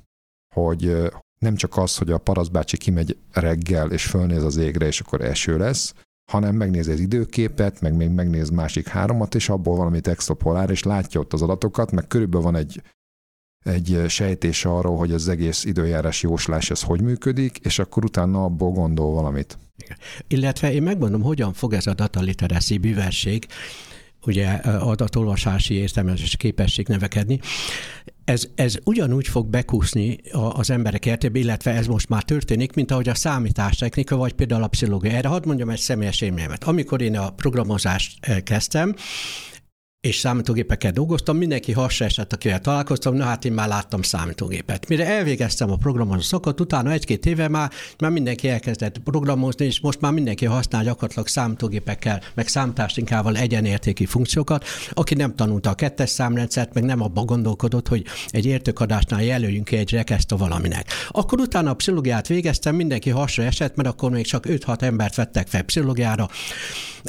hogy 0.55 1.11
nem 1.41 1.55
csak 1.55 1.77
az, 1.77 1.97
hogy 1.97 2.11
a 2.11 2.19
parasztbácsi 2.19 2.77
kimegy 2.77 3.17
reggel 3.33 3.91
és 3.91 4.07
fölnéz 4.07 4.43
az 4.43 4.57
égre, 4.57 4.87
és 4.87 5.01
akkor 5.01 5.21
eső 5.21 5.59
lesz, 5.59 5.95
hanem 6.33 6.55
megnézi 6.55 6.91
az 6.93 7.01
időképet, 7.01 7.81
meg 7.81 7.97
még 7.97 8.09
megnéz 8.09 8.49
másik 8.49 8.89
háromat, 8.89 9.35
és 9.35 9.49
abból 9.49 9.77
valamit 9.77 10.09
extrapolál, 10.09 10.71
és 10.71 10.83
látja 10.83 11.21
ott 11.21 11.33
az 11.33 11.43
adatokat, 11.43 11.91
meg 11.91 12.07
körülbelül 12.07 12.45
van 12.45 12.57
egy 12.57 12.83
egy 13.65 14.05
sejtés 14.09 14.65
arról, 14.65 14.97
hogy 14.97 15.13
az 15.13 15.29
egész 15.29 15.65
időjárás 15.65 16.23
jóslás 16.23 16.71
ez 16.71 16.83
hogy 16.83 17.03
működik, 17.03 17.59
és 17.59 17.79
akkor 17.79 18.05
utána 18.05 18.45
abból 18.45 18.71
gondol 18.71 19.13
valamit. 19.13 19.59
Illetve 20.29 20.73
én 20.73 20.83
megmondom, 20.83 21.23
hogyan 21.23 21.53
fog 21.53 21.73
ez 21.73 21.87
a 21.87 21.95
data 21.95 22.21
literacy 22.21 22.79
bűverség, 22.79 23.47
ugye 24.27 24.49
adatolvasási 24.65 25.75
értelmezési 25.75 26.37
képesség 26.37 26.89
nevekedni. 26.89 27.41
Ez, 28.25 28.49
ez 28.55 28.77
ugyanúgy 28.85 29.29
fog 29.29 29.47
bekúszni 29.47 30.19
az 30.33 30.71
emberek 30.71 31.07
értébe, 31.07 31.39
illetve 31.39 31.71
ez 31.71 31.87
most 31.87 32.09
már 32.09 32.23
történik, 32.23 32.75
mint 32.75 32.91
ahogy 32.91 33.09
a 33.09 33.15
számítástechnika, 33.15 34.17
vagy 34.17 34.33
például 34.33 34.63
a 34.63 34.69
pszichológia. 34.69 35.11
Erre 35.11 35.29
hadd 35.29 35.47
mondjam 35.47 35.71
egy 35.71 35.79
személyes 35.79 36.21
élményemet. 36.21 36.65
Amikor 36.65 37.03
én 37.03 37.17
a 37.17 37.31
programozást 37.31 38.43
kezdtem, 38.45 38.95
és 40.01 40.17
számítógépekkel 40.17 40.91
dolgoztam, 40.91 41.37
mindenki 41.37 41.73
hasra 41.73 42.05
esett, 42.05 42.33
akivel 42.33 42.61
találkoztam, 42.61 43.15
na 43.15 43.25
hát 43.25 43.45
én 43.45 43.53
már 43.53 43.69
láttam 43.69 44.03
számítógépet. 44.03 44.89
Mire 44.89 45.07
elvégeztem 45.07 45.71
a 45.71 45.77
programozó 45.77 46.21
szakot, 46.21 46.61
utána 46.61 46.91
egy-két 46.91 47.27
éve 47.27 47.49
már, 47.49 47.71
már 47.99 48.11
mindenki 48.11 48.49
elkezdett 48.49 48.99
programozni, 48.99 49.65
és 49.65 49.81
most 49.81 50.01
már 50.01 50.13
mindenki 50.13 50.45
használ 50.45 50.85
gyakorlatilag 50.85 51.27
számítógépekkel, 51.27 52.21
meg 52.35 52.49
számítástinkával 52.49 53.37
egyenértéki 53.37 54.07
funkciókat. 54.07 54.65
Aki 54.91 55.15
nem 55.15 55.35
tanulta 55.35 55.71
a 55.71 55.75
kettes 55.75 56.11
számrendszert, 56.11 56.75
meg 56.75 56.85
nem 56.85 57.03
abba 57.03 57.25
gondolkodott, 57.25 57.89
hogy 57.89 58.05
egy 58.29 58.47
értőkadásnál 58.47 59.23
jelöljünk 59.23 59.65
ki 59.65 59.77
egy 59.77 59.91
rekeszt 59.91 60.31
valaminek. 60.31 60.93
Akkor 61.09 61.41
utána 61.41 61.71
a 61.71 61.75
pszichológiát 61.75 62.29
végeztem, 62.29 62.75
mindenki 62.75 63.11
hasra 63.11 63.43
esett, 63.43 63.77
mert 63.77 63.89
akkor 63.89 64.11
még 64.11 64.27
csak 64.27 64.45
5-6 64.49 64.83
embert 64.83 65.15
vettek 65.15 65.49
fel 65.49 65.63
pszichológiára, 65.63 66.29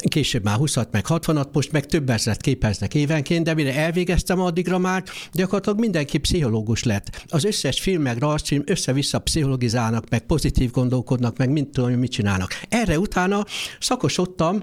később 0.08 0.44
már 0.44 0.56
20 0.56 0.76
meg 0.90 1.04
60-at, 1.08 1.52
most 1.52 1.72
meg 1.72 1.86
több 1.86 2.10
ezeret 2.10 2.40
képez 2.40 2.81
végeznek 2.82 2.94
évenként, 2.94 3.44
de 3.44 3.54
mire 3.54 3.74
elvégeztem 3.74 4.40
addigra 4.40 4.78
már, 4.78 5.02
gyakorlatilag 5.32 5.78
mindenki 5.78 6.18
pszichológus 6.18 6.82
lett. 6.82 7.24
Az 7.28 7.44
összes 7.44 7.80
film, 7.80 8.02
meg 8.02 8.18
rajzfilm 8.18 8.62
össze-vissza 8.66 9.18
pszichologizálnak, 9.18 10.08
meg 10.08 10.20
pozitív 10.20 10.70
gondolkodnak, 10.70 11.36
meg 11.36 11.50
mint 11.50 11.72
tudom, 11.72 11.92
mit 11.92 12.10
csinálnak. 12.10 12.60
Erre 12.68 12.98
utána 12.98 13.44
szakosodtam, 13.80 14.62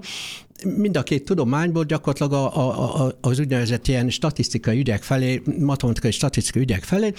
mind 0.64 0.96
a 0.96 1.02
két 1.02 1.24
tudományból 1.24 1.84
gyakorlatilag 1.84 2.32
a, 2.32 2.56
a, 2.56 3.06
a, 3.06 3.18
az 3.20 3.38
úgynevezett 3.38 3.88
ilyen 3.88 4.10
statisztikai 4.10 4.78
ügyek 4.78 5.02
felé, 5.02 5.42
matematikai 5.58 6.10
statisztikai 6.10 6.62
ügyek 6.62 6.82
felé, 6.82 7.12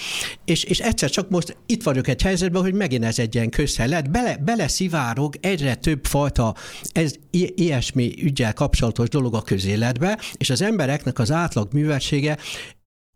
és, 0.46 0.64
és 0.64 0.80
egyszer 0.80 1.10
csak 1.10 1.30
most 1.30 1.58
itt 1.66 1.84
vagyok 1.84 2.08
egy 2.08 2.22
helyzetben, 2.22 2.62
hogy 2.62 2.74
megint 2.74 3.04
ez 3.04 3.20
egy 3.20 3.36
ilyen 3.36 3.50
közhelet, 3.50 4.12
bele, 4.12 4.38
bele 4.38 4.68
szivárog 4.68 5.36
egyre 5.42 5.76
több 5.76 6.06
fajta 6.06 6.56
ez, 6.92 7.14
i, 7.32 7.54
ilyesmi 7.56 8.14
ügyel 8.24 8.54
kapcsolatos 8.54 9.10
dolog 9.10 9.36
a 9.36 9.42
közéletbe, 9.42 10.20
és 10.38 10.50
az 10.50 10.62
embereknek 10.62 11.20
az 11.20 11.32
átlag 11.32 11.74
műveltsége 11.74 12.38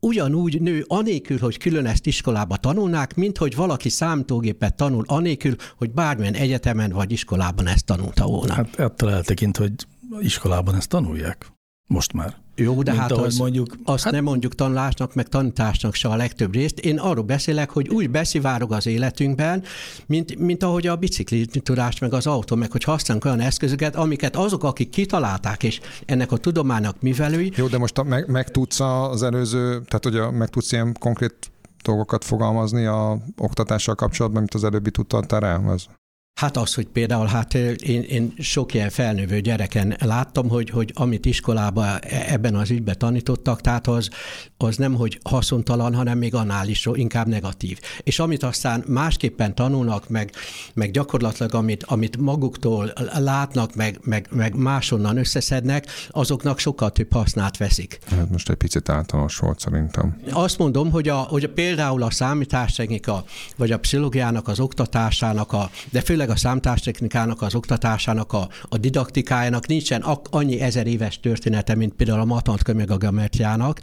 ugyanúgy 0.05 0.61
nő 0.61 0.85
anélkül, 0.87 1.39
hogy 1.39 1.57
külön 1.57 1.85
ezt 1.85 2.05
iskolába 2.05 2.57
tanulnák, 2.57 3.15
mint 3.15 3.37
hogy 3.37 3.55
valaki 3.55 3.89
számítógépet 3.89 4.75
tanul 4.75 5.03
anélkül, 5.07 5.55
hogy 5.77 5.91
bármilyen 5.91 6.33
egyetemen 6.33 6.91
vagy 6.91 7.11
iskolában 7.11 7.67
ezt 7.67 7.85
tanulta 7.85 8.25
volna. 8.25 8.53
Hát 8.53 8.79
ettől 8.79 9.09
eltekint, 9.09 9.57
hogy 9.57 9.71
iskolában 10.19 10.75
ezt 10.75 10.89
tanulják. 10.89 11.53
Most 11.87 12.13
már. 12.13 12.35
Jó, 12.55 12.83
de 12.83 12.91
Mint 12.91 13.03
hát 13.03 13.11
az, 13.11 13.37
mondjuk, 13.37 13.75
azt 13.83 14.03
hát... 14.03 14.13
nem 14.13 14.23
mondjuk 14.23 14.55
tanulásnak, 14.55 15.13
meg 15.13 15.27
tanításnak 15.27 15.93
se 15.93 16.07
a 16.07 16.15
legtöbb 16.15 16.53
részt. 16.53 16.79
Én 16.79 16.99
arról 16.99 17.23
beszélek, 17.23 17.69
hogy 17.69 17.89
úgy 17.89 18.09
beszivárog 18.09 18.71
az 18.71 18.85
életünkben, 18.85 19.63
mint, 20.05 20.39
mint 20.39 20.63
ahogy 20.63 20.87
a 20.87 20.95
bicikli 20.95 21.45
tudás, 21.45 21.99
meg 21.99 22.13
az 22.13 22.27
autó, 22.27 22.55
meg 22.55 22.71
hogy 22.71 22.83
használunk 22.83 23.25
olyan 23.25 23.39
eszközöket, 23.39 23.95
amiket 23.95 24.35
azok, 24.35 24.63
akik 24.63 24.89
kitalálták, 24.89 25.63
és 25.63 25.79
ennek 26.05 26.31
a 26.31 26.37
tudománynak 26.37 27.01
mivelői. 27.01 27.51
Jó, 27.55 27.67
de 27.67 27.77
most 27.77 28.03
meg, 28.03 28.27
meg 28.27 28.51
tudsz 28.51 28.79
az 28.79 29.23
előző, 29.23 29.81
tehát 29.87 30.03
hogy 30.03 30.37
meg 30.37 30.49
tudsz 30.49 30.71
ilyen 30.71 30.95
konkrét 30.99 31.51
dolgokat 31.83 32.23
fogalmazni 32.23 32.85
a 32.85 33.17
oktatással 33.37 33.95
kapcsolatban, 33.95 34.41
mint 34.41 34.53
az 34.53 34.63
előbbi 34.63 34.91
tudtál 34.91 35.39
rá? 35.39 35.55
Az... 35.55 35.87
Hát 36.35 36.57
az, 36.57 36.73
hogy 36.73 36.87
például 36.87 37.27
hát 37.27 37.53
én, 37.53 38.01
én 38.01 38.33
sok 38.39 38.73
ilyen 38.73 38.89
felnővő 38.89 39.39
gyereken 39.39 39.95
láttam, 39.99 40.49
hogy, 40.49 40.69
hogy 40.69 40.91
amit 40.93 41.25
iskolába 41.25 41.99
e, 41.99 42.25
ebben 42.27 42.55
az 42.55 42.69
ügyben 42.69 42.97
tanítottak, 42.97 43.61
tehát 43.61 43.87
az, 43.87 44.09
az 44.57 44.77
nem, 44.77 44.93
hogy 44.93 45.19
haszontalan, 45.23 45.95
hanem 45.95 46.17
még 46.17 46.33
annál 46.33 46.67
is 46.67 46.89
inkább 46.93 47.27
negatív. 47.27 47.79
És 48.03 48.19
amit 48.19 48.43
aztán 48.43 48.83
másképpen 48.87 49.55
tanulnak, 49.55 50.09
meg, 50.09 50.31
meg 50.73 50.91
gyakorlatilag 50.91 51.53
amit, 51.53 51.83
amit 51.83 52.17
maguktól 52.17 52.93
látnak, 53.13 53.75
meg, 53.75 53.99
meg, 54.03 54.27
meg 54.31 54.55
máshonnan 54.55 55.17
összeszednek, 55.17 55.85
azoknak 56.09 56.59
sokkal 56.59 56.91
több 56.91 57.13
hasznát 57.13 57.57
veszik. 57.57 57.99
Hát 58.09 58.29
most 58.31 58.49
egy 58.49 58.55
picit 58.55 58.89
általános 58.89 59.37
volt 59.37 59.59
szerintem. 59.59 60.21
Azt 60.31 60.57
mondom, 60.57 60.91
hogy, 60.91 61.09
a, 61.09 61.15
hogy 61.15 61.43
a, 61.43 61.49
például 61.49 62.03
a 62.03 62.11
számítástechnika, 62.11 63.23
vagy 63.57 63.71
a 63.71 63.79
pszichológiának 63.79 64.47
az 64.47 64.59
oktatásának, 64.59 65.53
a, 65.53 65.69
de 65.91 66.01
főleg 66.01 66.23
főleg 66.25 66.43
a 66.43 66.47
számtástechnikának, 66.49 67.41
az 67.41 67.55
oktatásának, 67.55 68.33
a, 68.33 68.49
a 68.69 68.77
didaktikájának 68.77 69.67
nincsen 69.67 70.01
annyi 70.29 70.59
ezer 70.59 70.87
éves 70.87 71.19
története, 71.19 71.75
mint 71.75 71.93
például 71.93 72.19
a 72.19 72.25
matematika 72.25 72.93
a 72.93 72.97
geometriának, 72.97 73.79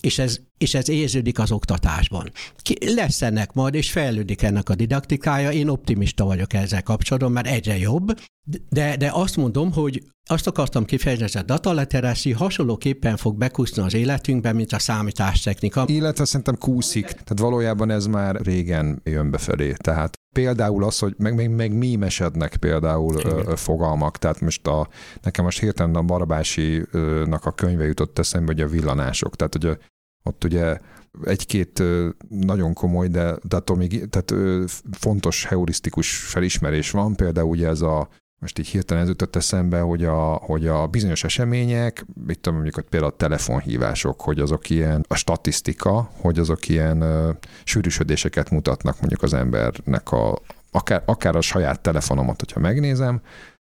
és 0.00 0.18
ez 0.18 0.38
és 0.58 0.74
ez 0.74 0.88
érződik 0.88 1.38
az 1.38 1.52
oktatásban. 1.52 2.30
Ki, 2.56 2.94
lesz 2.94 3.22
ennek 3.22 3.52
majd, 3.52 3.74
és 3.74 3.90
fejlődik 3.90 4.42
ennek 4.42 4.68
a 4.68 4.74
didaktikája. 4.74 5.50
Én 5.50 5.68
optimista 5.68 6.24
vagyok 6.24 6.52
ezzel 6.52 6.82
kapcsolatban, 6.82 7.32
mert 7.32 7.46
egyre 7.46 7.78
jobb, 7.78 8.18
de, 8.68 8.96
de 8.96 9.10
azt 9.12 9.36
mondom, 9.36 9.72
hogy 9.72 10.02
azt 10.30 10.46
akartam 10.46 10.84
kifejezni, 10.84 11.24
hogy 11.24 11.36
a 11.36 11.44
data 11.44 11.72
literacy 11.72 12.30
hasonlóképpen 12.32 13.16
fog 13.16 13.36
bekúszni 13.36 13.82
az 13.82 13.94
életünkbe, 13.94 14.52
mint 14.52 14.72
a 14.72 14.78
számítástechnika. 14.78 15.84
Illetve 15.86 16.24
szerintem 16.24 16.58
kúszik, 16.58 17.06
tehát 17.06 17.38
valójában 17.38 17.90
ez 17.90 18.06
már 18.06 18.40
régen 18.40 19.00
jön 19.04 19.30
befelé. 19.30 19.72
Tehát 19.72 20.21
például 20.32 20.84
az, 20.84 20.98
hogy 20.98 21.14
meg, 21.18 21.34
meg, 21.34 21.50
meg 21.50 21.72
mímesednek 21.72 22.56
például 22.56 23.14
ö, 23.16 23.52
fogalmak, 23.56 24.18
tehát 24.18 24.40
most 24.40 24.66
a, 24.66 24.88
nekem 25.22 25.44
most 25.44 25.60
hirtelen 25.60 25.94
a 25.94 26.02
Barabási-nak 26.02 27.44
a 27.44 27.50
könyve 27.50 27.84
jutott 27.84 28.18
eszembe, 28.18 28.52
hogy 28.52 28.62
a 28.62 28.66
villanások, 28.66 29.36
tehát 29.36 29.52
hogy 29.52 29.78
ott 30.22 30.44
ugye 30.44 30.78
egy-két 31.24 31.82
nagyon 32.28 32.72
komoly, 32.72 33.08
de, 33.08 33.36
de 33.42 33.56
attól 33.56 33.76
még 33.76 34.08
tehát 34.08 34.34
fontos 34.90 35.44
heurisztikus 35.44 36.16
felismerés 36.16 36.90
van, 36.90 37.14
például 37.14 37.48
ugye 37.48 37.68
ez 37.68 37.80
a 37.80 38.08
most 38.42 38.58
így 38.58 38.66
hirtelen 38.66 39.02
ez 39.02 39.08
jutott 39.08 39.36
eszembe, 39.36 39.80
hogy 39.80 40.04
a, 40.04 40.34
hogy 40.34 40.66
a 40.66 40.86
bizonyos 40.86 41.24
események, 41.24 42.06
mit 42.26 42.40
tudom, 42.40 42.60
mondjuk 42.60 42.86
például 42.88 43.12
a 43.12 43.16
telefonhívások, 43.16 44.20
hogy 44.20 44.40
azok 44.40 44.70
ilyen, 44.70 45.04
a 45.08 45.14
statisztika, 45.14 46.10
hogy 46.20 46.38
azok 46.38 46.68
ilyen 46.68 47.02
uh, 47.02 47.36
sűrűsödéseket 47.64 48.50
mutatnak 48.50 49.00
mondjuk 49.00 49.22
az 49.22 49.34
embernek 49.34 50.12
a, 50.12 50.38
akár, 50.70 51.02
akár 51.06 51.36
a 51.36 51.40
saját 51.40 51.80
telefonomat, 51.80 52.40
hogyha 52.40 52.60
megnézem, 52.60 53.20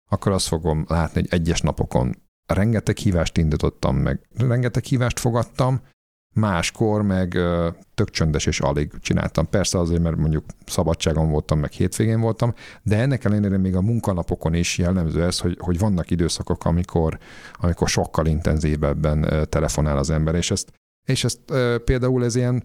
akkor 0.10 0.32
azt 0.32 0.48
fogom 0.48 0.86
látni, 0.88 1.22
hogy 1.22 1.40
egyes 1.40 1.62
napokon 1.62 2.16
rengeteg 2.46 2.98
hívást 2.98 3.38
indítottam, 3.38 3.96
meg 3.96 4.28
rengeteg 4.38 4.84
hívást 4.84 5.20
fogadtam, 5.20 5.82
Máskor 6.34 7.02
meg 7.02 7.38
tök 7.94 8.10
csöndes 8.10 8.46
és 8.46 8.60
alig 8.60 8.92
csináltam. 9.02 9.50
Persze 9.50 9.80
azért, 9.80 10.02
mert 10.02 10.16
mondjuk 10.16 10.46
szabadságon 10.66 11.30
voltam, 11.30 11.60
meg 11.60 11.72
hétvégén 11.72 12.20
voltam, 12.20 12.54
de 12.84 12.98
ennek 12.98 13.24
ellenére 13.24 13.58
még 13.58 13.76
a 13.76 13.82
munkanapokon 13.82 14.54
is 14.54 14.78
jellemző 14.78 15.24
ez, 15.24 15.40
hogy, 15.40 15.58
hogy 15.60 15.80
vannak 15.80 16.10
időszakok, 16.10 16.66
amikor, 16.66 17.18
amikor 17.54 17.90
sokkal 17.90 18.26
intenzívebben 18.26 19.48
telefonál 19.50 19.98
az 19.98 20.10
ember, 20.10 20.36
és 20.36 20.52
ezt, 20.52 20.74
és 21.08 21.24
ezt 21.24 21.40
például 21.84 22.24
ez 22.24 22.36
ilyen 22.36 22.64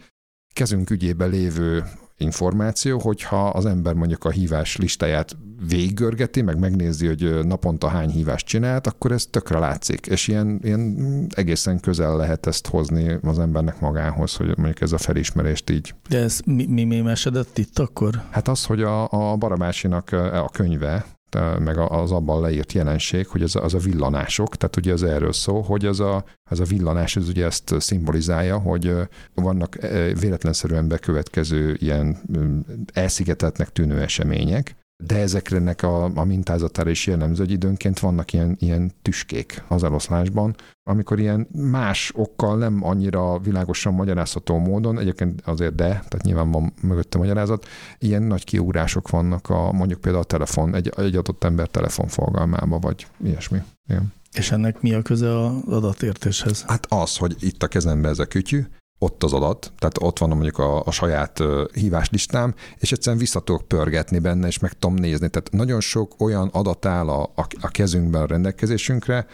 kezünk 0.53 0.91
ügyében 0.91 1.31
lévő 1.31 1.85
információ, 2.17 2.99
hogyha 2.99 3.49
az 3.49 3.67
ember 3.67 3.95
mondjuk 3.95 4.25
a 4.25 4.31
hívás 4.31 4.77
listáját 4.77 5.37
végiggörgeti, 5.69 6.43
meg 6.43 6.59
megnézi, 6.59 7.07
hogy 7.07 7.47
naponta 7.47 7.89
hány 7.89 8.11
hívást 8.11 8.47
csinált, 8.47 8.87
akkor 8.87 9.13
ez 9.13 9.27
tökre 9.27 9.59
látszik, 9.59 10.07
és 10.07 10.29
ilyen, 10.29 10.61
ilyen 10.63 10.97
egészen 11.35 11.81
közel 11.81 12.17
lehet 12.17 12.47
ezt 12.47 12.67
hozni 12.67 13.19
az 13.23 13.39
embernek 13.39 13.81
magához, 13.81 14.35
hogy 14.35 14.47
mondjuk 14.47 14.81
ez 14.81 14.93
a 14.93 14.99
felismerést 14.99 15.71
így. 15.71 15.95
De 16.09 16.19
ez 16.19 16.41
mi, 16.45 16.67
mi 16.67 16.85
mémesedett 16.85 17.59
itt 17.59 17.79
akkor? 17.79 18.23
Hát 18.31 18.49
az, 18.49 18.65
hogy 18.65 18.83
a, 18.83 19.11
a 19.11 19.37
Barabásinak 19.37 20.13
a 20.33 20.49
könyve, 20.53 21.05
meg 21.59 21.79
az 21.79 22.13
abban 22.13 22.41
leírt 22.41 22.73
jelenség, 22.73 23.27
hogy 23.27 23.43
az, 23.43 23.57
az 23.57 23.75
a 23.75 23.79
villanások, 23.79 24.57
tehát 24.57 24.77
ugye 24.77 24.93
az 24.93 25.03
erről 25.03 25.33
szó, 25.33 25.61
hogy 25.61 25.87
az 25.87 26.01
a, 26.01 26.25
az 26.51 26.61
a 26.61 26.65
villanás, 26.65 27.17
ez 27.17 27.29
ugye 27.29 27.45
ezt 27.45 27.75
szimbolizálja, 27.79 28.59
hogy 28.59 28.95
vannak 29.35 29.79
véletlenszerűen 30.21 30.89
bekövetkező 30.89 31.77
ilyen 31.79 32.19
elszigeteltnek 32.93 33.73
tűnő 33.73 34.01
események, 34.01 34.77
de 35.05 35.19
ezeknek 35.19 35.83
a, 35.83 36.05
a 36.05 36.25
mintázatára 36.25 36.91
is 36.91 37.07
jellemző, 37.07 37.43
hogy 37.43 37.53
időnként 37.53 37.99
vannak 37.99 38.33
ilyen, 38.33 38.57
ilyen 38.61 38.93
tüskék 39.03 39.63
az 39.69 39.85
eloszlásban, 39.85 40.55
amikor 40.83 41.19
ilyen 41.19 41.49
más 41.53 42.13
okkal 42.15 42.59
nem 42.59 42.85
annyira 42.85 43.39
világosan 43.39 43.95
magyarázható 43.95 44.59
módon, 44.59 44.99
egyébként 44.99 45.43
azért 45.45 45.75
de, 45.75 45.87
tehát 45.87 46.23
nyilván 46.23 46.51
van 46.51 46.73
mögötte 46.83 47.19
magyarázat, 47.19 47.67
ilyen 47.99 48.23
nagy 48.23 48.45
kiugrások 48.45 49.11
vannak 49.11 49.51
a, 49.51 49.73
mondjuk 49.73 50.01
például 50.01 50.25
a 50.25 50.27
telefon, 50.27 50.75
egy, 50.75 50.93
egy 50.97 51.17
adott 51.17 51.45
ember 51.45 51.69
telefonforgalmába, 51.69 52.79
vagy 52.79 53.07
ilyesmi. 53.25 53.63
Igen. 53.89 54.13
És 54.33 54.51
ennek 54.51 54.81
mi 54.81 54.95
a 54.95 55.03
köze 55.03 55.39
az 55.47 55.63
adatértéshez? 55.67 56.63
Hát 56.67 56.87
az, 56.89 57.17
hogy 57.17 57.37
itt 57.39 57.63
a 57.63 57.69
kezembe 57.69 58.09
ez 58.09 58.19
a 58.19 58.27
kütyű, 58.27 58.65
ott 58.99 59.23
az 59.23 59.33
adat, 59.33 59.73
tehát 59.79 60.03
ott 60.03 60.19
van 60.19 60.29
mondjuk 60.29 60.59
a, 60.59 60.83
a 60.85 60.91
saját 60.91 61.43
híváslistám, 61.73 62.55
és 62.79 62.93
egyszerűen 62.93 63.21
vissza 63.21 63.41
tudok 63.41 63.69
pörgetni 63.69 64.19
benne, 64.19 64.47
és 64.47 64.59
meg 64.59 64.73
tudom 64.73 64.97
nézni. 64.97 65.29
Tehát 65.29 65.51
nagyon 65.53 65.81
sok 65.81 66.21
olyan 66.21 66.49
adat 66.49 66.87
áll 66.87 67.09
a, 67.09 67.23
a, 67.23 67.47
a 67.61 67.69
kezünkben 67.69 68.23
a 68.23 68.27
rendelkezésünkre, 68.27 69.27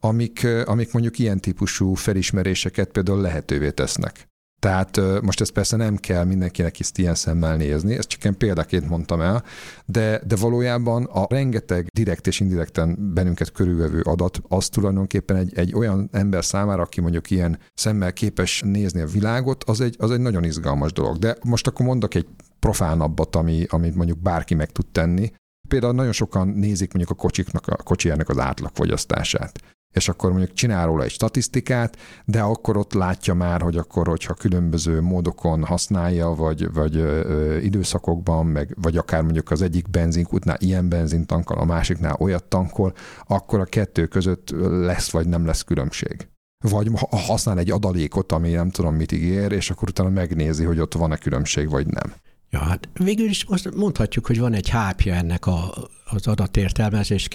amik, 0.00 0.46
amik 0.64 0.92
mondjuk 0.92 1.18
ilyen 1.18 1.40
típusú 1.40 1.94
felismeréseket 1.94 2.88
például 2.88 3.20
lehetővé 3.20 3.70
tesznek. 3.70 4.28
Tehát 4.66 5.00
most 5.22 5.40
ezt 5.40 5.50
persze 5.50 5.76
nem 5.76 5.96
kell 5.96 6.24
mindenkinek 6.24 6.80
ezt 6.80 6.98
ilyen 6.98 7.14
szemmel 7.14 7.56
nézni, 7.56 7.94
ezt 7.94 8.08
csak 8.08 8.24
én 8.24 8.36
példaként 8.38 8.88
mondtam 8.88 9.20
el, 9.20 9.44
de, 9.84 10.20
de 10.26 10.36
valójában 10.36 11.04
a 11.04 11.26
rengeteg 11.28 11.86
direkt 11.94 12.26
és 12.26 12.40
indirekten 12.40 13.12
bennünket 13.14 13.52
körülvevő 13.52 14.00
adat 14.00 14.40
az 14.48 14.68
tulajdonképpen 14.68 15.36
egy, 15.36 15.58
egy 15.58 15.74
olyan 15.74 16.08
ember 16.12 16.44
számára, 16.44 16.82
aki 16.82 17.00
mondjuk 17.00 17.30
ilyen 17.30 17.58
szemmel 17.74 18.12
képes 18.12 18.62
nézni 18.64 19.00
a 19.00 19.06
világot, 19.06 19.64
az 19.64 19.80
egy, 19.80 19.94
az 19.98 20.10
egy 20.10 20.20
nagyon 20.20 20.44
izgalmas 20.44 20.92
dolog. 20.92 21.16
De 21.16 21.36
most 21.44 21.66
akkor 21.66 21.86
mondok 21.86 22.14
egy 22.14 22.26
profánabbat, 22.58 23.36
ami, 23.36 23.66
amit 23.68 23.94
mondjuk 23.94 24.18
bárki 24.18 24.54
meg 24.54 24.72
tud 24.72 24.86
tenni. 24.86 25.32
Például 25.68 25.92
nagyon 25.92 26.12
sokan 26.12 26.48
nézik 26.48 26.92
mondjuk 26.92 27.18
a 27.18 27.22
kocsiknak, 27.22 27.66
a 27.66 27.76
kocsijának 27.76 28.28
az 28.28 28.38
átlagfogyasztását 28.38 29.75
és 29.96 30.08
akkor 30.08 30.30
mondjuk 30.30 30.52
csinál 30.52 30.86
róla 30.86 31.02
egy 31.02 31.10
statisztikát, 31.10 31.96
de 32.24 32.40
akkor 32.40 32.76
ott 32.76 32.92
látja 32.92 33.34
már, 33.34 33.62
hogy 33.62 33.76
akkor, 33.76 34.08
hogyha 34.08 34.34
különböző 34.34 35.00
módokon 35.00 35.64
használja, 35.64 36.28
vagy, 36.28 36.72
vagy 36.72 36.96
ö, 36.96 37.56
időszakokban, 37.56 38.46
meg, 38.46 38.74
vagy 38.82 38.96
akár 38.96 39.22
mondjuk 39.22 39.50
az 39.50 39.62
egyik 39.62 39.90
benzinkútnál 39.90 40.56
ilyen 40.60 40.88
benzint 40.88 41.26
tankol, 41.26 41.58
a 41.58 41.64
másiknál 41.64 42.16
olyat 42.18 42.44
tankol, 42.44 42.92
akkor 43.26 43.60
a 43.60 43.64
kettő 43.64 44.06
között 44.06 44.50
lesz 44.60 45.10
vagy 45.10 45.28
nem 45.28 45.46
lesz 45.46 45.62
különbség. 45.62 46.28
vagy 46.70 46.90
használ 47.10 47.58
egy 47.58 47.70
adalékot, 47.70 48.32
ami 48.32 48.50
nem 48.50 48.70
tudom 48.70 48.94
mit 48.94 49.12
ígér, 49.12 49.52
és 49.52 49.70
akkor 49.70 49.88
utána 49.88 50.08
megnézi, 50.08 50.64
hogy 50.64 50.78
ott 50.78 50.94
van-e 50.94 51.16
különbség, 51.16 51.70
vagy 51.70 51.86
nem. 51.86 52.14
Ja, 52.50 52.58
hát 52.58 52.88
végül 52.92 53.28
is 53.28 53.44
most 53.44 53.74
mondhatjuk, 53.74 54.26
hogy 54.26 54.38
van 54.38 54.52
egy 54.52 54.68
hápja 54.68 55.14
ennek 55.14 55.46
a, 55.46 55.74
az 56.04 56.26
adatértelmezés 56.26 57.28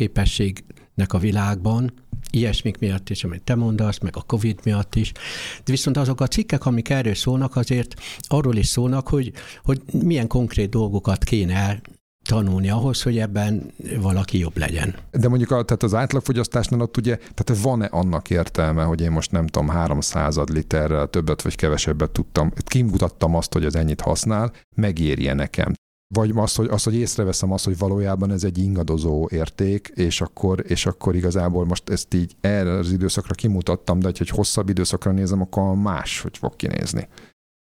képességnek 1.02 1.14
a 1.14 1.18
világban, 1.18 1.94
ilyesmik 2.32 2.80
miatt 2.80 3.10
is, 3.10 3.24
amit 3.24 3.44
te 3.44 3.56
mondasz, 3.56 4.00
meg 4.00 4.16
a 4.16 4.22
Covid 4.22 4.60
miatt 4.64 4.96
is. 4.96 5.12
De 5.64 5.72
viszont 5.72 5.98
azok 5.98 6.22
a 6.22 6.28
cikkek, 6.28 6.66
amik 6.66 6.90
erről 6.90 7.16
szólnak, 7.16 7.56
azért 7.56 7.94
arról 8.28 8.56
is 8.56 8.68
szólnak, 8.68 9.08
hogy, 9.08 9.32
hogy 9.64 9.82
milyen 10.04 10.28
konkrét 10.28 10.70
dolgokat 10.70 11.24
kéne 11.24 11.82
tanulni 12.24 12.70
ahhoz, 12.70 13.02
hogy 13.02 13.18
ebben 13.18 13.72
valaki 14.00 14.38
jobb 14.40 14.58
legyen. 14.58 14.96
De 15.12 15.28
mondjuk 15.28 15.52
a, 15.52 15.64
tehát 15.64 15.84
az 15.84 15.94
átlagfogyasztásnál 15.94 16.82
ott 16.82 16.98
ugye, 16.98 17.18
tehát 17.34 17.62
van-e 17.62 17.86
annak 17.86 18.30
értelme, 18.30 18.84
hogy 18.84 19.02
én 19.02 19.12
most 19.12 19.32
nem 19.32 19.48
tudom, 19.48 19.68
300 19.68 20.38
literrel 20.38 21.08
többet 21.08 21.42
vagy 21.42 21.56
kevesebbet 21.56 22.12
tudtam, 22.12 22.52
kimutattam 22.66 23.36
azt, 23.36 23.54
hogy 23.54 23.66
az 23.66 23.76
ennyit 23.76 24.02
használ, 24.02 24.52
megérje 24.76 25.34
nekem. 25.34 25.74
Vagy 26.14 26.32
az, 26.36 26.56
hogy, 26.56 26.68
az, 26.68 26.84
hogy 26.84 26.96
észreveszem 26.96 27.52
azt, 27.52 27.66
hogy 27.66 27.78
valójában 27.78 28.32
ez 28.32 28.44
egy 28.44 28.58
ingadozó 28.58 29.28
érték, 29.32 29.92
és 29.96 30.22
akkor, 30.22 30.64
és 30.68 30.86
akkor 30.86 31.16
igazából 31.16 31.66
most 31.66 31.90
ezt 31.90 32.14
így 32.14 32.36
erre 32.42 32.72
az 32.72 32.92
időszakra 32.92 33.34
kimutattam, 33.34 34.00
de 34.00 34.12
hogy 34.18 34.30
hosszabb 34.30 34.70
időszakra 34.70 35.12
nézem, 35.12 35.42
akkor 35.42 35.76
más, 35.76 36.22
hogy 36.22 36.38
fog 36.38 36.56
kinézni. 36.56 37.08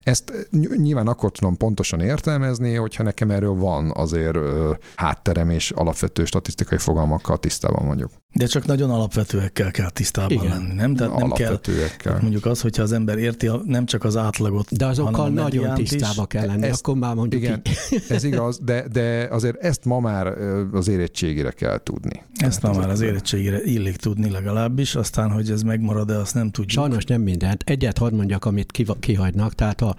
Ezt 0.07 0.48
nyilván 0.76 1.07
akkor 1.07 1.30
tudom 1.30 1.57
pontosan 1.57 2.00
értelmezni, 2.00 2.74
hogyha 2.74 3.02
nekem 3.02 3.30
erről 3.30 3.54
van 3.54 3.90
azért 3.94 4.36
ö, 4.36 4.72
hátterem 4.96 5.50
és 5.50 5.70
alapvető 5.70 6.24
statisztikai 6.24 6.78
fogalmakkal 6.78 7.38
tisztában 7.38 7.86
vagyok. 7.86 8.11
De 8.36 8.46
csak 8.46 8.66
nagyon 8.66 8.90
alapvetőekkel 8.90 9.70
kell 9.70 9.90
tisztában 9.90 10.30
Igen. 10.30 10.48
lenni, 10.48 10.74
nem? 10.74 10.94
Tehát 10.94 11.18
nem 11.18 11.30
kell, 11.30 12.18
mondjuk 12.20 12.46
az, 12.46 12.61
hogyha 12.61 12.82
az 12.82 12.92
ember 12.92 13.18
érti 13.18 13.46
a, 13.46 13.61
nem 13.64 13.86
csak 13.86 14.04
az 14.04 14.16
átlagot, 14.16 14.76
De 14.76 14.86
azokkal 14.86 15.28
nagyon 15.28 15.74
tisztába 15.74 16.22
is. 16.22 16.26
kell 16.28 16.46
lenni, 16.46 16.66
ezt, 16.66 16.78
akkor 16.78 16.96
már 16.96 17.14
mondjuk 17.14 17.42
Igen, 17.42 17.62
ez 18.09 18.24
igaz, 18.24 18.59
de, 18.59 18.88
de 18.92 19.28
azért 19.30 19.57
ezt 19.57 19.84
ma 19.84 20.00
már 20.00 20.26
az 20.72 20.88
érettségére 20.88 21.50
kell 21.50 21.82
tudni. 21.82 22.22
Ezt 22.34 22.62
ma 22.62 22.72
már 22.72 22.90
az 22.90 23.00
érettségére 23.00 23.62
illik 23.62 23.96
tudni 23.96 24.30
legalábbis, 24.30 24.94
aztán, 24.94 25.30
hogy 25.30 25.50
ez 25.50 25.62
megmarad-e, 25.62 26.18
azt 26.18 26.34
nem 26.34 26.50
tudjuk. 26.50 26.70
Sajnos 26.70 27.04
nem 27.04 27.20
mindent. 27.20 27.62
Egyet 27.66 27.98
hadd 27.98 28.14
mondjak, 28.14 28.44
amit 28.44 28.82
kihagynak, 29.00 29.54
tehát 29.54 29.80
a, 29.80 29.95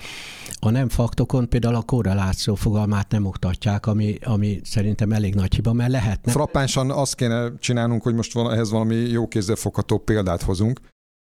a 0.60 0.70
nem 0.70 0.90
faktokon 0.90 1.50
például 1.50 1.76
a 1.76 1.82
korreláció 1.82 2.56
fogalmát 2.56 3.12
nem 3.12 3.26
oktatják, 3.26 3.86
ami, 3.86 4.18
ami 4.24 4.62
szerintem 4.64 5.12
elég 5.12 5.36
nagy 5.36 5.54
hiba, 5.54 5.74
mert 5.74 5.92
lehetne. 5.92 6.32
Frappánsan 6.32 6.92
azt 6.92 7.16
kéne 7.16 7.52
csinálnunk, 7.60 8.04
hogy 8.04 8.16
most 8.16 8.34
van, 8.34 8.54
ehhez 8.54 8.72
valami 8.72 8.96
jó 8.96 9.28
kézzelfogható 9.28 9.98
példát 9.98 10.42
hozunk, 10.42 10.80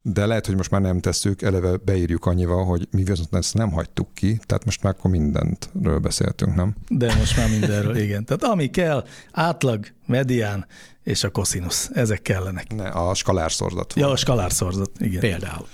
de 0.02 0.26
lehet, 0.26 0.46
hogy 0.46 0.56
most 0.56 0.72
már 0.72 0.82
nem 0.82 1.00
tesszük, 1.00 1.42
eleve 1.42 1.78
beírjuk 1.78 2.26
annyival, 2.26 2.66
hogy 2.66 2.88
mi 2.92 3.04
viszont 3.04 3.36
ezt 3.36 3.54
nem 3.54 3.72
hagytuk 3.72 4.14
ki, 4.14 4.40
tehát 4.46 4.66
most 4.66 4.84
már 4.84 4.96
akkor 4.98 5.12
mindentről 5.12 6.00
beszéltünk, 6.00 6.56
nem? 6.56 6.76
De 6.88 7.16
most 7.16 7.38
már 7.38 7.50
mindenről, 7.50 7.96
igen. 7.96 8.26
Tehát 8.26 8.44
ami 8.44 8.70
kell, 8.70 9.06
átlag, 9.32 9.86
medián 10.06 10.66
és 11.06 11.24
a 11.24 11.30
koszinusz, 11.30 11.90
ezek 11.94 12.22
kellenek. 12.22 12.74
Ne, 12.74 12.88
a 12.88 13.14
skalárszorzat. 13.14 13.94
Ja, 13.96 14.10
a 14.10 14.16
skalárszorzat, 14.16 14.92
igen. 15.00 15.20
Például. 15.20 15.68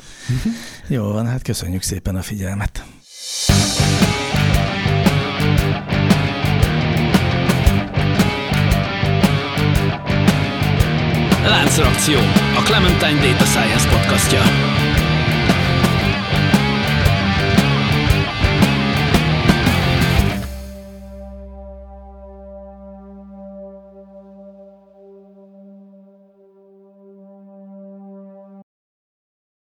Jó 0.87 1.11
van, 1.11 1.27
hát 1.27 1.41
köszönjük 1.41 1.81
szépen 1.81 2.15
a 2.15 2.21
figyelmet. 2.21 2.83
Láncreakció, 11.45 12.17
a 12.57 12.61
Clementine 12.63 13.31
Data 13.31 13.45
Science 13.45 13.89
podcastja. 13.89 14.80